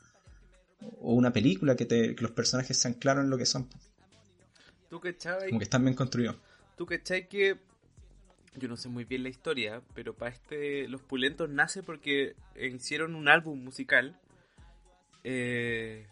o 1.00 1.12
una 1.14 1.32
película 1.32 1.76
que, 1.76 1.84
te, 1.84 2.14
que 2.14 2.22
los 2.22 2.30
personajes 2.30 2.78
sean 2.78 2.94
claros 2.94 3.24
en 3.24 3.30
lo 3.30 3.37
que 3.37 3.46
son. 3.46 3.68
¿Tú 4.88 5.00
Como 5.00 5.58
que 5.58 5.64
están 5.64 5.82
bien 5.84 5.94
construidos. 5.94 6.37
¿Tú 6.76 6.87
cachai 6.87 7.28
que 7.28 7.58
yo 8.56 8.68
no 8.68 8.76
sé 8.76 8.88
muy 8.88 9.04
bien 9.04 9.22
la 9.22 9.28
historia, 9.28 9.82
pero 9.94 10.14
para 10.14 10.30
este 10.30 10.88
Los 10.88 11.02
Pulentos 11.02 11.50
nace 11.50 11.82
porque 11.82 12.36
hicieron 12.56 13.14
un 13.14 13.28
álbum 13.28 13.62
musical 13.62 14.18
eh, 15.24 16.06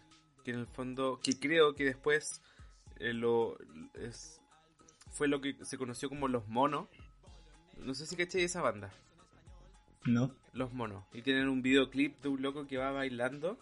que 0.44 0.50
en 0.50 0.58
el 0.58 0.66
fondo, 0.66 1.20
que 1.22 1.38
creo 1.38 1.74
que 1.74 1.84
después 1.84 2.42
eh, 2.98 3.12
lo 3.12 3.58
fue 5.10 5.28
lo 5.28 5.40
que 5.40 5.56
se 5.64 5.78
conoció 5.78 6.08
como 6.08 6.28
Los 6.28 6.48
Monos. 6.48 6.88
No 7.78 7.94
sé 7.94 8.06
si 8.06 8.16
caché 8.16 8.42
esa 8.42 8.62
banda. 8.62 8.90
No. 10.04 10.34
Los 10.52 10.72
Monos. 10.72 11.04
Y 11.12 11.22
tienen 11.22 11.48
un 11.48 11.62
videoclip 11.62 12.20
de 12.22 12.28
un 12.28 12.42
loco 12.42 12.66
que 12.66 12.78
va 12.78 12.90
bailando, 12.90 13.58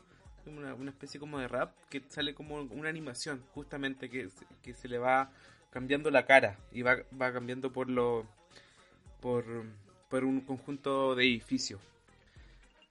una, 0.47 0.75
una 0.75 0.91
especie 0.91 1.21
como 1.21 1.39
de 1.39 1.49
rap, 1.49 1.75
que 1.91 2.03
sale 2.09 2.35
como 2.35 2.63
una 2.63 2.89
animación, 2.89 3.43
justamente 3.53 4.09
que, 4.09 4.29
que 4.63 4.75
se 4.75 4.89
le 4.89 4.99
va 4.99 5.33
cambiando 5.71 6.11
la 6.11 6.27
cara 6.27 6.59
y 6.73 6.83
va, 6.83 6.97
va 7.21 7.33
cambiando 7.33 7.73
por 7.73 7.89
lo 7.89 8.27
por, 9.21 9.45
por 10.09 10.25
un 10.25 10.41
conjunto 10.41 11.15
de 11.15 11.25
edificios. 11.25 11.81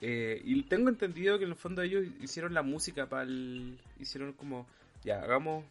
Eh, 0.01 0.41
y 0.45 0.63
tengo 0.63 0.89
entendido 0.89 1.37
que 1.37 1.43
en 1.43 1.51
el 1.51 1.55
fondo 1.55 1.81
ellos 1.81 2.05
hicieron 2.21 2.53
la 2.53 2.61
música 2.61 3.07
para 3.07 3.23
el... 3.23 3.79
Hicieron 3.99 4.33
como, 4.33 4.67
ya, 5.03 5.21
hagamos... 5.21 5.65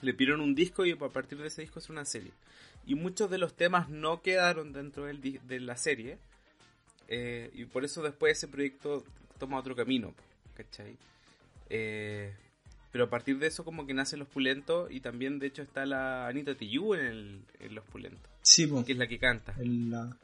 Le 0.00 0.14
pidieron 0.14 0.40
un 0.40 0.54
disco 0.54 0.84
y 0.86 0.92
a 0.92 0.96
partir 0.96 1.38
de 1.38 1.48
ese 1.48 1.62
disco 1.62 1.78
es 1.80 1.88
una 1.90 2.04
serie. 2.04 2.32
Y 2.86 2.94
muchos 2.94 3.30
de 3.30 3.38
los 3.38 3.54
temas 3.54 3.88
no 3.88 4.22
quedaron 4.22 4.72
dentro 4.72 5.06
del, 5.06 5.20
de 5.20 5.60
la 5.60 5.76
serie. 5.76 6.18
Eh, 7.08 7.50
y 7.54 7.64
por 7.64 7.84
eso 7.84 8.02
después 8.02 8.36
ese 8.36 8.48
proyecto 8.48 9.04
toma 9.38 9.58
otro 9.58 9.74
camino, 9.74 10.14
¿cachai? 10.54 10.96
Eh, 11.70 12.32
pero 12.90 13.04
a 13.04 13.10
partir 13.10 13.38
de 13.38 13.46
eso 13.46 13.64
como 13.64 13.86
que 13.86 13.94
nacen 13.94 14.18
los 14.18 14.28
pulentos 14.28 14.90
y 14.90 15.00
también 15.00 15.38
de 15.38 15.46
hecho 15.46 15.62
está 15.62 15.84
la 15.86 16.26
Anita 16.26 16.54
Tijoux 16.54 16.94
en, 16.94 17.44
en 17.60 17.74
los 17.74 17.84
pulentos. 17.84 18.30
Sí, 18.42 18.70
que 18.86 18.92
es 18.92 18.98
la 18.98 19.06
que 19.06 19.18
canta. 19.18 19.54
En 19.58 19.90
la, 19.90 20.16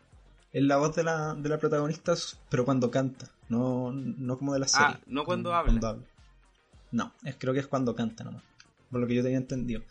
la 0.53 0.77
voz 0.77 0.97
de 0.97 1.05
la, 1.05 1.35
de 1.35 1.49
la 1.49 1.59
protagonista, 1.59 2.15
pero 2.49 2.65
cuando 2.65 2.91
canta, 2.91 3.31
no, 3.49 3.93
no 3.93 4.39
como 4.39 4.55
de 4.55 4.61
la 4.61 4.69
serie. 4.69 4.87
Ah, 4.89 5.01
no 5.07 5.25
cuando, 5.25 5.55
habla. 5.55 5.99
No, 6.91 7.13
es, 7.25 7.37
creo 7.39 7.53
que 7.53 7.61
es 7.61 7.67
cuando 7.67 7.95
canta 7.95 8.25
nomás, 8.25 8.43
por 8.91 9.01
lo 9.01 9.07
que 9.07 9.15
yo 9.15 9.23
tenía 9.23 9.39
entendido. 9.39 9.83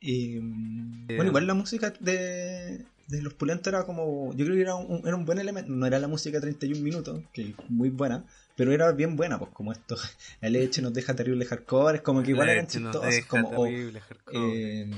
Y, 0.00 0.38
bueno, 0.38 1.26
igual 1.26 1.46
la 1.46 1.54
música 1.54 1.92
de, 2.00 2.84
de 3.08 3.22
Los 3.22 3.34
Pulentos 3.34 3.72
era 3.72 3.84
como. 3.84 4.34
Yo 4.34 4.44
creo 4.44 4.56
que 4.56 4.62
era 4.62 4.74
un, 4.74 5.06
era 5.06 5.16
un 5.16 5.24
buen 5.24 5.38
elemento. 5.38 5.72
No 5.72 5.86
era 5.86 5.98
la 5.98 6.08
música 6.08 6.36
de 6.36 6.42
31 6.42 6.80
minutos, 6.82 7.22
que 7.32 7.42
es 7.42 7.54
muy 7.68 7.88
buena, 7.88 8.26
pero 8.54 8.70
era 8.70 8.92
bien 8.92 9.16
buena, 9.16 9.38
pues 9.38 9.50
como 9.52 9.72
esto. 9.72 9.96
La 10.42 10.50
leche 10.50 10.82
nos 10.82 10.92
deja 10.92 11.16
terrible 11.16 11.46
hardcore, 11.46 11.96
es 11.96 12.02
como 12.02 12.22
que 12.22 12.30
igual 12.32 12.50
eran 12.50 12.66
chistosos. 12.66 13.24
Como, 13.26 13.66
eh, 13.66 14.90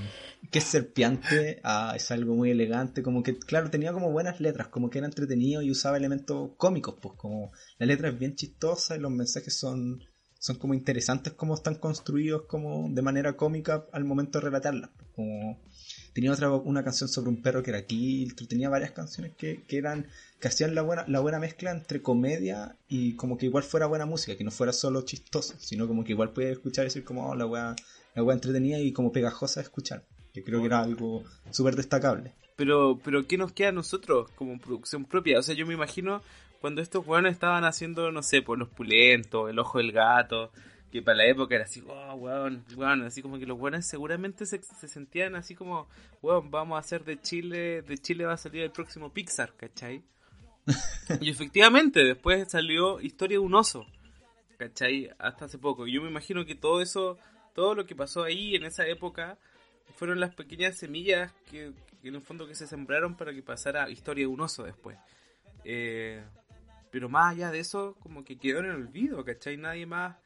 que 0.51 0.59
es 0.59 0.65
serpiente, 0.65 1.61
ah, 1.63 1.93
es 1.95 2.11
algo 2.11 2.35
muy 2.35 2.51
elegante, 2.51 3.03
como 3.03 3.23
que, 3.23 3.39
claro, 3.39 3.71
tenía 3.71 3.93
como 3.93 4.11
buenas 4.11 4.41
letras, 4.41 4.69
como 4.69 4.91
que 4.91 4.99
era 4.99 5.07
entretenido 5.07 5.63
y 5.63 5.71
usaba 5.71 5.97
elementos 5.97 6.51
cómicos, 6.57 6.97
pues 7.01 7.15
como 7.17 7.53
la 7.79 7.87
letra 7.87 8.09
es 8.09 8.19
bien 8.19 8.35
chistosa 8.35 8.97
y 8.97 8.99
los 8.99 9.13
mensajes 9.13 9.57
son 9.57 10.03
son 10.41 10.57
como 10.57 10.73
interesantes 10.73 11.35
como 11.35 11.53
están 11.53 11.75
construidos 11.75 12.45
como 12.49 12.89
de 12.89 13.03
manera 13.03 13.37
cómica 13.37 13.85
al 13.93 14.05
momento 14.05 14.39
de 14.39 14.47
relatarlas. 14.47 14.91
Pues, 14.97 15.11
como 15.15 15.61
tenía 16.13 16.33
otra 16.33 16.51
una 16.51 16.83
canción 16.83 17.09
sobre 17.09 17.31
un 17.31 17.43
perro 17.43 17.63
que 17.63 17.71
era 17.71 17.83
Kiltro, 17.83 18.47
tenía 18.47 18.69
varias 18.69 18.93
canciones 18.93 19.33
que, 19.37 19.63
que 19.67 19.79
eran 19.79 20.07
que 20.41 20.49
hacían 20.49 20.75
la 20.75 20.83
buena 20.83 21.05
la 21.09 21.21
buena 21.21 21.39
mezcla 21.39 21.71
entre 21.71 22.03
comedia 22.03 22.77
y 22.89 23.15
como 23.15 23.39
que 23.39 23.47
igual 23.47 23.65
fuera 23.65 23.87
buena 23.87 24.07
música, 24.07 24.37
que 24.37 24.45
no 24.45 24.51
fuera 24.51 24.73
solo 24.73 25.03
chistosa, 25.03 25.55
sino 25.59 25.87
como 25.87 26.05
que 26.05 26.13
igual 26.13 26.31
podía 26.31 26.51
escuchar 26.51 26.85
y 26.85 26.87
decir 26.87 27.05
como 27.05 27.29
oh, 27.29 27.35
la 27.35 27.47
wea 27.47 27.77
la 28.15 28.23
wea 28.23 28.35
entretenida 28.35 28.79
y 28.79 28.93
como 28.93 29.13
pegajosa 29.13 29.61
de 29.61 29.65
escuchar, 29.65 30.05
que 30.33 30.43
creo 30.43 30.61
que 30.61 30.67
era 30.67 30.83
algo 30.83 31.25
súper 31.51 31.77
destacable. 31.77 32.33
Pero 32.57 32.99
pero 33.03 33.27
¿qué 33.27 33.39
nos 33.39 33.53
queda 33.53 33.69
a 33.69 33.73
nosotros 33.73 34.31
como 34.35 34.59
producción 34.59 35.05
propia? 35.05 35.39
O 35.39 35.43
sea, 35.43 35.55
yo 35.55 35.67
me 35.67 35.75
imagino 35.75 36.23
cuando 36.61 36.83
estos 36.83 37.07
weones 37.07 37.33
estaban 37.33 37.65
haciendo, 37.65 38.13
no 38.13 38.23
sé, 38.23 38.43
por 38.43 38.59
los 38.59 38.69
pulentos, 38.69 39.49
el 39.49 39.59
ojo 39.59 39.79
del 39.79 39.93
gato, 39.93 40.53
que 40.91 41.03
para 41.03 41.19
la 41.19 41.27
época 41.27 41.55
era 41.55 41.65
así, 41.65 41.81
wow, 41.81 42.15
weón, 42.15 42.65
weón, 42.77 43.03
así 43.03 43.23
como 43.23 43.39
que 43.39 43.47
los 43.47 43.59
weones 43.59 43.87
seguramente 43.87 44.45
se, 44.45 44.61
sentían 44.89 45.37
así 45.37 45.55
como, 45.55 45.89
weón, 46.21 46.51
vamos 46.51 46.77
a 46.77 46.81
hacer 46.81 47.05
de 47.05 47.21
Chile, 47.21 47.83
de 47.83 47.99
Chile 47.99 48.25
va 48.25 48.33
a 48.33 48.37
salir 48.37 48.63
el 48.63 48.73
próximo 48.73 49.13
Pixar, 49.13 49.55
¿cachai? 49.57 50.03
y 51.21 51.31
efectivamente, 51.31 52.05
después 52.05 52.51
salió 52.51 53.01
Historia 53.01 53.37
de 53.37 53.45
un 53.45 53.55
oso, 53.55 53.87
¿cachai? 54.59 55.11
Hasta 55.19 55.45
hace 55.45 55.59
poco. 55.59 55.87
Yo 55.87 56.03
me 56.03 56.11
imagino 56.11 56.45
que 56.45 56.55
todo 56.55 56.81
eso, 56.83 57.19
todo 57.55 57.75
lo 57.75 57.87
que 57.87 57.95
pasó 57.95 58.25
ahí 58.25 58.57
en 58.57 58.65
esa 58.65 58.87
época, 58.87 59.39
fueron 59.95 60.19
las 60.19 60.35
pequeñas 60.35 60.77
semillas 60.77 61.33
que, 61.51 61.73
que 62.03 62.09
en 62.09 62.17
el 62.17 62.23
fondo 62.23 62.49
que 62.49 62.55
se 62.55 62.67
sembraron 62.67 63.17
para 63.17 63.33
que 63.33 63.43
pasara 63.43 63.91
Historia 63.91 64.25
de 64.25 64.29
un 64.29 64.41
oso 64.41 64.65
después. 64.65 64.99
Eh, 65.65 66.23
pero 66.91 67.09
más 67.09 67.33
allá 67.33 67.53
de 67.53 67.61
eso, 67.61 67.97
como 68.01 68.25
que 68.25 68.37
quedó 68.39 68.59
en 68.59 68.67
el 68.67 68.73
olvido, 68.73 69.25
¿cachai? 69.25 69.57
Nadie 69.57 69.87
más 69.87 70.17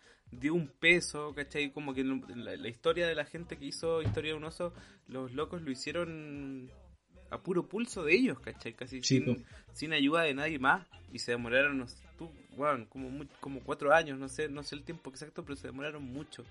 dio 0.41 0.55
un 0.55 0.69
peso, 0.69 1.35
¿cachai? 1.35 1.71
Como 1.71 1.95
que 1.95 2.05
la, 2.05 2.69
historia 2.69 3.07
de 3.07 3.15
la 3.15 3.25
gente 3.25 3.57
que 3.57 3.67
hizo 3.67 4.03
Historia 4.03 4.33
de 4.33 4.37
un 4.37 4.45
oso, 4.45 4.73
los 5.09 5.33
locos 5.33 5.63
lo 5.63 5.71
hicieron 5.71 6.71
a 7.31 7.39
puro 7.39 7.67
pulso 7.67 8.05
de 8.05 8.15
ellos, 8.15 8.41
¿cachai? 8.41 8.75
Casi 8.75 9.03
sin, 9.03 9.45
sin, 9.73 9.93
ayuda 9.93 10.23
de 10.23 10.35
nadie 10.35 10.59
más. 10.59 10.87
Y 11.13 11.21
se 11.21 11.33
demoraron, 11.33 11.87
tú, 12.19 12.31
como, 12.89 13.25
como 13.41 13.61
cuatro 13.61 13.95
años, 13.95 14.19
no 14.19 14.29
sé, 14.29 14.49
no 14.49 14.63
sé 14.63 14.75
el 14.75 14.83
tiempo 14.83 15.11
exacto, 15.11 15.45
pero 15.45 15.57
se 15.57 15.69
demoraron 15.69 16.03
mucho. 16.03 16.45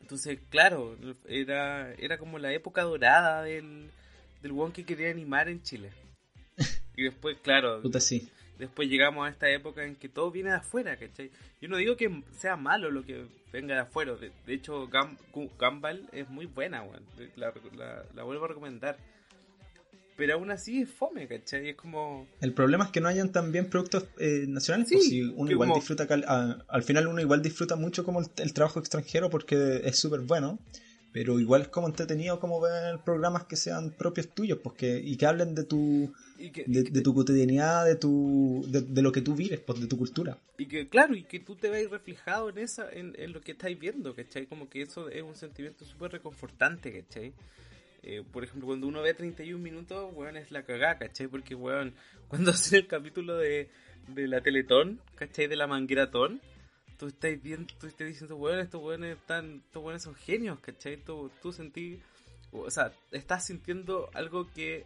Entonces, 0.00 0.38
claro, 0.50 0.96
era, 1.28 1.92
era 1.94 2.18
como 2.18 2.38
la 2.38 2.52
época 2.52 2.82
dorada 2.82 3.42
del, 3.42 3.90
del 4.42 4.52
one 4.52 4.72
que 4.72 4.84
quería 4.84 5.10
animar 5.10 5.48
en 5.48 5.62
Chile. 5.62 5.90
Y 6.98 7.02
después, 7.02 7.36
claro, 7.42 7.82
Puta, 7.82 8.00
sí 8.00 8.30
después 8.58 8.88
llegamos 8.88 9.26
a 9.26 9.30
esta 9.30 9.48
época 9.50 9.84
en 9.84 9.96
que 9.96 10.08
todo 10.08 10.30
viene 10.30 10.50
de 10.50 10.56
afuera, 10.56 10.96
¿cachai? 10.96 11.30
Yo 11.60 11.68
no 11.68 11.76
digo 11.76 11.96
que 11.96 12.22
sea 12.32 12.56
malo 12.56 12.90
lo 12.90 13.04
que 13.04 13.26
venga 13.52 13.74
de 13.74 13.80
afuera, 13.80 14.14
de, 14.14 14.32
hecho 14.52 14.88
Gumball 15.58 16.08
es 16.12 16.28
muy 16.28 16.46
buena, 16.46 16.82
weón. 16.82 17.02
La, 17.36 18.22
vuelvo 18.22 18.44
a 18.44 18.48
recomendar. 18.48 18.96
Pero 20.16 20.34
aún 20.34 20.50
así 20.50 20.80
es 20.80 20.90
fome, 20.90 21.28
¿cachai? 21.28 21.70
Es 21.70 21.76
como... 21.76 22.26
El 22.40 22.54
problema 22.54 22.86
es 22.86 22.90
que 22.90 23.02
no 23.02 23.08
hayan 23.08 23.32
también 23.32 23.68
productos 23.68 24.06
eh, 24.18 24.46
nacionales, 24.48 24.88
pues 24.90 25.04
si 25.04 25.20
uno 25.22 25.50
igual 25.50 25.72
disfruta, 25.74 26.06
al, 26.68 26.82
final 26.82 27.06
uno 27.08 27.20
igual 27.20 27.42
disfruta 27.42 27.76
mucho 27.76 28.02
como 28.02 28.20
el 28.20 28.52
trabajo 28.54 28.80
extranjero 28.80 29.28
porque 29.28 29.82
es 29.84 29.98
súper 29.98 30.20
bueno 30.20 30.58
pero 31.16 31.40
igual 31.40 31.62
es 31.62 31.68
como 31.68 31.86
entretenido 31.86 32.38
como 32.38 32.60
ver 32.60 32.98
programas 32.98 33.44
que 33.44 33.56
sean 33.56 33.90
propios 33.90 34.28
tuyos 34.28 34.58
pues 34.62 34.74
y 34.82 35.16
que 35.16 35.24
hablen 35.24 35.54
de 35.54 35.64
tu 35.64 36.12
de, 36.36 37.00
tu 37.00 37.14
cotidianidad 37.14 37.86
de 37.86 37.96
tu 37.96 38.66
de, 38.68 39.00
lo 39.00 39.12
que 39.12 39.22
tú 39.22 39.34
vives 39.34 39.58
pues 39.60 39.80
de 39.80 39.86
tu 39.86 39.96
cultura 39.96 40.36
y 40.58 40.66
que 40.66 40.90
claro 40.90 41.14
y 41.14 41.22
que 41.22 41.40
tú 41.40 41.56
te 41.56 41.70
veas 41.70 41.90
reflejado 41.90 42.50
en 42.50 42.58
esa 42.58 42.90
en, 42.92 43.14
lo 43.32 43.40
que 43.40 43.52
estáis 43.52 43.78
viendo 43.78 44.14
¿cachai? 44.14 44.44
como 44.44 44.68
que 44.68 44.82
eso 44.82 45.08
es 45.08 45.22
un 45.22 45.34
sentimiento 45.36 45.86
súper 45.86 46.12
reconfortante 46.12 46.92
¿cachai? 46.92 47.32
Eh, 48.02 48.22
por 48.30 48.44
ejemplo 48.44 48.66
cuando 48.66 48.86
uno 48.86 49.00
ve 49.00 49.14
31 49.14 49.58
minutos 49.58 50.12
weón 50.14 50.36
es 50.36 50.50
la 50.50 50.64
cagada 50.64 50.98
¿cachai? 50.98 51.28
porque 51.28 51.54
weón 51.54 51.94
cuando 52.28 52.50
hacen 52.50 52.80
el 52.80 52.86
capítulo 52.88 53.38
de, 53.38 53.70
de 54.08 54.28
la 54.28 54.42
Teletón 54.42 55.00
¿cachai? 55.14 55.46
de 55.46 55.56
la 55.56 55.66
Mangueratón 55.66 56.42
tú 56.98 57.06
estás 57.08 57.42
viendo, 57.42 57.72
tú 57.78 57.86
estás 57.86 58.06
diciendo, 58.06 58.36
weón, 58.36 58.60
estos 58.60 58.82
weones 58.82 59.16
están, 59.16 59.62
estos 59.66 59.82
weones 59.82 60.02
son 60.02 60.14
genios, 60.14 60.58
¿cachai? 60.60 60.96
Tú, 60.96 61.30
tú 61.42 61.54
o 62.52 62.70
sea, 62.70 62.92
estás 63.10 63.46
sintiendo 63.46 64.08
algo 64.14 64.50
que 64.52 64.84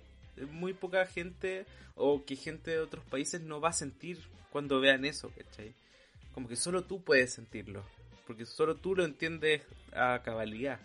muy 0.53 0.73
poca 0.73 1.07
gente 1.07 1.67
o 1.95 2.25
que 2.25 2.37
gente 2.37 2.73
de 2.73 2.79
otros 2.81 3.05
países 3.05 3.41
no 3.41 3.61
va 3.61 3.71
a 3.71 3.75
sentir 3.75 4.19
cuando 4.51 4.81
vean 4.81 5.05
eso, 5.05 5.31
¿cachai? 5.37 5.75
Como 6.33 6.49
que 6.49 6.57
solo 6.57 6.85
tú 6.85 7.03
puedes 7.03 7.33
sentirlo, 7.33 7.85
porque 8.27 8.47
solo 8.47 8.77
tú 8.77 8.95
lo 8.95 9.05
entiendes 9.05 9.63
a 9.93 10.21
cabalidad. 10.25 10.81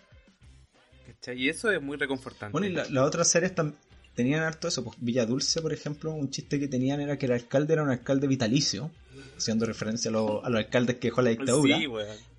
¿Cachai? 1.08 1.40
Y 1.40 1.50
eso 1.50 1.72
es 1.72 1.82
muy 1.82 1.98
reconfortante. 1.98 2.52
Bueno, 2.52 2.68
y 2.68 2.72
las 2.72 2.90
la 2.90 3.04
otras 3.04 3.30
series 3.30 3.54
tenían 4.16 4.42
harto 4.42 4.68
eso. 4.68 4.84
Pues 4.84 4.98
Villa 5.00 5.26
Dulce, 5.26 5.62
por 5.62 5.72
ejemplo, 5.72 6.12
un 6.12 6.32
chiste 6.32 6.60
que 6.60 6.68
tenían 6.68 7.00
era 7.00 7.18
que 7.18 7.28
el 7.28 7.34
alcalde 7.34 7.74
era 7.74 7.84
un 7.84 7.90
alcalde 7.90 8.28
vitalicio 8.28 8.92
haciendo 9.38 9.66
referencia 9.66 10.10
a, 10.10 10.14
los 10.14 10.44
alcaldes 10.44 10.98
que 10.98 11.08
dejó 11.08 11.22
la 11.22 11.30
dictadura. 11.32 11.78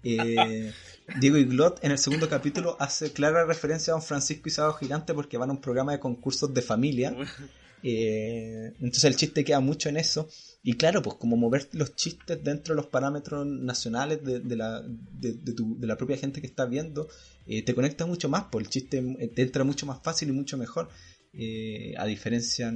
eh, 0.03 0.73
Diego 1.21 1.37
Iglot 1.37 1.85
en 1.85 1.93
el 1.93 1.99
segundo 1.99 2.29
capítulo 2.29 2.77
hace 2.81 3.13
clara 3.13 3.45
referencia 3.45 3.93
a 3.93 3.97
don 3.97 4.03
Francisco 4.03 4.49
Isado 4.49 4.73
Gigante 4.75 5.15
porque 5.15 5.39
van 5.39 5.51
a 5.51 5.53
un 5.53 5.61
programa 5.61 5.93
de 5.93 6.01
concursos 6.01 6.53
de 6.53 6.63
familia. 6.63 7.17
Eh, 7.83 8.73
entonces 8.81 9.05
el 9.05 9.17
chiste 9.17 9.45
queda 9.45 9.61
mucho 9.61 9.89
en 9.89 9.97
eso. 9.97 10.29
Y 10.63 10.75
claro, 10.75 11.03
pues 11.03 11.17
como 11.17 11.37
mover 11.37 11.69
los 11.73 11.95
chistes 11.95 12.43
dentro 12.43 12.75
de 12.75 12.83
los 12.83 12.87
parámetros 12.87 13.47
nacionales 13.47 14.25
de, 14.25 14.41
de, 14.41 14.57
la, 14.57 14.83
de, 14.83 15.53
tu, 15.53 15.79
de 15.79 15.87
la 15.87 15.97
propia 15.97 16.17
gente 16.17 16.41
que 16.41 16.49
estás 16.49 16.69
viendo, 16.69 17.09
eh, 17.47 17.63
te 17.63 17.75
conecta 17.75 18.05
mucho 18.07 18.29
más, 18.29 18.47
pues 18.51 18.67
el 18.67 18.71
chiste 18.71 19.31
te 19.35 19.43
entra 19.43 19.63
mucho 19.63 19.87
más 19.87 20.01
fácil 20.03 20.31
y 20.31 20.33
mucho 20.33 20.59
mejor. 20.59 20.89
Eh, 21.39 21.95
a 21.99 22.07
diferencia 22.07 22.73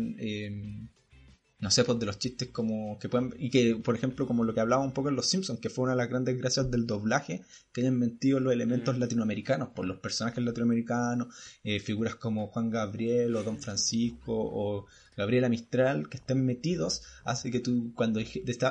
no 1.60 1.70
sé, 1.70 1.84
pues 1.84 1.98
de 1.98 2.06
los 2.06 2.18
chistes 2.18 2.48
como 2.48 2.98
que 2.98 3.08
pueden, 3.10 3.34
y 3.38 3.50
que, 3.50 3.76
por 3.76 3.94
ejemplo, 3.94 4.26
como 4.26 4.44
lo 4.44 4.54
que 4.54 4.60
hablaba 4.60 4.82
un 4.82 4.92
poco 4.92 5.10
en 5.10 5.16
Los 5.16 5.26
Simpsons, 5.26 5.60
que 5.60 5.68
fue 5.68 5.84
una 5.84 5.92
de 5.92 5.98
las 5.98 6.08
grandes 6.08 6.38
gracias 6.38 6.70
del 6.70 6.86
doblaje, 6.86 7.42
que 7.72 7.82
hayan 7.82 7.98
mentido 7.98 8.40
los 8.40 8.52
elementos 8.52 8.96
mm. 8.96 9.00
latinoamericanos, 9.00 9.68
por 9.68 9.84
los 9.84 9.98
personajes 9.98 10.42
latinoamericanos, 10.42 11.28
eh, 11.62 11.78
figuras 11.78 12.14
como 12.14 12.46
Juan 12.46 12.70
Gabriel 12.70 13.36
o 13.36 13.42
Don 13.42 13.58
Francisco 13.58 14.32
o 14.32 14.86
Gabriela 15.18 15.50
Mistral, 15.50 16.08
que 16.08 16.16
estén 16.16 16.46
metidos, 16.46 17.02
hace 17.24 17.50
que 17.50 17.60
tú, 17.60 17.92
cuando 17.94 18.20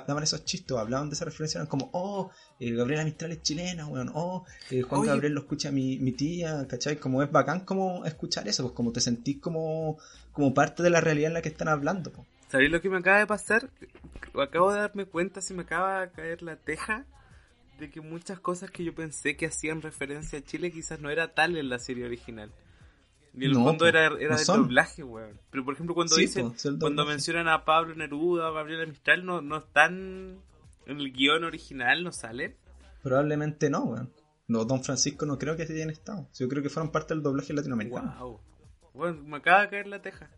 daban 0.07 0.23
esos 0.23 0.43
chistes 0.45 0.71
o 0.71 0.79
hablaban 0.79 1.09
de 1.09 1.13
esa 1.13 1.25
referencia, 1.25 1.59
eran 1.59 1.67
como, 1.67 1.91
oh, 1.93 2.31
eh, 2.59 2.71
Gabriela 2.71 3.05
Mistral 3.05 3.33
es 3.33 3.43
chilena, 3.43 3.85
bueno, 3.85 4.11
oh, 4.15 4.45
eh, 4.71 4.81
Juan 4.81 5.05
Gabriel 5.05 5.33
lo 5.33 5.41
escucha 5.41 5.71
mi, 5.71 5.99
mi 5.99 6.11
tía, 6.13 6.65
¿cachai? 6.67 6.97
Como 6.97 7.21
es 7.21 7.31
bacán 7.31 7.59
como 7.59 8.03
escuchar 8.05 8.47
eso, 8.47 8.63
pues 8.63 8.73
como 8.73 8.91
te 8.91 8.99
sentís 8.99 9.37
como, 9.37 9.99
como 10.31 10.55
parte 10.55 10.81
de 10.81 10.89
la 10.89 11.01
realidad 11.01 11.27
en 11.27 11.33
la 11.35 11.43
que 11.43 11.49
están 11.49 11.67
hablando, 11.67 12.11
pues. 12.11 12.27
¿Sabéis 12.49 12.71
lo 12.71 12.81
que 12.81 12.89
me 12.89 12.97
acaba 12.97 13.19
de 13.19 13.27
pasar? 13.27 13.69
Acabo 14.33 14.71
de 14.71 14.79
darme 14.79 15.05
cuenta 15.05 15.39
si 15.39 15.53
me 15.53 15.61
acaba 15.61 16.01
de 16.01 16.11
caer 16.11 16.41
la 16.41 16.55
teja 16.55 17.05
de 17.79 17.91
que 17.91 18.01
muchas 18.01 18.39
cosas 18.39 18.71
que 18.71 18.83
yo 18.83 18.93
pensé 18.93 19.37
que 19.37 19.45
hacían 19.45 19.83
referencia 19.83 20.39
a 20.39 20.43
Chile 20.43 20.71
quizás 20.71 20.99
no 20.99 21.11
era 21.11 21.35
tal 21.35 21.55
en 21.57 21.69
la 21.69 21.77
serie 21.77 22.05
original. 22.05 22.51
Y 23.35 23.45
en 23.45 23.51
el 23.51 23.55
fondo 23.55 23.85
era, 23.85 24.07
era 24.19 24.35
de 24.35 24.43
doblaje, 24.43 25.03
weón. 25.03 25.39
Pero 25.51 25.63
por 25.63 25.75
ejemplo 25.75 25.93
cuando 25.93 26.15
dicen, 26.15 26.53
cuando 26.79 27.05
mencionan 27.05 27.47
a 27.47 27.65
Pablo 27.65 27.93
Neruda 27.93 28.49
o 28.49 28.53
Gabriela 28.55 28.87
Mistral, 28.87 29.23
no, 29.23 29.41
no 29.41 29.57
están 29.57 30.39
en 30.87 30.99
el 30.99 31.13
guion 31.13 31.43
original, 31.43 32.03
no 32.03 32.11
salen. 32.11 32.55
Probablemente 33.03 33.69
no, 33.69 33.83
weón. 33.83 34.11
No, 34.47 34.65
Don 34.65 34.83
Francisco 34.83 35.27
no 35.27 35.37
creo 35.37 35.55
que 35.55 35.67
se 35.67 35.73
hayan 35.73 35.91
estado. 35.91 36.27
Yo 36.33 36.49
creo 36.49 36.63
que 36.63 36.69
fueron 36.69 36.91
parte 36.91 37.13
del 37.13 37.21
doblaje 37.21 37.53
latinoamericano. 37.53 38.15
Wow. 38.19 38.39
Bueno, 38.95 39.21
me 39.21 39.37
acaba 39.37 39.61
de 39.61 39.69
caer 39.69 39.85
la 39.85 40.01
teja. 40.01 40.31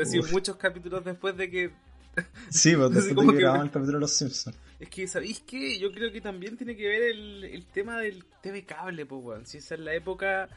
Así, 0.00 0.20
muchos 0.32 0.56
capítulos 0.56 1.04
después 1.04 1.36
de 1.36 1.50
que. 1.50 1.70
Sí, 2.50 2.76
pues 2.76 2.90
después 2.94 3.26
de 3.26 3.38
que, 3.38 3.44
el 3.44 3.70
capítulo 3.70 3.86
de 3.86 4.00
Los 4.00 4.12
Simpsons. 4.12 4.56
Es 4.78 4.88
que, 4.88 5.06
¿sabéis 5.06 5.40
qué? 5.46 5.78
Yo 5.78 5.92
creo 5.92 6.12
que 6.12 6.20
también 6.20 6.56
tiene 6.56 6.76
que 6.76 6.88
ver 6.88 7.02
el, 7.02 7.44
el 7.44 7.64
tema 7.66 7.98
del 7.98 8.24
TV 8.42 8.64
cable, 8.64 9.06
pues, 9.06 9.24
weón. 9.24 9.46
Si 9.46 9.58
esa 9.58 9.74
es 9.74 9.80
la 9.80 9.94
época, 9.94 10.48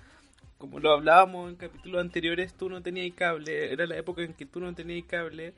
como 0.58 0.80
lo 0.80 0.94
hablábamos 0.94 1.50
en 1.50 1.56
capítulos 1.56 2.02
anteriores, 2.02 2.54
tú 2.54 2.70
no 2.70 2.82
tenías 2.82 3.16
cable. 3.16 3.72
Era 3.72 3.86
la 3.86 3.98
época 3.98 4.24
en 4.24 4.34
que 4.34 4.46
tú 4.46 4.60
no 4.60 4.74
tenías 4.74 5.06
cable. 5.08 5.54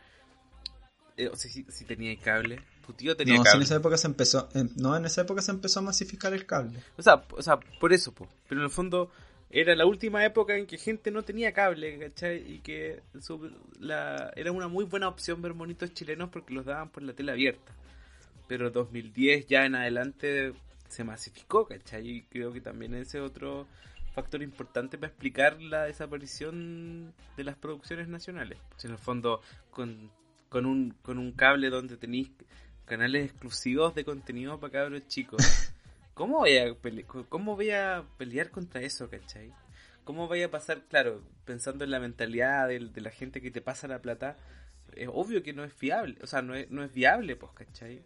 Eh, 1.16 1.30
o 1.30 1.36
sea, 1.36 1.50
si, 1.50 1.66
si 1.70 1.86
tenías 1.86 2.22
cable. 2.22 2.60
Tu 2.86 2.94
tío 2.94 3.16
tenía 3.18 3.36
no, 3.36 3.44
cable. 3.44 3.52
No, 3.52 3.62
en 3.62 3.64
esa 3.64 3.76
época 3.76 3.98
se 3.98 4.08
empezó. 4.08 4.50
no, 4.76 4.96
en 4.96 5.06
esa 5.06 5.22
época 5.22 5.42
se 5.42 5.52
empezó 5.52 5.80
a 5.80 5.84
masificar 5.84 6.34
el 6.34 6.46
cable. 6.46 6.80
O 6.98 7.02
sea, 7.02 7.24
o 7.32 7.42
sea 7.42 7.60
por 7.80 7.94
eso, 7.94 8.12
pues. 8.14 8.30
Pero 8.48 8.62
en 8.62 8.66
el 8.66 8.72
fondo 8.72 9.12
era 9.50 9.76
la 9.76 9.86
última 9.86 10.26
época 10.26 10.58
en 10.58 10.68
que 10.68 10.78
gente 10.78 11.10
no 11.12 11.24
tenía 11.24 11.54
cable, 11.54 11.98
¿cachai? 12.00 12.56
Y 12.56 12.60
que 12.60 13.02
la, 13.80 14.32
era 14.36 14.52
una 14.52 14.68
muy 14.68 14.86
buena 14.86 15.08
opción 15.08 15.42
ver 15.42 15.54
monitos 15.54 15.94
chilenos 15.94 16.30
porque 16.30 16.54
los 16.54 16.66
daban 16.66 16.90
por 16.90 17.04
la 17.04 17.14
tele 17.14 17.32
abierta. 17.32 17.74
Pero 18.48 18.72
2010 18.72 19.48
ya 19.48 19.66
en 19.66 19.76
adelante 19.76 20.54
se 20.90 21.04
masificó, 21.04 21.66
¿cachai? 21.66 22.08
Y 22.08 22.22
creo 22.24 22.52
que 22.52 22.62
también 22.62 22.94
ese 22.94 23.22
otro 23.22 23.68
factor 24.14 24.42
importante 24.42 24.98
para 24.98 25.10
explicar 25.10 25.62
la 25.62 25.84
desaparición 25.84 27.14
de 27.38 27.44
las 27.44 27.56
producciones 27.56 28.08
nacionales. 28.08 28.60
Pues 28.70 28.86
en 28.86 28.92
el 28.92 28.98
fondo, 28.98 29.42
con, 29.70 30.12
con, 30.50 30.66
un, 30.66 30.92
con 31.02 31.20
un 31.20 31.32
cable 31.32 31.70
donde 31.70 31.98
tenéis 31.98 32.32
canales 32.86 33.26
exclusivos 33.26 33.94
de 33.96 34.04
contenido 34.04 34.60
para 34.60 34.74
cabros 34.74 35.08
chicos. 35.08 35.42
¿Cómo 36.18 36.40
voy 36.40 36.58
a, 36.58 36.76
¿Cómo 37.30 37.56
voy 37.56 37.72
a 37.72 38.04
pelear 38.18 38.50
contra 38.50 38.82
eso, 38.82 39.10
cachai? 39.10 39.54
¿cómo 40.08 40.30
vaya 40.30 40.46
a 40.46 40.50
pasar? 40.50 40.84
Claro, 40.88 41.22
pensando 41.44 41.84
en 41.84 41.92
la 41.92 42.00
mentalidad 42.00 42.70
de, 42.70 42.80
la 42.80 43.12
gente 43.12 43.42
que 43.42 43.52
te 43.52 43.60
pasa 43.60 43.90
la 43.90 44.02
plata, 44.02 44.38
es 44.96 45.10
obvio 45.12 45.44
que 45.44 45.52
no 45.52 45.66
es 45.66 45.74
fiable, 45.74 46.16
o 46.24 46.28
sea, 46.28 46.42
no 46.42 46.56
es, 46.56 46.72
no 46.72 46.82
es 46.82 46.94
viable, 46.94 47.36
pues, 47.36 47.52
¿cachai? 47.52 48.02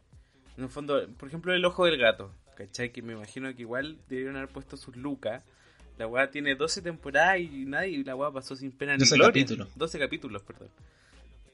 En 0.58 0.64
el 0.64 0.70
fondo, 0.70 1.08
por 1.18 1.30
ejemplo, 1.30 1.54
el 1.54 1.64
ojo 1.64 1.86
del 1.86 2.00
gato, 2.00 2.34
¿cachai? 2.56 2.92
Que 2.92 3.04
me 3.04 3.14
imagino 3.14 3.56
que 3.56 3.62
igual 3.62 4.00
debieron 4.10 4.36
haber 4.36 4.50
puesto 4.50 4.78
sus 4.78 4.96
lucas. 4.96 5.44
La 6.00 6.08
weá 6.08 6.32
tiene 6.32 6.56
12 6.56 6.82
temporadas 6.82 7.40
y 7.40 7.66
nadie, 7.66 8.04
la 8.04 8.16
weá 8.16 8.32
pasó 8.32 8.56
sin 8.56 8.72
pena 8.72 8.94
ni 8.94 9.02
12 9.02 9.20
Capítulos. 9.20 9.78
12 9.78 10.00
capítulos, 10.00 10.42
perdón. 10.42 10.70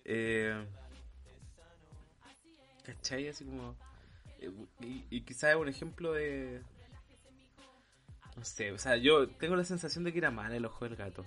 Eh, 0.05 0.66
¿Cachai? 2.84 3.28
Así 3.28 3.43
como... 3.43 3.76
Eh, 4.39 4.51
y, 4.81 5.03
y 5.09 5.21
quizás 5.21 5.51
es 5.51 5.55
un 5.55 5.67
ejemplo 5.67 6.13
de, 6.13 6.61
no 8.38 8.45
sé, 8.45 8.71
o 8.71 8.77
sea, 8.77 8.95
yo 8.97 9.27
tengo 9.27 9.55
la 9.55 9.65
sensación 9.65 10.03
de 10.03 10.13
que 10.13 10.19
era 10.19 10.29
mal 10.29 10.53
el 10.53 10.63
ojo 10.63 10.85
del 10.85 10.95
gato. 10.95 11.25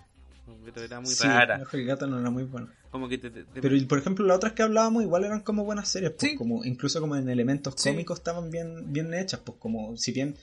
era 0.77 1.01
muy 1.01 1.13
rara. 1.15 1.57
El 1.57 1.63
ojo 1.63 1.77
del 1.77 1.87
gato 1.87 2.07
no 2.07 2.21
era 2.21 2.31
muy 2.31 2.45
bueno. 2.45 2.69
Como 2.93 3.09
que 3.09 3.19
Pero, 3.19 3.89
por 3.89 3.99
ejemplo, 3.99 4.25
las 4.25 4.37
otras 4.37 4.53
que 4.53 4.63
hablábamos 4.63 5.03
igual 5.03 5.25
eran 5.25 5.41
como 5.41 5.65
buenas 5.65 5.89
series. 5.89 6.13
Pues, 6.13 6.37
como, 6.39 6.65
incluso 6.65 7.01
como 7.01 7.17
en 7.17 7.29
elementos 7.29 7.75
cómicos 7.75 8.19
estaban 8.19 8.51
bien, 8.51 8.93
bien 8.93 9.13
hechas. 9.13 9.41
Pues 9.41 9.59
como, 9.59 9.97
si 9.97 10.13
bien 10.13 10.37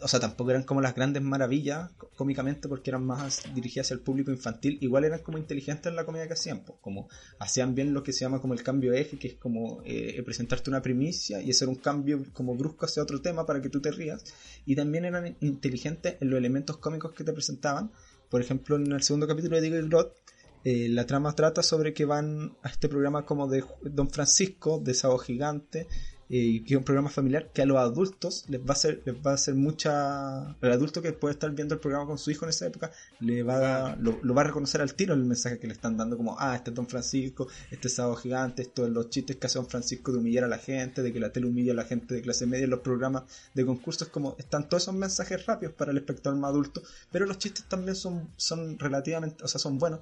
o 0.00 0.08
sea, 0.08 0.18
tampoco 0.18 0.50
eran 0.50 0.64
como 0.64 0.80
las 0.80 0.94
grandes 0.96 1.22
maravillas 1.22 1.90
cómicamente 2.16 2.68
porque 2.68 2.90
eran 2.90 3.04
más 3.04 3.42
dirigidas 3.54 3.86
hacia 3.86 3.94
el 3.94 4.00
público 4.00 4.32
infantil, 4.32 4.78
igual 4.80 5.04
eran 5.04 5.20
como 5.20 5.38
inteligentes 5.38 5.86
en 5.86 5.96
la 5.96 6.04
comedia 6.04 6.26
que 6.26 6.32
hacían, 6.32 6.64
pues, 6.64 6.78
como 6.80 7.08
hacían 7.38 7.74
bien 7.74 7.94
lo 7.94 8.02
que 8.02 8.12
se 8.12 8.20
llama 8.20 8.40
como 8.40 8.54
el 8.54 8.62
cambio 8.62 8.92
eje, 8.92 9.18
que 9.18 9.28
es 9.28 9.34
como 9.34 9.80
eh, 9.84 10.20
presentarte 10.24 10.70
una 10.70 10.82
primicia 10.82 11.40
y 11.40 11.50
hacer 11.50 11.68
un 11.68 11.76
cambio 11.76 12.24
como 12.32 12.56
brusco 12.56 12.86
hacia 12.86 13.02
otro 13.02 13.22
tema 13.22 13.46
para 13.46 13.62
que 13.62 13.68
tú 13.68 13.80
te 13.80 13.92
rías, 13.92 14.24
y 14.66 14.74
también 14.74 15.04
eran 15.04 15.36
inteligentes 15.40 16.16
en 16.20 16.30
los 16.30 16.38
elementos 16.38 16.78
cómicos 16.78 17.12
que 17.12 17.22
te 17.22 17.32
presentaban, 17.32 17.92
por 18.28 18.40
ejemplo 18.40 18.76
en 18.76 18.90
el 18.90 19.02
segundo 19.02 19.28
capítulo 19.28 19.56
de 19.56 19.62
Diggle 19.62 19.88
Grot, 19.88 20.16
eh, 20.64 20.88
la 20.90 21.06
trama 21.06 21.34
trata 21.34 21.62
sobre 21.62 21.94
que 21.94 22.04
van 22.04 22.56
a 22.62 22.68
este 22.68 22.88
programa 22.88 23.24
como 23.24 23.48
de 23.48 23.64
Don 23.82 24.10
Francisco, 24.10 24.78
de 24.78 24.94
Sábado 24.94 25.20
Gigante, 25.20 25.86
y 26.32 26.62
que 26.62 26.74
es 26.74 26.78
un 26.78 26.84
programa 26.84 27.10
familiar 27.10 27.50
que 27.52 27.62
a 27.62 27.66
los 27.66 27.76
adultos 27.76 28.44
les 28.46 28.60
va 28.60 28.68
a 28.68 28.72
hacer, 28.72 29.02
les 29.04 29.16
va 29.16 29.32
a 29.32 29.34
hacer 29.34 29.56
mucha. 29.56 30.56
El 30.62 30.70
adulto 30.70 31.02
que 31.02 31.12
puede 31.12 31.32
estar 31.32 31.50
viendo 31.50 31.74
el 31.74 31.80
programa 31.80 32.06
con 32.06 32.18
su 32.18 32.30
hijo 32.30 32.44
en 32.44 32.50
esa 32.50 32.68
época 32.68 32.92
le 33.18 33.42
va 33.42 33.88
a, 33.88 33.96
lo, 33.96 34.16
va 34.32 34.42
a 34.42 34.44
reconocer 34.44 34.80
al 34.80 34.94
tiro 34.94 35.12
el 35.12 35.24
mensaje 35.24 35.58
que 35.58 35.66
le 35.66 35.72
están 35.72 35.96
dando, 35.96 36.16
como, 36.16 36.36
ah, 36.38 36.54
este 36.54 36.70
es 36.70 36.76
Don 36.76 36.86
Francisco, 36.86 37.48
este 37.72 37.88
es 37.88 37.94
Sábado 37.94 38.14
Gigante, 38.14 38.62
esto 38.62 38.86
es 38.86 38.92
los 38.92 39.10
chistes 39.10 39.36
que 39.36 39.46
hace 39.48 39.58
Don 39.58 39.68
Francisco 39.68 40.12
de 40.12 40.18
humillar 40.18 40.44
a 40.44 40.48
la 40.48 40.58
gente, 40.58 41.02
de 41.02 41.12
que 41.12 41.18
la 41.18 41.32
tele 41.32 41.48
humilla 41.48 41.72
a 41.72 41.76
la 41.76 41.84
gente 41.84 42.14
de 42.14 42.22
clase 42.22 42.46
media 42.46 42.64
en 42.64 42.70
los 42.70 42.80
programas 42.80 43.24
de 43.52 43.66
concursos, 43.66 44.06
como 44.06 44.36
están 44.38 44.68
todos 44.68 44.84
esos 44.84 44.94
mensajes 44.94 45.44
rápidos 45.46 45.74
para 45.74 45.90
el 45.90 45.98
espectador 45.98 46.38
más 46.38 46.50
adulto, 46.50 46.80
pero 47.10 47.26
los 47.26 47.38
chistes 47.38 47.64
también 47.68 47.96
son, 47.96 48.30
son 48.36 48.78
relativamente, 48.78 49.42
o 49.42 49.48
sea, 49.48 49.58
son 49.58 49.80
buenos 49.80 49.98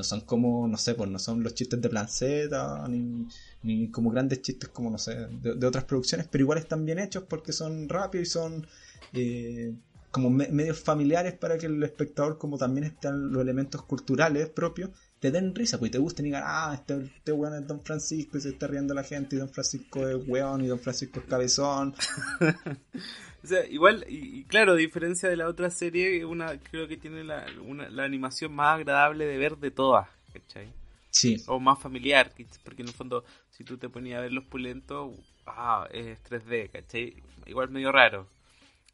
no 0.00 0.04
son 0.04 0.22
como, 0.22 0.66
no 0.66 0.78
sé, 0.78 0.94
pues 0.94 1.10
no 1.10 1.18
son 1.18 1.42
los 1.42 1.54
chistes 1.54 1.78
de 1.78 1.90
Planceta, 1.90 2.88
ni, 2.88 3.28
ni 3.62 3.90
como 3.90 4.10
grandes 4.10 4.40
chistes 4.40 4.70
como, 4.70 4.90
no 4.90 4.96
sé, 4.96 5.26
de, 5.42 5.66
otras 5.66 5.84
producciones, 5.84 6.26
pero 6.26 6.42
igual 6.42 6.58
están 6.58 6.86
bien 6.86 6.98
hechos 6.98 7.24
porque 7.28 7.52
son 7.52 7.86
rápidos 7.86 8.26
y 8.26 8.30
son 8.30 8.66
eh, 9.12 9.74
como 10.10 10.30
medios 10.30 10.80
familiares 10.80 11.34
para 11.34 11.58
que 11.58 11.66
el 11.66 11.82
espectador, 11.82 12.38
como 12.38 12.56
también 12.56 12.84
están 12.84 13.30
los 13.30 13.42
elementos 13.42 13.82
culturales 13.82 14.48
propios, 14.48 14.88
te 15.18 15.30
den 15.30 15.54
risa, 15.54 15.78
pues 15.78 15.90
te 15.90 15.98
gusten 15.98 16.24
y 16.24 16.28
digan, 16.30 16.44
ah, 16.46 16.72
este, 16.74 17.12
este 17.18 17.32
weón 17.32 17.54
es 17.54 17.66
Don 17.66 17.82
Francisco 17.82 18.38
y 18.38 18.40
se 18.40 18.48
está 18.48 18.68
riendo 18.68 18.94
la 18.94 19.04
gente, 19.04 19.36
y 19.36 19.38
Don 19.38 19.50
Francisco 19.50 20.08
es 20.08 20.26
weón 20.26 20.64
y 20.64 20.68
Don 20.68 20.78
Francisco 20.78 21.20
es 21.20 21.26
cabezón. 21.26 21.94
o 23.42 23.46
sea, 23.46 23.66
igual, 23.66 24.04
y, 24.08 24.44
claro, 24.44 24.72
a 24.72 24.76
diferencia 24.76 25.28
de 25.28 25.36
la 25.36 25.48
otra 25.48 25.70
serie, 25.70 26.24
una 26.24 26.58
creo 26.58 26.86
que 26.88 26.96
tiene 26.96 27.24
la, 27.24 27.46
la 27.90 28.04
animación 28.04 28.54
más 28.54 28.76
agradable 28.76 29.24
de 29.26 29.38
ver 29.38 29.56
de 29.56 29.70
todas, 29.70 30.08
¿cachai? 30.32 30.68
Sí. 31.10 31.42
O 31.46 31.58
más 31.58 31.80
familiar, 31.80 32.32
porque 32.64 32.82
en 32.82 32.88
el 32.88 32.94
fondo, 32.94 33.24
si 33.50 33.64
tú 33.64 33.78
te 33.78 33.88
ponías 33.88 34.18
a 34.18 34.22
ver 34.22 34.32
los 34.32 34.44
pulentos, 34.44 35.12
ah, 35.46 35.88
es 35.92 36.22
3D, 36.24 36.70
¿cachai? 36.70 37.14
Igual 37.46 37.70
medio 37.70 37.90
raro. 37.92 38.26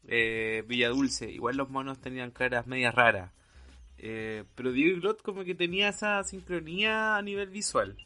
Eh, 0.07 0.63
Villa 0.67 0.89
Dulce, 0.89 1.29
igual 1.29 1.57
los 1.57 1.69
monos 1.69 1.99
tenían 1.99 2.31
caras 2.31 2.65
medias 2.67 2.95
raras. 2.95 3.31
Eh, 3.97 4.43
pero 4.55 4.71
Diego 4.71 4.99
Glot 5.01 5.21
como 5.21 5.43
que 5.43 5.55
tenía 5.55 5.89
esa 5.89 6.23
sincronía 6.23 7.17
a 7.17 7.21
nivel 7.21 7.49
visual, 7.49 7.97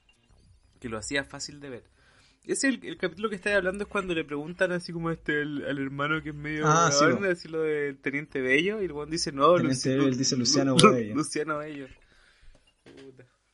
que 0.79 0.89
lo 0.89 0.97
hacía 0.97 1.23
fácil 1.23 1.59
de 1.59 1.69
ver. 1.69 1.83
Ese 2.45 2.69
el, 2.69 2.79
el 2.83 2.97
capítulo 2.97 3.29
que 3.29 3.35
estáis 3.35 3.55
hablando 3.57 3.83
es 3.83 3.89
cuando 3.89 4.15
le 4.15 4.23
preguntan 4.23 4.71
así 4.71 4.91
como 4.91 5.11
este 5.11 5.41
al 5.41 5.77
hermano 5.77 6.23
que 6.23 6.29
es 6.29 6.35
medio 6.35 6.65
ah, 6.65 6.91
sí, 6.91 7.05
decirlo 7.21 7.61
de 7.61 7.93
Teniente 7.93 8.41
Bello 8.41 8.81
y 8.81 8.85
el 8.85 9.09
dice 9.09 9.31
no, 9.31 9.55
Teniente 9.55 9.89
Bello, 9.89 10.07
él 10.07 10.17
dice 10.17 10.35
Luciano 10.35 10.75
Bello. 10.75 11.15
Luciano 11.15 11.59
Bello. 11.59 11.87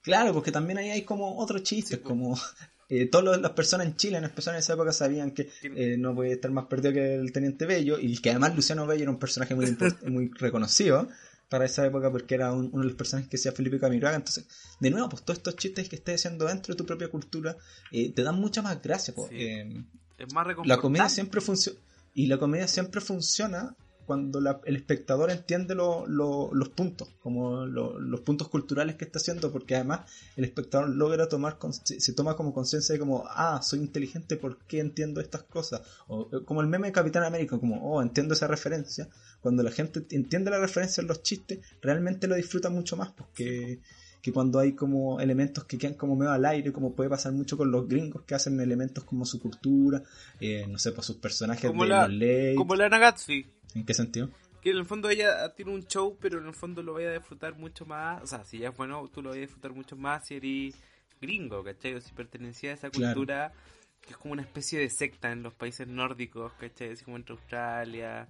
Claro, 0.01 0.33
porque 0.33 0.53
también 0.53 0.77
ahí 0.77 0.89
hay 0.89 1.01
como 1.03 1.37
otros 1.37 1.63
chistes, 1.63 1.99
como 1.99 2.39
eh, 2.89 3.07
todas 3.07 3.41
las 3.41 3.51
personas 3.51 3.87
en 3.87 3.97
Chile, 3.97 4.19
en 4.19 4.23
especial 4.23 4.55
en 4.55 4.59
esa 4.59 4.73
época, 4.73 4.93
sabían 4.93 5.31
que 5.31 5.49
eh, 5.63 5.97
no 5.97 6.15
puede 6.15 6.31
estar 6.31 6.49
más 6.51 6.67
perdido 6.67 6.93
que 6.93 7.15
el 7.15 7.33
Teniente 7.33 7.65
Bello 7.65 7.99
y 7.99 8.17
que 8.21 8.29
además 8.29 8.55
Luciano 8.55 8.87
Bello 8.87 9.01
era 9.01 9.11
un 9.11 9.19
personaje 9.19 9.53
muy, 9.53 9.65
muy 10.07 10.31
reconocido 10.35 11.09
para 11.49 11.65
esa 11.65 11.85
época 11.85 12.11
porque 12.11 12.35
era 12.35 12.51
uno 12.51 12.79
de 12.79 12.85
los 12.85 12.95
personajes 12.95 13.29
que 13.29 13.37
sea 13.37 13.51
Felipe 13.51 13.79
Camiroaga. 13.79 14.17
Entonces, 14.17 14.47
de 14.79 14.89
nuevo, 14.89 15.09
pues 15.09 15.23
todos 15.23 15.37
estos 15.37 15.55
chistes 15.55 15.89
que 15.89 15.95
estés 15.95 16.15
haciendo 16.15 16.45
dentro 16.45 16.73
de 16.73 16.77
tu 16.77 16.85
propia 16.85 17.09
cultura 17.09 17.55
eh, 17.91 18.11
te 18.13 18.23
dan 18.23 18.39
mucha 18.39 18.61
más 18.61 18.81
gracia. 18.81 19.13
Pues, 19.15 19.29
eh, 19.31 19.83
es 20.17 20.33
más 20.33 20.47
La 20.65 20.77
comedia 20.77 21.09
siempre 21.09 21.41
funciona. 21.41 21.79
Y 22.13 22.27
la 22.27 22.37
comedia 22.37 22.67
siempre 22.67 22.99
funciona 22.99 23.75
cuando 24.07 24.39
el 24.39 24.75
espectador 24.77 25.29
entiende 25.31 25.75
los 25.75 26.69
puntos, 26.69 27.09
como 27.19 27.65
los 27.65 28.21
puntos 28.21 28.47
culturales 28.47 28.95
que 28.95 29.03
está 29.03 29.19
haciendo, 29.19 29.51
porque 29.51 29.75
además 29.75 30.09
el 30.37 30.45
espectador 30.45 30.89
logra 30.89 31.27
tomar, 31.27 31.59
se 31.81 32.13
toma 32.13 32.37
como 32.37 32.53
conciencia 32.53 32.93
de 32.93 32.99
como, 32.99 33.25
ah, 33.27 33.61
soy 33.61 33.79
inteligente, 33.79 34.37
¿por 34.37 34.59
qué 34.59 34.79
entiendo 34.79 35.19
estas 35.19 35.43
cosas? 35.43 35.81
O 36.07 36.29
eh, 36.31 36.45
como 36.45 36.61
el 36.61 36.67
meme 36.67 36.87
de 36.87 36.93
Capitán 36.93 37.25
América, 37.25 37.59
como, 37.59 37.83
oh, 37.83 38.01
entiendo 38.01 38.33
esa 38.33 38.47
referencia. 38.47 39.09
Cuando 39.41 39.63
la 39.63 39.71
gente 39.71 40.03
entiende 40.11 40.51
la 40.51 40.59
referencia 40.59 41.01
en 41.01 41.07
los 41.07 41.23
chistes, 41.23 41.59
realmente 41.81 42.27
lo 42.27 42.35
disfruta 42.35 42.69
mucho 42.69 42.97
más, 42.97 43.11
porque 43.11 43.79
que 44.21 44.33
cuando 44.33 44.59
hay 44.59 44.73
como 44.73 45.21
elementos 45.21 45.63
que 45.65 45.77
quedan 45.77 45.93
como 45.93 46.15
medio 46.15 46.31
al 46.31 46.45
aire, 46.45 46.73
como 46.73 46.93
puede 46.93 47.09
pasar 47.09 47.31
mucho 47.31 47.55
con 47.55 47.71
los 47.71 47.87
gringos 47.87 48.23
que 48.23 48.35
hacen 48.35 48.59
elementos 48.59 49.03
como 49.03 49.25
su 49.25 49.39
cultura, 49.39 50.03
eh, 50.39 50.65
no 50.67 50.77
sé, 50.77 50.91
pues 50.91 51.07
sus 51.07 51.17
personajes 51.17 51.69
como 51.69 51.83
de 51.83 51.89
la, 51.89 52.07
los 52.07 52.57
Como 52.57 52.75
la 52.75 52.89
Nagatsby. 52.89 53.45
¿En 53.75 53.85
qué 53.85 53.93
sentido? 53.93 54.29
Que 54.61 54.71
en 54.71 54.77
el 54.77 54.85
fondo 54.85 55.09
ella 55.09 55.53
tiene 55.55 55.71
un 55.71 55.85
show, 55.87 56.17
pero 56.19 56.39
en 56.39 56.47
el 56.47 56.53
fondo 56.53 56.83
lo 56.83 56.93
voy 56.93 57.05
a 57.05 57.13
disfrutar 57.13 57.55
mucho 57.57 57.85
más. 57.85 58.21
O 58.23 58.27
sea, 58.27 58.43
si 58.43 58.57
ya 58.57 58.69
es 58.69 58.75
bueno, 58.75 59.07
tú 59.13 59.21
lo 59.21 59.29
vas 59.29 59.37
a 59.37 59.41
disfrutar 59.41 59.71
mucho 59.71 59.95
más 59.95 60.27
si 60.27 60.35
eres 60.35 60.75
gringo, 61.21 61.63
¿cachai? 61.63 61.93
O 61.93 62.01
si 62.01 62.11
pertenecía 62.13 62.71
a 62.71 62.73
esa 62.73 62.89
cultura 62.89 63.53
que 64.01 64.11
es 64.11 64.17
como 64.17 64.33
una 64.33 64.41
especie 64.41 64.79
de 64.79 64.89
secta 64.89 65.31
en 65.31 65.43
los 65.43 65.53
países 65.53 65.87
nórdicos, 65.87 66.53
¿cachai? 66.59 66.91
Así 66.91 67.05
como 67.05 67.17
entre 67.17 67.35
Australia, 67.35 68.27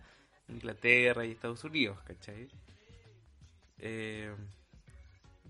Inglaterra 0.50 1.26
y 1.26 1.32
Estados 1.32 1.64
Unidos, 1.64 1.98
¿cachai? 2.06 2.48
Eh, 3.80 4.34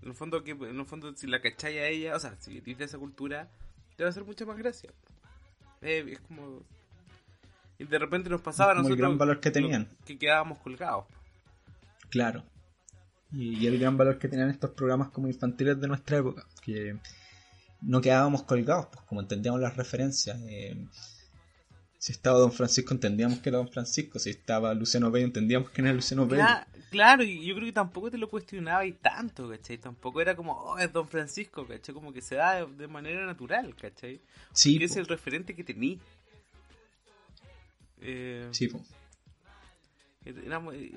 en 0.02 0.08
el 0.08 0.14
fondo, 0.14 0.42
que, 0.44 0.52
en 0.52 0.78
el 0.78 0.86
fondo 0.86 1.14
si 1.16 1.26
la 1.26 1.40
cachai 1.40 1.78
a 1.78 1.88
ella, 1.88 2.16
o 2.16 2.20
sea, 2.20 2.36
si 2.40 2.60
tienes 2.60 2.88
esa 2.88 2.98
cultura, 2.98 3.48
te 3.96 4.04
va 4.04 4.08
a 4.08 4.10
hacer 4.10 4.24
mucha 4.24 4.44
más 4.44 4.58
gracia. 4.58 4.90
Eh, 5.82 6.04
es 6.12 6.20
como 6.20 6.62
y 7.78 7.84
de 7.84 7.98
repente 7.98 8.28
nos 8.28 8.40
pasaba 8.40 8.72
a 8.72 8.74
nosotros. 8.74 8.98
el 8.98 9.02
gran 9.02 9.18
valor 9.18 9.40
que 9.40 9.50
tenían. 9.50 9.88
Que 10.04 10.18
quedábamos 10.18 10.58
colgados. 10.58 11.04
Claro. 12.10 12.42
Y, 13.32 13.66
el 13.66 13.78
gran 13.78 13.96
valor 13.96 14.18
que 14.18 14.28
tenían 14.28 14.50
estos 14.50 14.70
programas 14.70 15.10
como 15.10 15.28
infantiles 15.28 15.80
de 15.80 15.86
nuestra 15.86 16.18
época. 16.18 16.44
Que 16.62 16.96
no 17.82 18.00
quedábamos 18.00 18.42
colgados, 18.42 18.86
pues 18.86 19.04
como 19.06 19.20
entendíamos 19.20 19.60
las 19.60 19.76
referencias. 19.76 20.40
Eh, 20.48 20.76
si 21.98 22.12
estaba 22.12 22.38
Don 22.38 22.52
Francisco 22.52 22.94
entendíamos 22.94 23.40
que 23.40 23.48
era 23.48 23.58
Don 23.58 23.68
Francisco, 23.68 24.18
si 24.18 24.30
estaba 24.30 24.72
Luciano 24.72 25.10
Bello 25.10 25.26
entendíamos 25.26 25.70
que 25.70 25.82
era 25.82 25.92
Luciano 25.92 26.26
Bello. 26.26 26.44
Claro, 26.90 27.22
y 27.22 27.44
yo 27.44 27.54
creo 27.54 27.66
que 27.66 27.72
tampoco 27.72 28.10
te 28.10 28.16
lo 28.16 28.30
cuestionaba 28.30 28.86
y 28.86 28.92
tanto, 28.92 29.48
¿cachai? 29.50 29.78
Tampoco 29.78 30.20
era 30.20 30.34
como, 30.34 30.52
oh, 30.52 30.78
es 30.78 30.90
Don 30.92 31.08
Francisco, 31.08 31.66
¿cachai? 31.66 31.94
Como 31.94 32.12
que 32.12 32.22
se 32.22 32.36
da 32.36 32.64
de, 32.64 32.86
manera 32.86 33.26
natural, 33.26 33.74
¿cachai? 33.74 34.20
Sí. 34.52 34.78
Es 34.80 34.96
el 34.96 35.06
referente 35.06 35.54
que 35.54 35.64
tenía. 35.64 35.98
Eh, 38.00 38.48
sí, 38.52 38.70
era, 40.24 40.62
eh, 40.72 40.92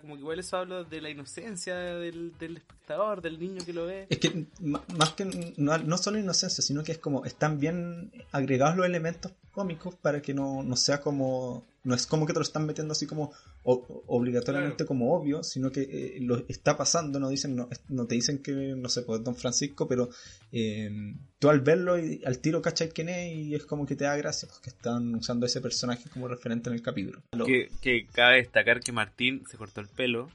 como 0.00 0.14
que 0.14 0.20
igual 0.20 0.38
eso 0.38 0.56
habla 0.56 0.84
de 0.84 1.00
la 1.00 1.08
inocencia 1.08 1.76
del, 1.76 2.34
espectador, 2.38 3.22
del 3.22 3.38
niño 3.38 3.64
que 3.64 3.72
lo 3.72 3.86
ve. 3.86 4.06
Es 4.10 4.18
que 4.18 4.46
más 4.60 5.10
que 5.10 5.54
no, 5.56 5.78
no 5.78 5.96
solo 5.96 6.18
inocencia, 6.18 6.62
sino 6.62 6.82
que 6.82 6.92
es 6.92 6.98
como 6.98 7.24
están 7.24 7.60
bien 7.60 8.12
agregados 8.32 8.76
los 8.76 8.86
elementos 8.86 9.32
cómicos 9.54 9.94
para 9.94 10.20
que 10.20 10.34
no, 10.34 10.62
no 10.62 10.76
sea 10.76 11.00
como 11.00 11.64
no 11.84 11.94
es 11.94 12.06
como 12.06 12.26
que 12.26 12.32
te 12.32 12.38
lo 12.38 12.44
están 12.44 12.64
metiendo 12.66 12.92
así 12.92 13.06
como 13.06 13.32
obligatoriamente 13.62 14.86
como 14.86 15.14
obvio, 15.14 15.42
sino 15.42 15.70
que 15.70 15.82
eh, 15.82 16.18
lo 16.20 16.44
está 16.48 16.76
pasando, 16.78 17.20
no 17.20 17.28
dicen 17.28 17.54
no, 17.54 17.68
no, 17.88 18.06
te 18.06 18.14
dicen 18.14 18.42
que, 18.42 18.52
no 18.52 18.88
sé, 18.88 19.02
pues 19.02 19.22
Don 19.22 19.36
Francisco, 19.36 19.86
pero 19.86 20.08
eh, 20.50 20.90
tú 21.38 21.50
al 21.50 21.60
verlo 21.60 21.98
y 21.98 22.22
al 22.24 22.38
tiro 22.38 22.62
cachai 22.62 22.88
quién 22.88 23.10
es 23.10 23.34
y 23.34 23.54
es 23.54 23.66
como 23.66 23.84
que 23.84 23.96
te 23.96 24.04
da 24.04 24.16
gracia, 24.16 24.48
porque 24.48 24.70
pues, 24.70 24.76
están 24.76 25.14
usando 25.14 25.44
ese 25.44 25.60
personaje 25.60 26.08
como 26.08 26.26
referente 26.26 26.70
en 26.70 26.76
el 26.76 26.82
capítulo. 26.82 27.22
Que, 27.46 27.68
que 27.82 28.06
cabe 28.06 28.36
destacar 28.36 28.80
que 28.80 28.92
Martín 28.92 29.44
se 29.50 29.58
cortó 29.58 29.80
el 29.82 29.88
pelo 29.88 30.30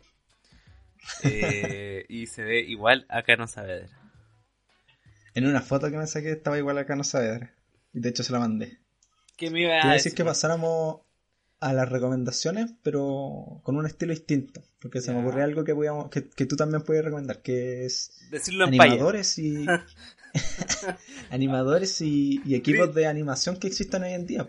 Eh, 1.23 2.05
y 2.09 2.27
se 2.27 2.43
ve 2.43 2.61
igual 2.61 3.05
a 3.09 3.23
Cano 3.23 3.47
Saavedra. 3.47 3.89
En 5.33 5.47
una 5.47 5.61
foto 5.61 5.89
que 5.89 5.97
me 5.97 6.05
saqué 6.05 6.31
estaba 6.31 6.57
igual 6.57 6.77
a 6.77 6.85
Cano 6.85 7.03
Saavedra. 7.03 7.53
Y 7.93 8.01
de 8.01 8.09
hecho 8.09 8.23
se 8.23 8.33
la 8.33 8.39
mandé. 8.39 8.77
¿Qué 9.39 9.49
me 9.49 9.61
iba 9.61 9.89
a 9.89 9.93
decir? 9.93 10.13
que 10.13 10.25
pasáramos 10.25 10.99
a 11.61 11.73
las 11.73 11.89
recomendaciones, 11.89 12.71
pero 12.83 13.61
con 13.63 13.77
un 13.77 13.85
estilo 13.85 14.11
distinto. 14.11 14.61
Porque 14.81 14.99
se 14.99 15.13
me 15.13 15.21
ocurrió 15.21 15.45
algo 15.45 15.63
que, 15.63 16.29
que, 16.35 16.45
tú 16.45 16.57
también 16.57 16.83
puedes 16.83 17.03
recomendar, 17.03 17.41
que 17.41 17.85
es 17.85 18.27
Decirlo 18.31 18.65
animadores 18.65 19.37
y 19.39 19.65
animadores 21.31 22.01
y, 22.01 22.41
equipos 22.53 22.93
de 22.93 23.07
animación 23.07 23.57
que 23.57 23.67
existen 23.67 24.03
hoy 24.03 24.11
en 24.11 24.27
día. 24.27 24.47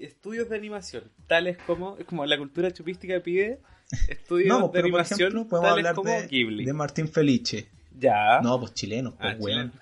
estudios 0.00 0.48
de 0.48 0.56
animación, 0.56 1.04
tales 1.26 1.58
como, 1.66 1.96
como 2.06 2.24
la 2.24 2.38
cultura 2.38 2.72
chupística 2.72 3.20
pide 3.20 3.60
estudios 4.08 4.72
de 4.72 4.78
animación, 4.78 5.32
por 5.32 5.48
podemos 5.48 5.70
hablar 5.70 5.94
como 5.94 6.10
de, 6.10 6.26
Ghibli. 6.28 6.64
de 6.64 6.72
Martín 6.72 7.08
Felice. 7.08 7.68
Ya. 7.98 8.40
No, 8.40 8.58
pues 8.58 8.74
chileno, 8.74 9.16
pues 9.16 9.34
ah, 9.34 9.36
weón. 9.38 9.72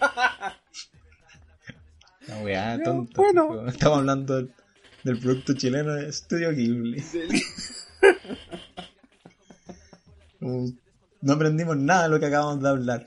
no, 2.28 2.40
weá, 2.40 2.78
tonto. 2.82 3.22
Bueno. 3.22 3.66
Estamos 3.68 3.98
hablando 3.98 4.36
del, 4.36 4.52
del 5.02 5.18
producto 5.18 5.54
chileno 5.54 5.94
de 5.94 6.08
Estudio 6.08 6.52
Ghibli. 6.52 7.02
no 11.20 11.32
aprendimos 11.32 11.76
nada 11.76 12.04
de 12.04 12.08
lo 12.10 12.20
que 12.20 12.26
acabamos 12.26 12.62
de 12.62 12.68
hablar. 12.68 13.04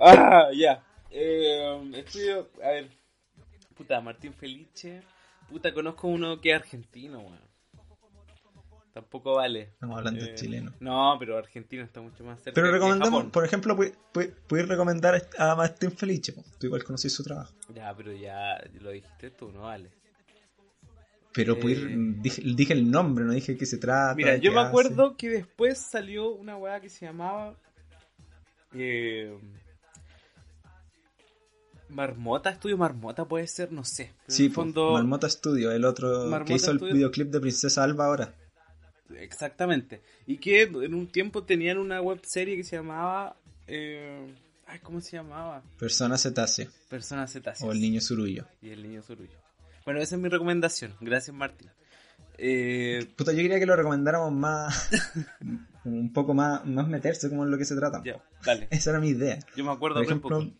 ah, 0.00 0.48
ya. 0.54 0.82
Eh, 1.10 1.92
estudio, 1.94 2.50
a 2.62 2.68
ver. 2.68 2.90
Puta, 3.76 4.00
Martín 4.00 4.32
Felice. 4.32 5.02
Puta, 5.48 5.72
conozco 5.72 6.08
uno 6.08 6.40
que 6.40 6.50
es 6.50 6.56
argentino, 6.56 7.18
weón. 7.20 7.45
Tampoco 8.96 9.34
vale. 9.34 9.60
Estamos 9.74 9.98
hablando 9.98 10.24
de 10.24 10.30
eh, 10.30 10.34
chileno. 10.34 10.72
No, 10.80 11.16
pero 11.18 11.36
argentino 11.36 11.84
está 11.84 12.00
mucho 12.00 12.24
más 12.24 12.40
cerca. 12.40 12.54
Pero 12.54 12.72
recomendamos, 12.72 13.26
por 13.26 13.44
ejemplo, 13.44 13.76
puedes 13.76 14.68
recomendar 14.68 15.22
a 15.36 15.54
Martín 15.54 15.92
Felice. 15.92 16.32
Tú 16.58 16.68
igual 16.68 16.82
conocís 16.82 17.12
su 17.12 17.22
trabajo. 17.22 17.52
Ya, 17.74 17.94
pero 17.94 18.14
ya 18.14 18.58
lo 18.80 18.92
dijiste 18.92 19.32
tú, 19.32 19.52
no 19.52 19.64
vale. 19.64 19.90
Pero 21.34 21.58
eh, 21.62 21.94
dije, 22.22 22.72
el 22.72 22.90
nombre, 22.90 23.26
no 23.26 23.32
dije 23.32 23.58
qué 23.58 23.66
se 23.66 23.76
trata. 23.76 24.14
Mira, 24.14 24.36
yo 24.36 24.50
me 24.50 24.60
acuerdo 24.60 25.14
que 25.14 25.28
después 25.28 25.76
salió 25.78 26.30
una 26.30 26.56
weá 26.56 26.80
que 26.80 26.88
se 26.88 27.04
llamaba. 27.04 27.54
Eh, 28.72 29.38
Marmota 31.90 32.54
Studio, 32.54 32.78
Marmota 32.78 33.26
puede 33.26 33.46
ser, 33.46 33.72
no 33.72 33.84
sé. 33.84 34.14
sí, 34.26 34.48
fondo... 34.48 34.92
Marmota 34.92 35.28
Studio, 35.28 35.70
el 35.70 35.84
otro 35.84 36.30
que 36.46 36.54
hizo 36.54 36.70
el 36.70 36.78
videoclip 36.78 37.28
de 37.28 37.40
Princesa 37.40 37.84
Alba 37.84 38.06
ahora. 38.06 38.34
Exactamente. 39.20 40.00
Y 40.26 40.38
que 40.38 40.62
en 40.62 40.94
un 40.94 41.06
tiempo 41.08 41.44
tenían 41.44 41.78
una 41.78 42.00
web 42.00 42.20
serie 42.24 42.56
que 42.56 42.64
se 42.64 42.76
llamaba. 42.76 43.36
Eh, 43.66 44.34
ay, 44.66 44.78
¿cómo 44.80 45.00
se 45.00 45.16
llamaba? 45.16 45.62
Persona 45.78 46.18
Cetácea. 46.18 46.68
Persona 46.88 47.26
Cetácea. 47.26 47.66
O 47.66 47.72
el 47.72 47.80
niño 47.80 48.00
surullo. 48.00 48.46
Y 48.62 48.70
el 48.70 48.82
niño 48.82 49.02
surullo. 49.02 49.38
Bueno, 49.84 50.00
esa 50.00 50.16
es 50.16 50.20
mi 50.20 50.28
recomendación. 50.28 50.94
Gracias, 51.00 51.34
Martín. 51.34 51.70
Eh... 52.38 53.06
Puta, 53.16 53.32
yo 53.32 53.38
quería 53.38 53.58
que 53.58 53.66
lo 53.66 53.76
recomendáramos 53.76 54.32
más. 54.32 54.90
un 55.84 56.12
poco 56.12 56.34
más, 56.34 56.66
más 56.66 56.88
meterse 56.88 57.28
como 57.28 57.44
en 57.44 57.50
lo 57.50 57.58
que 57.58 57.64
se 57.64 57.76
trata. 57.76 58.02
Ya, 58.04 58.22
dale. 58.44 58.68
Esa 58.70 58.90
era 58.90 59.00
mi 59.00 59.08
idea. 59.08 59.38
Yo 59.56 59.64
me 59.64 59.72
acuerdo, 59.72 59.96
por 59.96 60.04
ejemplo. 60.04 60.52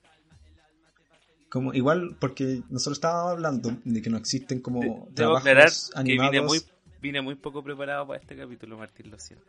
Como, 1.49 1.73
igual, 1.75 2.17
porque 2.19 2.63
nosotros 2.71 2.99
estábamos 2.99 3.33
hablando 3.33 3.77
de 3.85 4.03
que 4.03 4.11
no 4.11 4.19
existen 4.19 4.61
como 4.61 5.09
trabajos 5.15 5.91
animados. 5.95 6.33
Que 6.33 6.41
muy 6.41 6.61
Vine 7.01 7.21
muy 7.21 7.35
poco 7.35 7.63
preparado 7.63 8.07
para 8.07 8.21
este 8.21 8.37
capítulo, 8.37 8.79
Martín, 8.79 9.11
lo 9.11 9.19
siento. 9.19 9.47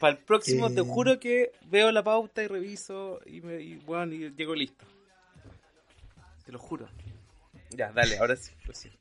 para 0.00 0.16
el 0.16 0.24
próximo 0.24 0.70
te 0.70 0.80
eh. 0.80 0.84
juro 0.84 1.20
que 1.20 1.52
veo 1.66 1.92
la 1.92 2.02
pauta 2.02 2.42
y 2.42 2.46
reviso 2.46 3.20
y, 3.26 3.40
me, 3.40 3.76
bueno, 3.84 4.12
y 4.12 4.30
llego 4.34 4.54
listo. 4.54 4.84
Te 6.44 6.52
lo 6.52 6.58
juro. 6.58 6.88
Ya, 7.70 7.92
dale, 7.92 8.18
ahora 8.18 8.36
sí, 8.36 8.52
lo 8.64 8.74
siento. 8.74 8.98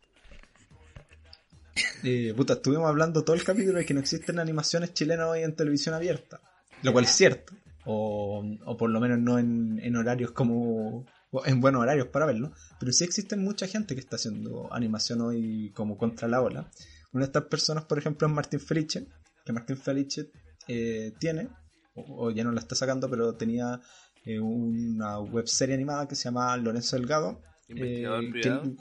Eh, 2.04 2.34
puta, 2.38 2.54
estuvimos 2.54 2.88
hablando 2.88 3.24
todo 3.24 3.36
el 3.36 3.44
capítulo 3.44 3.80
de 3.80 3.86
que 3.86 3.94
no 3.94 4.00
existen 4.00 4.38
animaciones 4.40 4.94
chilenas 4.94 5.28
hoy 5.28 5.42
en 5.42 5.56
televisión 5.56 5.96
abierta. 5.96 6.40
Lo 6.84 6.94
cual 6.94 7.06
es 7.06 7.12
cierto. 7.12 7.54
O, 7.84 8.46
o 8.64 8.78
por 8.78 8.92
lo 8.92 9.00
menos 9.00 9.18
no 9.20 9.40
en, 9.40 9.80
en 9.82 9.96
horarios 9.96 10.32
como 10.32 11.06
en 11.46 11.62
buenos 11.62 11.82
horarios 11.82 12.08
para 12.08 12.26
verlo, 12.26 12.52
pero 12.80 12.92
sí 12.92 13.04
existen 13.04 13.44
mucha 13.44 13.68
gente 13.68 13.96
que 13.96 14.02
está 14.02 14.16
haciendo 14.16 14.72
animación 14.74 15.22
hoy 15.22 15.72
como 15.76 15.98
contra 15.98 16.28
la 16.28 16.42
ola. 16.42 16.70
Una 17.12 17.24
de 17.24 17.28
estas 17.28 17.46
personas, 17.46 17.86
por 17.86 17.98
ejemplo, 17.98 18.28
es 18.28 18.34
Martín 18.34 18.60
Felice, 18.60 19.08
que 19.46 19.54
Martín 19.54 19.78
Felice 19.78 20.32
eh, 20.68 21.14
tiene, 21.20 21.50
o, 21.94 22.32
ya 22.32 22.44
no 22.44 22.52
la 22.52 22.60
está 22.60 22.76
sacando, 22.76 23.10
pero 23.10 23.36
tenía 23.36 23.80
eh, 24.26 24.40
una 24.40 25.20
web 25.20 25.48
serie 25.48 25.76
animada 25.76 26.08
que 26.08 26.16
se 26.16 26.26
llama 26.26 26.56
Lorenzo 26.58 26.98
Delgado. 26.98 27.42
Investigador 27.70 28.24
eh, 28.24 28.32
privado. 28.32 28.76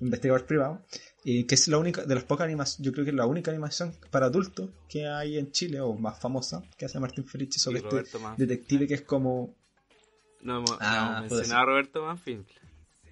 investigador 0.00 0.46
privado. 0.46 0.86
que 1.22 1.46
es 1.48 1.68
la 1.68 1.78
única, 1.78 2.04
de 2.04 2.14
las 2.14 2.24
pocas 2.24 2.46
animaciones, 2.46 2.84
yo 2.84 2.92
creo 2.92 3.04
que 3.04 3.10
es 3.10 3.16
la 3.16 3.26
única 3.26 3.50
animación 3.50 3.94
para 4.10 4.26
adultos 4.26 4.70
que 4.88 5.06
hay 5.06 5.38
en 5.38 5.52
Chile, 5.52 5.80
o 5.80 5.94
más 5.94 6.18
famosa, 6.18 6.62
que 6.76 6.86
hace 6.86 6.98
Martín 6.98 7.26
Felice 7.26 7.58
sobre 7.58 7.78
este 7.78 8.18
detective 8.36 8.86
que 8.88 8.94
es 8.94 9.02
como 9.02 9.54
no, 10.42 10.58
hemos 10.58 10.76
ah, 10.80 11.20
mencionado 11.22 11.62
a 11.62 11.66
Roberto 11.66 12.04
Manfield. 12.04 12.46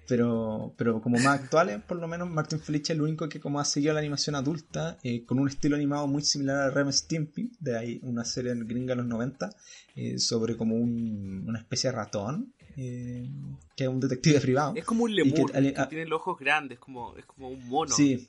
Pero, 0.07 0.73
pero 0.77 1.01
como 1.01 1.17
más 1.19 1.39
actuales, 1.39 1.81
por 1.83 1.97
lo 1.97 2.07
menos 2.07 2.29
Martin 2.29 2.59
Felice 2.59 2.91
es 2.91 2.97
el 2.97 3.01
único 3.01 3.29
que 3.29 3.39
como 3.39 3.59
ha 3.61 3.65
seguido 3.65 3.93
la 3.93 3.99
animación 3.99 4.35
adulta, 4.35 4.97
eh, 5.03 5.25
con 5.25 5.39
un 5.39 5.47
estilo 5.47 5.75
animado 5.75 6.05
muy 6.07 6.21
similar 6.21 6.57
a 6.57 6.69
Rem 6.69 6.91
Stimpy, 6.91 7.51
de 7.59 7.77
ahí 7.77 7.99
una 8.03 8.25
serie 8.25 8.53
gringa 8.55 8.93
de 8.93 8.97
los 8.97 9.05
90, 9.05 9.49
eh, 9.95 10.19
sobre 10.19 10.57
como 10.57 10.75
un, 10.75 11.45
una 11.47 11.59
especie 11.59 11.91
de 11.91 11.95
ratón, 11.95 12.53
eh, 12.77 13.29
que 13.75 13.83
es 13.83 13.89
un 13.89 13.99
detective 13.99 14.39
privado. 14.41 14.73
Es 14.75 14.85
como 14.85 15.05
un 15.05 15.15
lemur, 15.15 15.51
que, 15.51 15.85
tiene 15.89 16.05
los 16.05 16.19
ojos 16.19 16.39
grandes, 16.39 16.79
como, 16.79 17.15
es 17.15 17.25
como 17.25 17.49
un 17.49 17.67
mono. 17.67 17.93
Sí, 17.93 18.27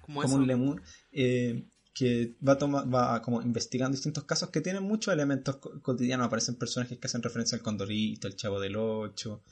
como, 0.00 0.20
un 0.20 0.46
lemur. 0.46 0.82
Eh, 1.12 1.64
que 2.00 2.32
va, 2.46 2.56
toma, 2.56 2.82
va 2.84 3.20
como 3.20 3.42
investigando 3.42 3.94
distintos 3.94 4.24
casos 4.24 4.48
que 4.48 4.62
tienen 4.62 4.82
muchos 4.82 5.12
elementos 5.12 5.56
cotidianos. 5.82 6.28
Aparecen 6.28 6.54
personajes 6.54 6.96
que 6.98 7.06
hacen 7.06 7.22
referencia 7.22 7.56
al 7.56 7.62
Condorito, 7.62 8.26
el 8.26 8.36
Chavo 8.36 8.58
del 8.58 8.76
Ocho. 8.76 9.42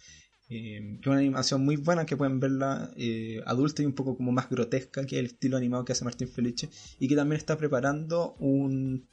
Eh, 0.48 0.96
que 0.96 1.00
es 1.02 1.06
una 1.06 1.18
animación 1.18 1.62
muy 1.62 1.76
buena 1.76 2.06
que 2.06 2.16
pueden 2.16 2.40
verla 2.40 2.90
eh, 2.96 3.42
adulta 3.44 3.82
y 3.82 3.84
un 3.84 3.92
poco 3.92 4.16
como 4.16 4.32
más 4.32 4.48
grotesca 4.48 5.04
que 5.04 5.18
el 5.18 5.26
estilo 5.26 5.58
animado 5.58 5.84
que 5.84 5.92
hace 5.92 6.06
Martín 6.06 6.26
Felice. 6.26 6.70
Y 6.98 7.06
que 7.06 7.16
también 7.16 7.36
está 7.36 7.58
preparando 7.58 8.34
un 8.38 9.06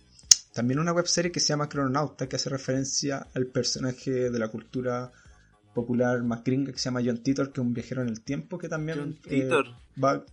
también 0.54 0.80
una 0.80 0.94
webserie 0.94 1.34
que 1.34 1.42
se 1.42 1.50
llama 1.50 1.68
Crononauta, 1.68 2.30
que 2.30 2.38
hace 2.38 2.50
referencia 2.50 3.28
al 3.34 3.48
personaje 3.48 4.30
de 4.30 4.40
la 4.40 4.48
cultura 4.48 5.12
popular 5.74 6.24
más 6.24 6.42
gringa 6.42 6.72
que 6.72 6.80
se 6.80 6.86
llama 6.86 7.02
John 7.06 7.22
Titor, 7.22 7.52
que 7.52 7.60
es 7.60 7.68
un 7.68 7.74
viajero 7.74 8.02
en 8.02 8.08
el 8.08 8.22
tiempo 8.22 8.58
que 8.58 8.70
también 8.70 9.00
John 9.00 9.20
Titor. 9.22 9.68
Eh, 9.68 10.02
va 10.02 10.26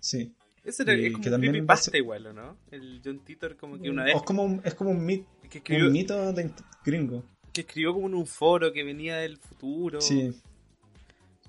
sí 0.00 0.34
ese 0.68 0.82
era, 0.82 0.92
es 0.92 1.12
como 1.12 1.24
que 1.24 1.30
un 1.30 1.40
creepypasta 1.40 1.96
igual, 1.96 2.26
¿o 2.26 2.32
no? 2.32 2.58
El 2.70 3.00
John 3.04 3.24
Titor 3.24 3.56
como 3.56 3.78
que 3.78 3.88
una 3.88 4.04
vez... 4.04 4.16
Es 4.16 4.22
como 4.22 4.44
un, 4.44 4.60
es 4.64 4.74
como 4.74 4.90
un, 4.90 5.04
mit, 5.04 5.26
un 5.70 5.92
mito 5.92 6.32
de 6.32 6.50
gringo. 6.84 7.24
Que 7.52 7.62
escribió 7.62 7.94
como 7.94 8.08
en 8.08 8.14
un 8.14 8.26
foro 8.26 8.72
que 8.72 8.84
venía 8.84 9.16
del 9.16 9.38
futuro. 9.38 10.00
Sí. 10.00 10.34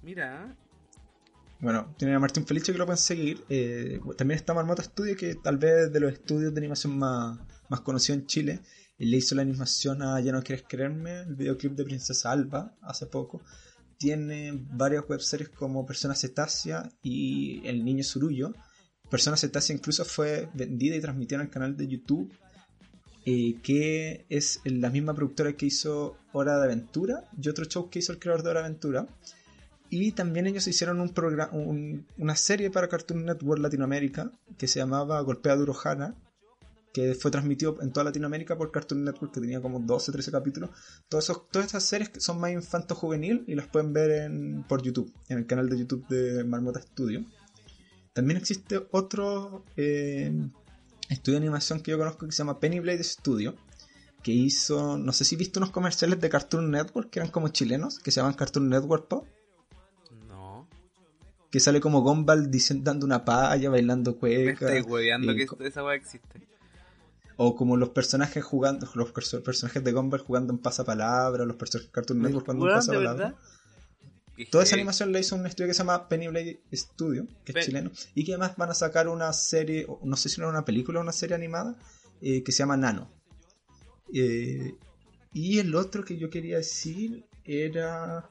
Mira. 0.02 0.56
Bueno, 1.60 1.94
tiene 1.98 2.16
a 2.16 2.20
Martín 2.20 2.46
Felice 2.46 2.72
que 2.72 2.78
lo 2.78 2.86
pueden 2.86 2.98
seguir. 2.98 3.44
Eh, 3.50 4.00
también 4.18 4.38
está 4.38 4.54
Marmota 4.54 4.84
Studio, 4.84 5.18
que 5.18 5.36
tal 5.36 5.58
vez 5.58 5.92
de 5.92 6.00
los 6.00 6.14
estudios 6.14 6.54
de 6.54 6.60
animación 6.60 6.98
más, 6.98 7.38
más 7.68 7.82
conocidos 7.82 8.22
en 8.22 8.28
Chile. 8.28 8.60
Él 8.98 9.12
le 9.12 9.18
hizo 9.18 9.36
la 9.36 9.42
animación 9.42 10.02
a 10.02 10.20
Ya 10.22 10.32
no 10.32 10.42
quieres 10.42 10.66
creerme, 10.68 11.22
el 11.22 11.36
videoclip 11.36 11.74
de 11.74 11.84
Princesa 11.84 12.32
Alba, 12.32 12.76
hace 12.82 13.06
poco. 13.06 13.42
Tiene 13.98 14.54
varias 14.54 15.04
webseries 15.10 15.50
como 15.50 15.86
Persona 15.86 16.16
Cetácea 16.16 16.90
y 17.02 17.68
El 17.68 17.84
Niño 17.84 18.04
Surullo 18.04 18.54
Persona 19.10 19.38
Cetácea 19.38 19.76
incluso 19.76 20.06
fue 20.06 20.50
vendida 20.54 20.96
y 20.96 21.02
transmitida 21.02 21.38
en 21.38 21.48
el 21.48 21.50
canal 21.50 21.76
de 21.76 21.88
YouTube, 21.88 22.32
eh, 23.26 23.56
que 23.62 24.26
es 24.30 24.62
la 24.64 24.90
misma 24.90 25.14
productora 25.14 25.54
que 25.54 25.66
hizo 25.66 26.18
Hora 26.32 26.58
de 26.58 26.66
Aventura 26.66 27.30
y 27.42 27.50
otro 27.50 27.66
show 27.66 27.90
que 27.90 28.00
hizo 28.00 28.12
el 28.12 28.20
creador 28.20 28.44
de 28.44 28.50
Hora 28.50 28.60
de 28.62 28.68
Aventura. 28.68 29.08
Y 29.90 30.12
también 30.12 30.46
ellos 30.46 30.68
hicieron 30.68 31.02
un 31.02 31.10
programa, 31.10 31.52
una 32.18 32.36
serie 32.36 32.70
para 32.70 32.88
Cartoon 32.88 33.26
Network 33.26 33.60
Latinoamérica 33.60 34.32
que 34.58 34.68
se 34.68 34.80
llamaba 34.80 35.20
Golpea 35.22 35.56
Duro 35.56 35.76
Hana, 35.84 36.16
que 36.94 37.16
fue 37.16 37.32
transmitido 37.32 37.78
en 37.82 37.92
toda 37.92 38.04
Latinoamérica 38.04 38.56
por 38.58 38.72
Cartoon 38.72 39.04
Network, 39.04 39.34
que 39.34 39.42
tenía 39.42 39.62
como 39.62 39.80
12 39.80 40.12
13 40.12 40.32
capítulos. 40.32 40.70
todas 41.08 41.30
estas 41.56 41.84
series 41.84 42.12
son 42.18 42.40
más 42.40 42.52
infanto-juvenil 42.52 43.46
y 43.48 43.56
las 43.56 43.68
pueden 43.68 43.94
ver 43.94 44.12
en, 44.12 44.64
por 44.68 44.82
YouTube, 44.82 45.12
en 45.28 45.40
el 45.40 45.46
canal 45.48 45.70
de 45.70 45.80
YouTube 45.80 46.08
de 46.08 46.44
Marmota 46.44 46.82
Studio. 46.82 47.26
También 48.14 48.38
existe 48.38 48.88
otro 48.92 49.64
eh, 49.78 50.32
estudio 51.10 51.40
de 51.40 51.46
animación 51.46 51.82
que 51.82 51.92
yo 51.92 51.98
conozco 51.98 52.26
que 52.26 52.32
se 52.32 52.40
llama 52.40 52.60
Pennyblade 52.60 53.04
Studio, 53.04 53.56
que 54.24 54.32
hizo, 54.32 54.98
no 54.98 55.14
sé 55.14 55.26
si 55.26 55.36
viste 55.36 55.60
unos 55.60 55.72
comerciales 55.72 56.20
de 56.20 56.30
Cartoon 56.30 56.72
Network 56.72 57.10
que 57.10 57.20
eran 57.20 57.32
como 57.32 57.50
chilenos, 57.50 58.00
que 58.00 58.12
se 58.12 58.20
llaman 58.20 58.34
Cartoon 58.34 58.70
Network 58.70 59.08
Pop. 59.08 59.28
No. 60.28 60.68
que 61.52 61.60
sale 61.60 61.80
como 61.80 62.02
Gumball 62.02 62.50
dando 62.82 63.06
una 63.06 63.26
palla, 63.26 63.70
bailando 63.70 64.18
cueca. 64.18 64.68
Me 64.68 64.82
hueveando 64.82 65.34
que 65.34 65.48
esa 65.68 65.84
weá 65.84 65.96
existe. 65.96 66.48
O 67.38 67.56
como 67.56 67.78
los 67.78 67.90
personajes 67.90 68.44
jugando, 68.44 68.88
los 68.96 69.12
personajes 69.12 69.82
de 69.84 69.92
Gumball 69.94 70.20
jugando 70.20 70.52
en 70.52 70.60
pasapalabra, 70.60 71.46
los 71.46 71.56
personajes 71.56 71.88
de 71.88 71.94
Cartoon 71.94 72.22
Network 72.22 72.46
jugando 72.46 72.68
en 72.68 72.76
pasapalabra. 72.76 73.36
Toda 74.46 74.64
esa 74.64 74.76
animación 74.76 75.12
la 75.12 75.20
hizo 75.20 75.36
un 75.36 75.46
estudio 75.46 75.68
que 75.68 75.74
se 75.74 75.80
llama 75.80 76.08
Pennyblade 76.08 76.62
Studio, 76.72 77.28
que 77.44 77.52
es 77.58 77.66
chileno, 77.66 77.92
y 78.16 78.24
que 78.24 78.34
además 78.34 78.56
van 78.56 78.70
a 78.70 78.74
sacar 78.74 79.08
una 79.08 79.34
serie, 79.34 79.86
no 80.04 80.16
sé 80.16 80.30
si 80.30 80.40
era 80.40 80.50
una 80.50 80.64
película 80.64 81.00
o 81.00 81.02
una 81.02 81.12
serie 81.12 81.36
animada, 81.36 81.76
eh, 82.22 82.44
que 82.44 82.52
se 82.52 82.60
llama 82.60 82.78
Nano. 82.78 83.12
Eh, 84.14 84.76
y 85.34 85.60
el 85.60 85.76
otro 85.76 86.04
que 86.04 86.18
yo 86.18 86.30
quería 86.30 86.58
decir 86.58 87.26
era 87.44 88.30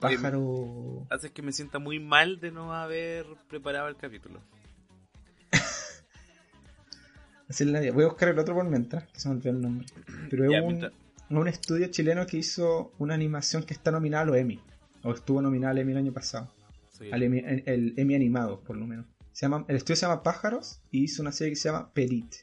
Pájaro. 0.00 1.06
hace 1.10 1.32
que 1.32 1.42
me 1.42 1.52
sienta 1.52 1.78
muy 1.78 1.98
mal 1.98 2.40
de 2.40 2.52
no 2.52 2.72
haber 2.72 3.26
preparado 3.48 3.88
el 3.88 3.96
capítulo. 3.96 4.40
Así 7.48 7.64
la 7.64 7.80
Voy 7.92 8.04
a 8.04 8.08
buscar 8.08 8.28
el 8.28 8.38
otro 8.38 8.54
por 8.54 8.64
mientras, 8.64 9.08
que 9.08 9.18
se 9.18 9.28
me 9.28 9.34
olvidó 9.34 9.50
el 9.50 9.60
nombre. 9.60 9.86
Pero 10.30 10.44
es 10.44 10.62
un, 10.62 11.36
un, 11.36 11.48
estudio 11.48 11.88
chileno 11.88 12.26
que 12.26 12.36
hizo 12.36 12.92
una 12.98 13.14
animación 13.14 13.64
que 13.64 13.74
está 13.74 13.90
nominada 13.90 14.22
a 14.22 14.26
los 14.26 14.36
Emmy. 14.36 14.60
O 15.02 15.12
estuvo 15.12 15.40
nominada 15.40 15.72
al 15.72 15.78
Emmy 15.78 15.92
el 15.92 15.98
año 15.98 16.12
pasado. 16.12 16.52
Al 17.12 17.22
Emmy, 17.22 17.42
el, 17.66 17.94
Emmy 17.96 18.14
animado, 18.14 18.60
por 18.60 18.76
lo 18.76 18.86
menos. 18.86 19.06
Se 19.32 19.46
llama, 19.46 19.64
el 19.68 19.76
estudio 19.76 19.96
se 19.96 20.06
llama 20.06 20.22
Pájaros 20.22 20.80
y 20.90 21.04
hizo 21.04 21.22
una 21.22 21.32
serie 21.32 21.52
que 21.52 21.56
se 21.60 21.68
llama 21.68 21.92
Petit. 21.92 22.34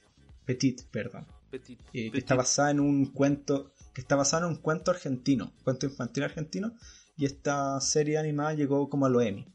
Petit, 0.46 0.84
perdón. 0.86 1.26
Petit, 1.52 1.80
eh, 1.94 2.12
Que 2.12 2.18
está 2.18 2.36
basada 2.36 2.72
en 2.72 2.80
un 2.80 3.08
cuento. 3.08 3.74
Que 3.94 4.02
está 4.02 4.16
basada 4.16 4.46
en 4.46 4.54
un 4.54 4.58
cuento 4.62 4.92
argentino. 4.92 5.54
Cuento 5.64 5.86
infantil 5.86 6.24
argentino. 6.24 6.74
Y 7.18 7.26
esta 7.26 7.80
serie 7.82 8.18
animada 8.18 8.54
llegó 8.54 8.90
como 8.90 9.06
a 9.06 9.10
los 9.10 9.24
Emmy. 9.24 9.46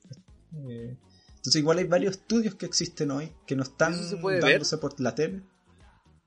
Eh, 0.69 0.97
entonces 1.41 1.57
igual 1.57 1.79
hay 1.79 1.85
varios 1.85 2.19
estudios 2.19 2.55
que 2.55 2.67
existen 2.67 3.11
hoy 3.11 3.33
que 3.47 3.57
no 3.57 3.63
están 3.63 3.95
dándose 4.41 4.77
por 4.77 5.01
la 5.01 5.15
tele. 5.15 5.43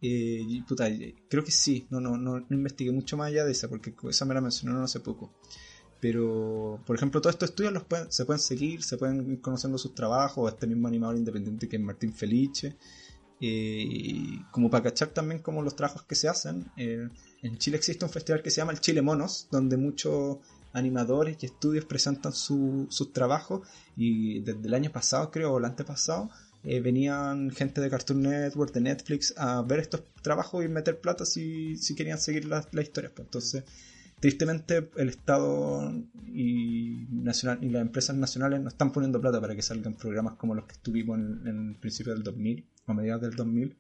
Eh, 0.02 0.64
puta, 0.68 0.90
creo 1.30 1.44
que 1.46 1.52
sí, 1.52 1.88
no, 1.90 2.02
no, 2.02 2.18
no, 2.18 2.46
investigué 2.50 2.92
mucho 2.92 3.16
más 3.16 3.28
allá 3.28 3.46
de 3.46 3.52
esa, 3.52 3.70
porque 3.70 3.94
esa 4.10 4.26
me 4.26 4.34
la 4.34 4.42
mencionaron 4.42 4.84
hace 4.84 5.00
poco. 5.00 5.32
Pero, 6.04 6.82
por 6.86 6.98
ejemplo, 6.98 7.22
todos 7.22 7.36
estos 7.36 7.52
estudios 7.52 7.82
se 8.10 8.26
pueden 8.26 8.42
seguir, 8.42 8.84
se 8.84 8.98
pueden 8.98 9.32
ir 9.32 9.40
conociendo 9.40 9.78
sus 9.78 9.96
trabajos, 9.96 10.52
este 10.52 10.68
mismo 10.68 10.90
animador 10.90 11.16
independiente 11.16 11.70
que 11.70 11.78
es 11.78 11.82
Martín 11.82 12.12
Felice. 12.12 12.76
Eh, 13.40 14.42
como 14.52 14.70
para 14.70 14.84
cachar 14.84 15.10
también 15.10 15.42
como 15.42 15.62
los 15.62 15.78
trabajos 15.78 16.04
que 16.04 16.16
se 16.16 16.28
hacen. 16.28 16.70
Eh, 16.76 17.08
en 17.42 17.58
Chile 17.58 17.78
existe 17.78 18.04
un 18.04 18.12
festival 18.12 18.42
que 18.42 18.52
se 18.52 18.58
llama 18.58 18.74
el 18.74 18.82
Chile 18.82 19.02
Monos, 19.02 19.48
donde 19.50 19.78
muchos 19.78 20.40
animadores 20.74 21.38
y 21.40 21.46
estudios 21.46 21.86
presentan 21.86 22.34
sus 22.34 23.14
trabajos 23.14 23.66
y 23.96 24.42
desde 24.42 24.68
el 24.68 24.74
año 24.74 24.92
pasado 24.92 25.32
creo 25.32 25.54
o 25.54 25.58
el 25.58 25.64
antepasado 25.64 26.32
eh, 26.66 26.82
venían 26.82 27.50
gente 27.52 27.80
de 27.80 27.90
Cartoon 27.90 28.24
Network, 28.24 28.74
de 28.74 28.82
Netflix 28.82 29.34
a 29.38 29.62
ver 29.62 29.80
estos 29.80 30.04
trabajos 30.22 30.66
y 30.66 30.68
meter 30.68 31.00
plata 31.00 31.26
si, 31.26 31.78
si 31.78 31.96
querían 31.96 32.18
seguir 32.18 32.44
la, 32.44 32.68
historia. 32.82 33.10
Pues. 33.16 33.26
Entonces, 33.26 33.64
tristemente 34.24 34.90
el 34.96 35.10
Estado 35.10 35.92
y, 36.28 37.08
nacional, 37.10 37.62
y 37.62 37.68
las 37.68 37.82
empresas 37.82 38.16
nacionales 38.16 38.62
no 38.62 38.70
están 38.70 38.94
poniendo 38.94 39.20
plata 39.20 39.42
para 39.42 39.54
que 39.54 39.62
salgan 39.62 39.96
programas 39.96 40.36
como 40.36 40.56
los 40.56 40.64
que 40.64 40.76
estuvimos 40.76 41.20
en, 41.20 41.46
en 41.46 41.70
el 41.72 41.76
principio 41.76 42.14
del 42.14 42.24
2000 42.24 42.66
o 42.88 42.94
mediados 42.94 43.22
del 43.22 43.36
2000 43.36 43.76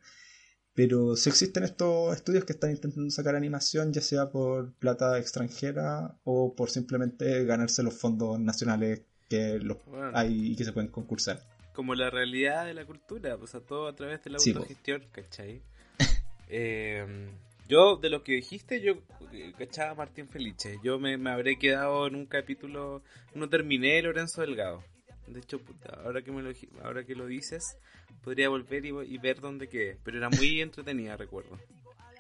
pero 0.74 1.16
si 1.16 1.30
existen 1.30 1.64
estos 1.64 2.14
estudios 2.14 2.44
que 2.44 2.52
están 2.52 2.72
intentando 2.72 3.10
sacar 3.10 3.38
animación, 3.38 3.94
ya 3.94 4.02
sea 4.02 4.32
por 4.32 4.74
plata 4.74 5.18
extranjera 5.18 6.14
o 6.26 6.54
por 6.58 6.70
simplemente 6.70 7.46
ganarse 7.46 7.82
los 7.82 7.94
fondos 7.94 8.38
nacionales 8.38 9.04
que 9.30 9.60
los 9.60 9.78
hay 10.14 10.52
y 10.52 10.56
que 10.58 10.66
se 10.66 10.74
pueden 10.74 10.92
concursar. 10.92 11.40
Como 11.72 11.96
la 11.96 12.10
realidad 12.10 12.66
de 12.66 12.74
la 12.74 12.86
cultura, 12.86 13.36
o 13.36 13.48
sea, 13.48 13.62
todo 13.62 13.88
a 13.88 13.96
través 13.96 14.26
de 14.26 14.32
la 14.32 14.40
autogestión, 14.40 15.04
¿cachai? 15.14 15.62
Em, 16.50 17.30
yo, 17.74 17.98
de 17.98 18.10
lo 18.10 18.24
que 18.24 18.34
dijiste, 18.34 18.82
yo 18.82 18.94
eh, 19.32 19.52
cachaba 19.58 19.92
a 19.92 19.96
Martín 19.96 20.28
Felice. 20.28 20.80
Yo 20.84 21.00
me, 21.00 21.18
me 21.18 21.32
habré 21.32 21.58
quedado 21.58 22.06
en 22.06 22.16
un 22.16 22.28
capítulo, 22.28 23.02
no 23.34 23.50
terminé 23.50 24.00
Lorenzo 24.02 24.42
Delgado. 24.42 24.84
De 25.28 25.40
hecho, 25.40 25.60
ahora 26.04 26.22
que, 26.22 26.32
me 26.32 26.44
lo, 26.44 26.52
ahora 26.84 27.04
que 27.04 27.16
lo 27.16 27.26
dices, 27.26 27.78
podría 28.24 28.50
volver 28.50 28.86
y, 28.86 29.18
ver 29.18 29.40
dónde 29.42 29.68
quedé. 29.70 29.98
Pero 30.04 30.18
era 30.18 30.30
muy 30.30 30.62
entretenida, 30.68 31.18
recuerdo. 31.18 31.58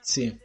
Sí. 0.01 0.39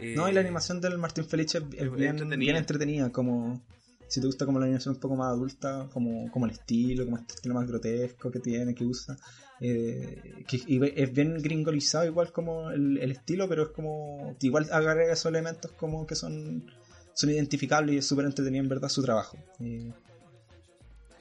no, 0.00 0.28
y 0.28 0.32
la 0.32 0.40
eh, 0.40 0.44
animación 0.44 0.80
del 0.80 0.96
Martín 0.96 1.26
Felice 1.26 1.58
es, 1.58 1.92
bien, 1.92 2.56
entretenida. 2.56 3.12
como 3.12 3.60
si 4.08 4.20
te 4.20 4.26
gusta 4.26 4.46
como 4.46 4.58
la 4.58 4.66
animación 4.66 4.94
un 4.94 5.00
poco 5.00 5.16
más 5.16 5.28
adulta, 5.28 5.88
como, 5.92 6.30
como 6.30 6.46
el 6.46 6.52
estilo, 6.52 7.04
como 7.04 7.18
este 7.18 7.34
estilo 7.34 7.54
más 7.54 7.66
grotesco 7.66 8.30
que 8.30 8.40
tiene, 8.40 8.74
que 8.74 8.84
usa. 8.84 9.16
Eh, 9.60 10.44
que 10.46 10.56
es 10.96 11.12
bien 11.12 11.38
gringolizado 11.40 12.04
igual 12.04 12.32
como 12.32 12.70
el, 12.70 12.98
estilo, 13.10 13.48
pero 13.48 13.64
es 13.64 13.68
como 13.68 14.36
igual 14.40 14.68
agrega 14.70 15.12
esos 15.12 15.26
elementos 15.26 15.70
como 15.72 16.06
que 16.06 16.16
son, 16.16 16.66
son 17.12 17.30
identificables 17.30 17.94
y 17.94 17.98
es 17.98 18.06
súper 18.06 18.26
entretenido 18.26 18.62
en 18.62 18.68
verdad 18.68 18.88
su 18.88 19.02
trabajo. 19.02 19.38
Eh, 19.60 19.92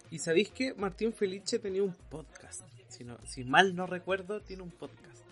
y 0.09 0.19
sabéis 0.19 0.49
que 0.49 0.73
Martín 0.73 1.13
Felice 1.13 1.59
tenía 1.59 1.83
un 1.83 1.95
podcast. 2.09 2.61
Si, 2.87 3.05
si 3.25 3.43
mal 3.43 3.75
no 3.75 3.87
recuerdo, 3.87 4.41
tiene 4.41 4.61
un 4.61 4.71
podcast. 4.71 5.23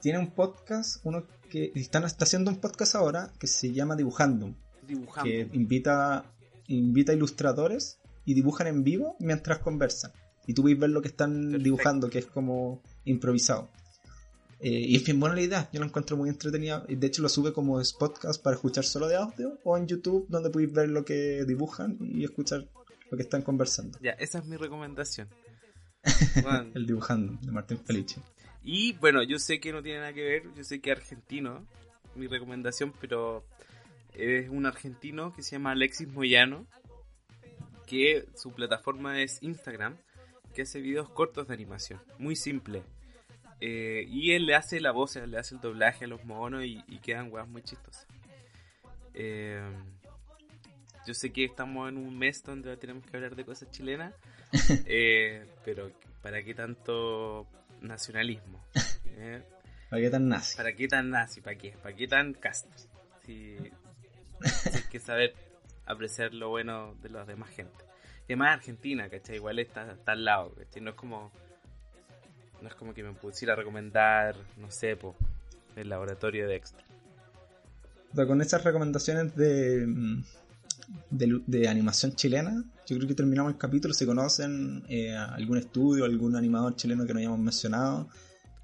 Tiene 0.00 0.18
un 0.18 0.30
podcast, 0.30 1.00
uno 1.04 1.24
que 1.48 1.72
está 1.74 1.98
haciendo 1.98 2.50
un 2.50 2.60
podcast 2.60 2.94
ahora 2.94 3.32
que 3.38 3.46
se 3.46 3.72
llama 3.72 3.96
Dibujando. 3.96 4.54
Dibujando. 4.86 5.24
Que 5.24 5.48
invita, 5.52 6.24
invita 6.68 7.12
ilustradores 7.12 7.98
y 8.24 8.34
dibujan 8.34 8.66
en 8.66 8.84
vivo 8.84 9.16
mientras 9.18 9.58
conversan. 9.58 10.12
Y 10.46 10.54
tú 10.54 10.62
puedes 10.62 10.78
ver 10.78 10.90
lo 10.90 11.02
que 11.02 11.08
están 11.08 11.62
dibujando, 11.62 12.08
que 12.08 12.20
es 12.20 12.26
como 12.26 12.82
improvisado. 13.04 13.68
Eh, 14.60 14.70
y 14.70 14.96
es 14.96 15.04
bien 15.04 15.20
buena 15.20 15.36
la 15.36 15.42
idea, 15.42 15.68
yo 15.72 15.80
lo 15.80 15.86
encuentro 15.86 16.16
muy 16.16 16.28
entretenida. 16.28 16.84
De 16.88 17.06
hecho, 17.06 17.22
lo 17.22 17.28
sube 17.28 17.52
como 17.52 17.80
podcast 17.98 18.42
para 18.42 18.56
escuchar 18.56 18.84
solo 18.84 19.06
de 19.08 19.16
audio 19.16 19.58
o 19.64 19.76
en 19.76 19.86
YouTube, 19.86 20.26
donde 20.28 20.50
podéis 20.50 20.72
ver 20.72 20.88
lo 20.88 21.04
que 21.04 21.44
dibujan 21.44 21.98
y 22.00 22.24
escuchar 22.24 22.66
lo 23.10 23.16
que 23.16 23.22
están 23.22 23.42
conversando. 23.42 23.98
Ya, 24.02 24.12
esa 24.12 24.38
es 24.38 24.46
mi 24.46 24.56
recomendación. 24.56 25.28
el 26.74 26.86
dibujando 26.86 27.38
de 27.42 27.52
Martín 27.52 27.78
Felice. 27.78 28.20
Y 28.62 28.92
bueno, 28.94 29.22
yo 29.22 29.38
sé 29.38 29.60
que 29.60 29.72
no 29.72 29.82
tiene 29.82 30.00
nada 30.00 30.12
que 30.12 30.22
ver, 30.22 30.42
yo 30.56 30.64
sé 30.64 30.80
que 30.80 30.90
argentino, 30.92 31.66
mi 32.14 32.26
recomendación, 32.26 32.92
pero 33.00 33.44
es 34.18 34.48
un 34.48 34.66
argentino 34.66 35.32
que 35.32 35.42
se 35.42 35.52
llama 35.52 35.70
Alexis 35.72 36.08
Moyano, 36.08 36.66
que 37.86 38.26
su 38.34 38.52
plataforma 38.52 39.22
es 39.22 39.42
Instagram, 39.42 39.96
que 40.54 40.62
hace 40.62 40.80
videos 40.80 41.08
cortos 41.08 41.48
de 41.48 41.54
animación, 41.54 42.00
muy 42.18 42.36
simple. 42.36 42.82
Eh, 43.60 44.04
y 44.08 44.32
él 44.32 44.46
le 44.46 44.54
hace 44.54 44.80
la 44.80 44.92
voz, 44.92 45.16
le 45.16 45.38
hace 45.38 45.54
el 45.54 45.60
doblaje 45.60 46.04
a 46.04 46.08
los 46.08 46.24
monos 46.24 46.64
y, 46.64 46.82
quedan 46.98 47.32
weas 47.32 47.48
muy 47.48 47.62
chistosas. 47.62 48.06
Eh, 49.14 49.62
yo 51.06 51.14
sé 51.14 51.32
que 51.32 51.44
estamos 51.44 51.88
en 51.88 51.96
un 51.96 52.16
mes 52.18 52.42
donde 52.42 52.76
tenemos 52.76 53.04
que 53.06 53.16
hablar 53.16 53.34
de 53.34 53.44
cosas 53.44 53.70
chilenas, 53.70 54.14
eh, 54.86 55.46
pero 55.64 55.90
¿para 56.22 56.42
qué 56.42 56.54
tanto 56.54 57.46
nacionalismo? 57.80 58.62
¿Para 59.90 60.02
qué 60.02 60.10
tan 60.10 60.28
nazi? 60.28 60.56
¿Para 60.56 60.72
qué 60.74 60.88
tan 60.88 61.10
nazi? 61.10 61.40
¿Para 61.40 61.56
qué? 61.56 61.72
¿Para 61.82 61.96
qué 61.96 62.06
tan 62.06 62.34
cast? 62.34 62.66
Si, 63.24 63.56
hay 64.72 64.82
que 64.90 65.00
saber 65.00 65.34
apreciar 65.86 66.34
lo 66.34 66.50
bueno 66.50 66.94
de 67.02 67.08
la 67.08 67.24
demás 67.24 67.50
gente. 67.50 67.84
Y 68.28 68.32
además 68.32 68.58
Argentina, 68.58 69.08
¿cachai? 69.08 69.36
Igual 69.36 69.58
está, 69.58 69.96
al 70.04 70.24
lado, 70.24 70.54
¿cachai? 70.54 70.82
No 70.82 70.90
es 70.90 70.96
como... 70.96 71.32
No 72.60 72.68
es 72.68 72.74
como 72.74 72.92
que 72.92 73.04
me 73.04 73.12
pusiera 73.12 73.52
a 73.52 73.56
recomendar, 73.56 74.34
no 74.56 74.68
sé, 74.70 74.96
po, 74.96 75.14
el 75.76 75.88
laboratorio 75.88 76.48
de 76.48 76.56
extra. 76.56 76.84
con 78.26 78.40
esas 78.40 78.64
recomendaciones 78.64 79.36
de, 79.36 79.86
mm, 79.86 80.22
de, 81.10 81.68
animación 81.68 82.16
chilena. 82.16 82.64
Yo 82.84 82.96
creo 82.96 83.06
que 83.06 83.14
terminamos 83.14 83.52
el 83.52 83.58
capítulo. 83.58 83.94
Si 83.94 84.04
conocen 84.04 84.84
eh, 84.88 85.14
algún 85.14 85.58
estudio, 85.58 86.04
algún 86.04 86.34
animador 86.34 86.74
chileno 86.74 87.06
que 87.06 87.12
no 87.12 87.20
hayamos 87.20 87.38
mencionado, 87.38 88.08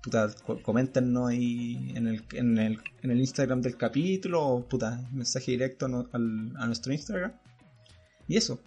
puta, 0.05 0.31
coméntenos 0.63 1.31
ahí 1.31 1.93
en 1.95 2.07
el, 2.07 2.23
en, 2.33 2.59
el, 2.59 2.79
en 3.03 3.11
el 3.11 3.19
Instagram 3.21 3.63
del 3.63 3.79
capítulo 3.79 4.47
o 4.47 4.69
puta, 4.69 5.09
mensaje 5.13 5.53
directo 5.53 5.87
a 5.87 6.19
nuestro 6.67 6.93
Instagram. 6.93 7.33
Y 8.29 8.37
eso, 8.37 8.61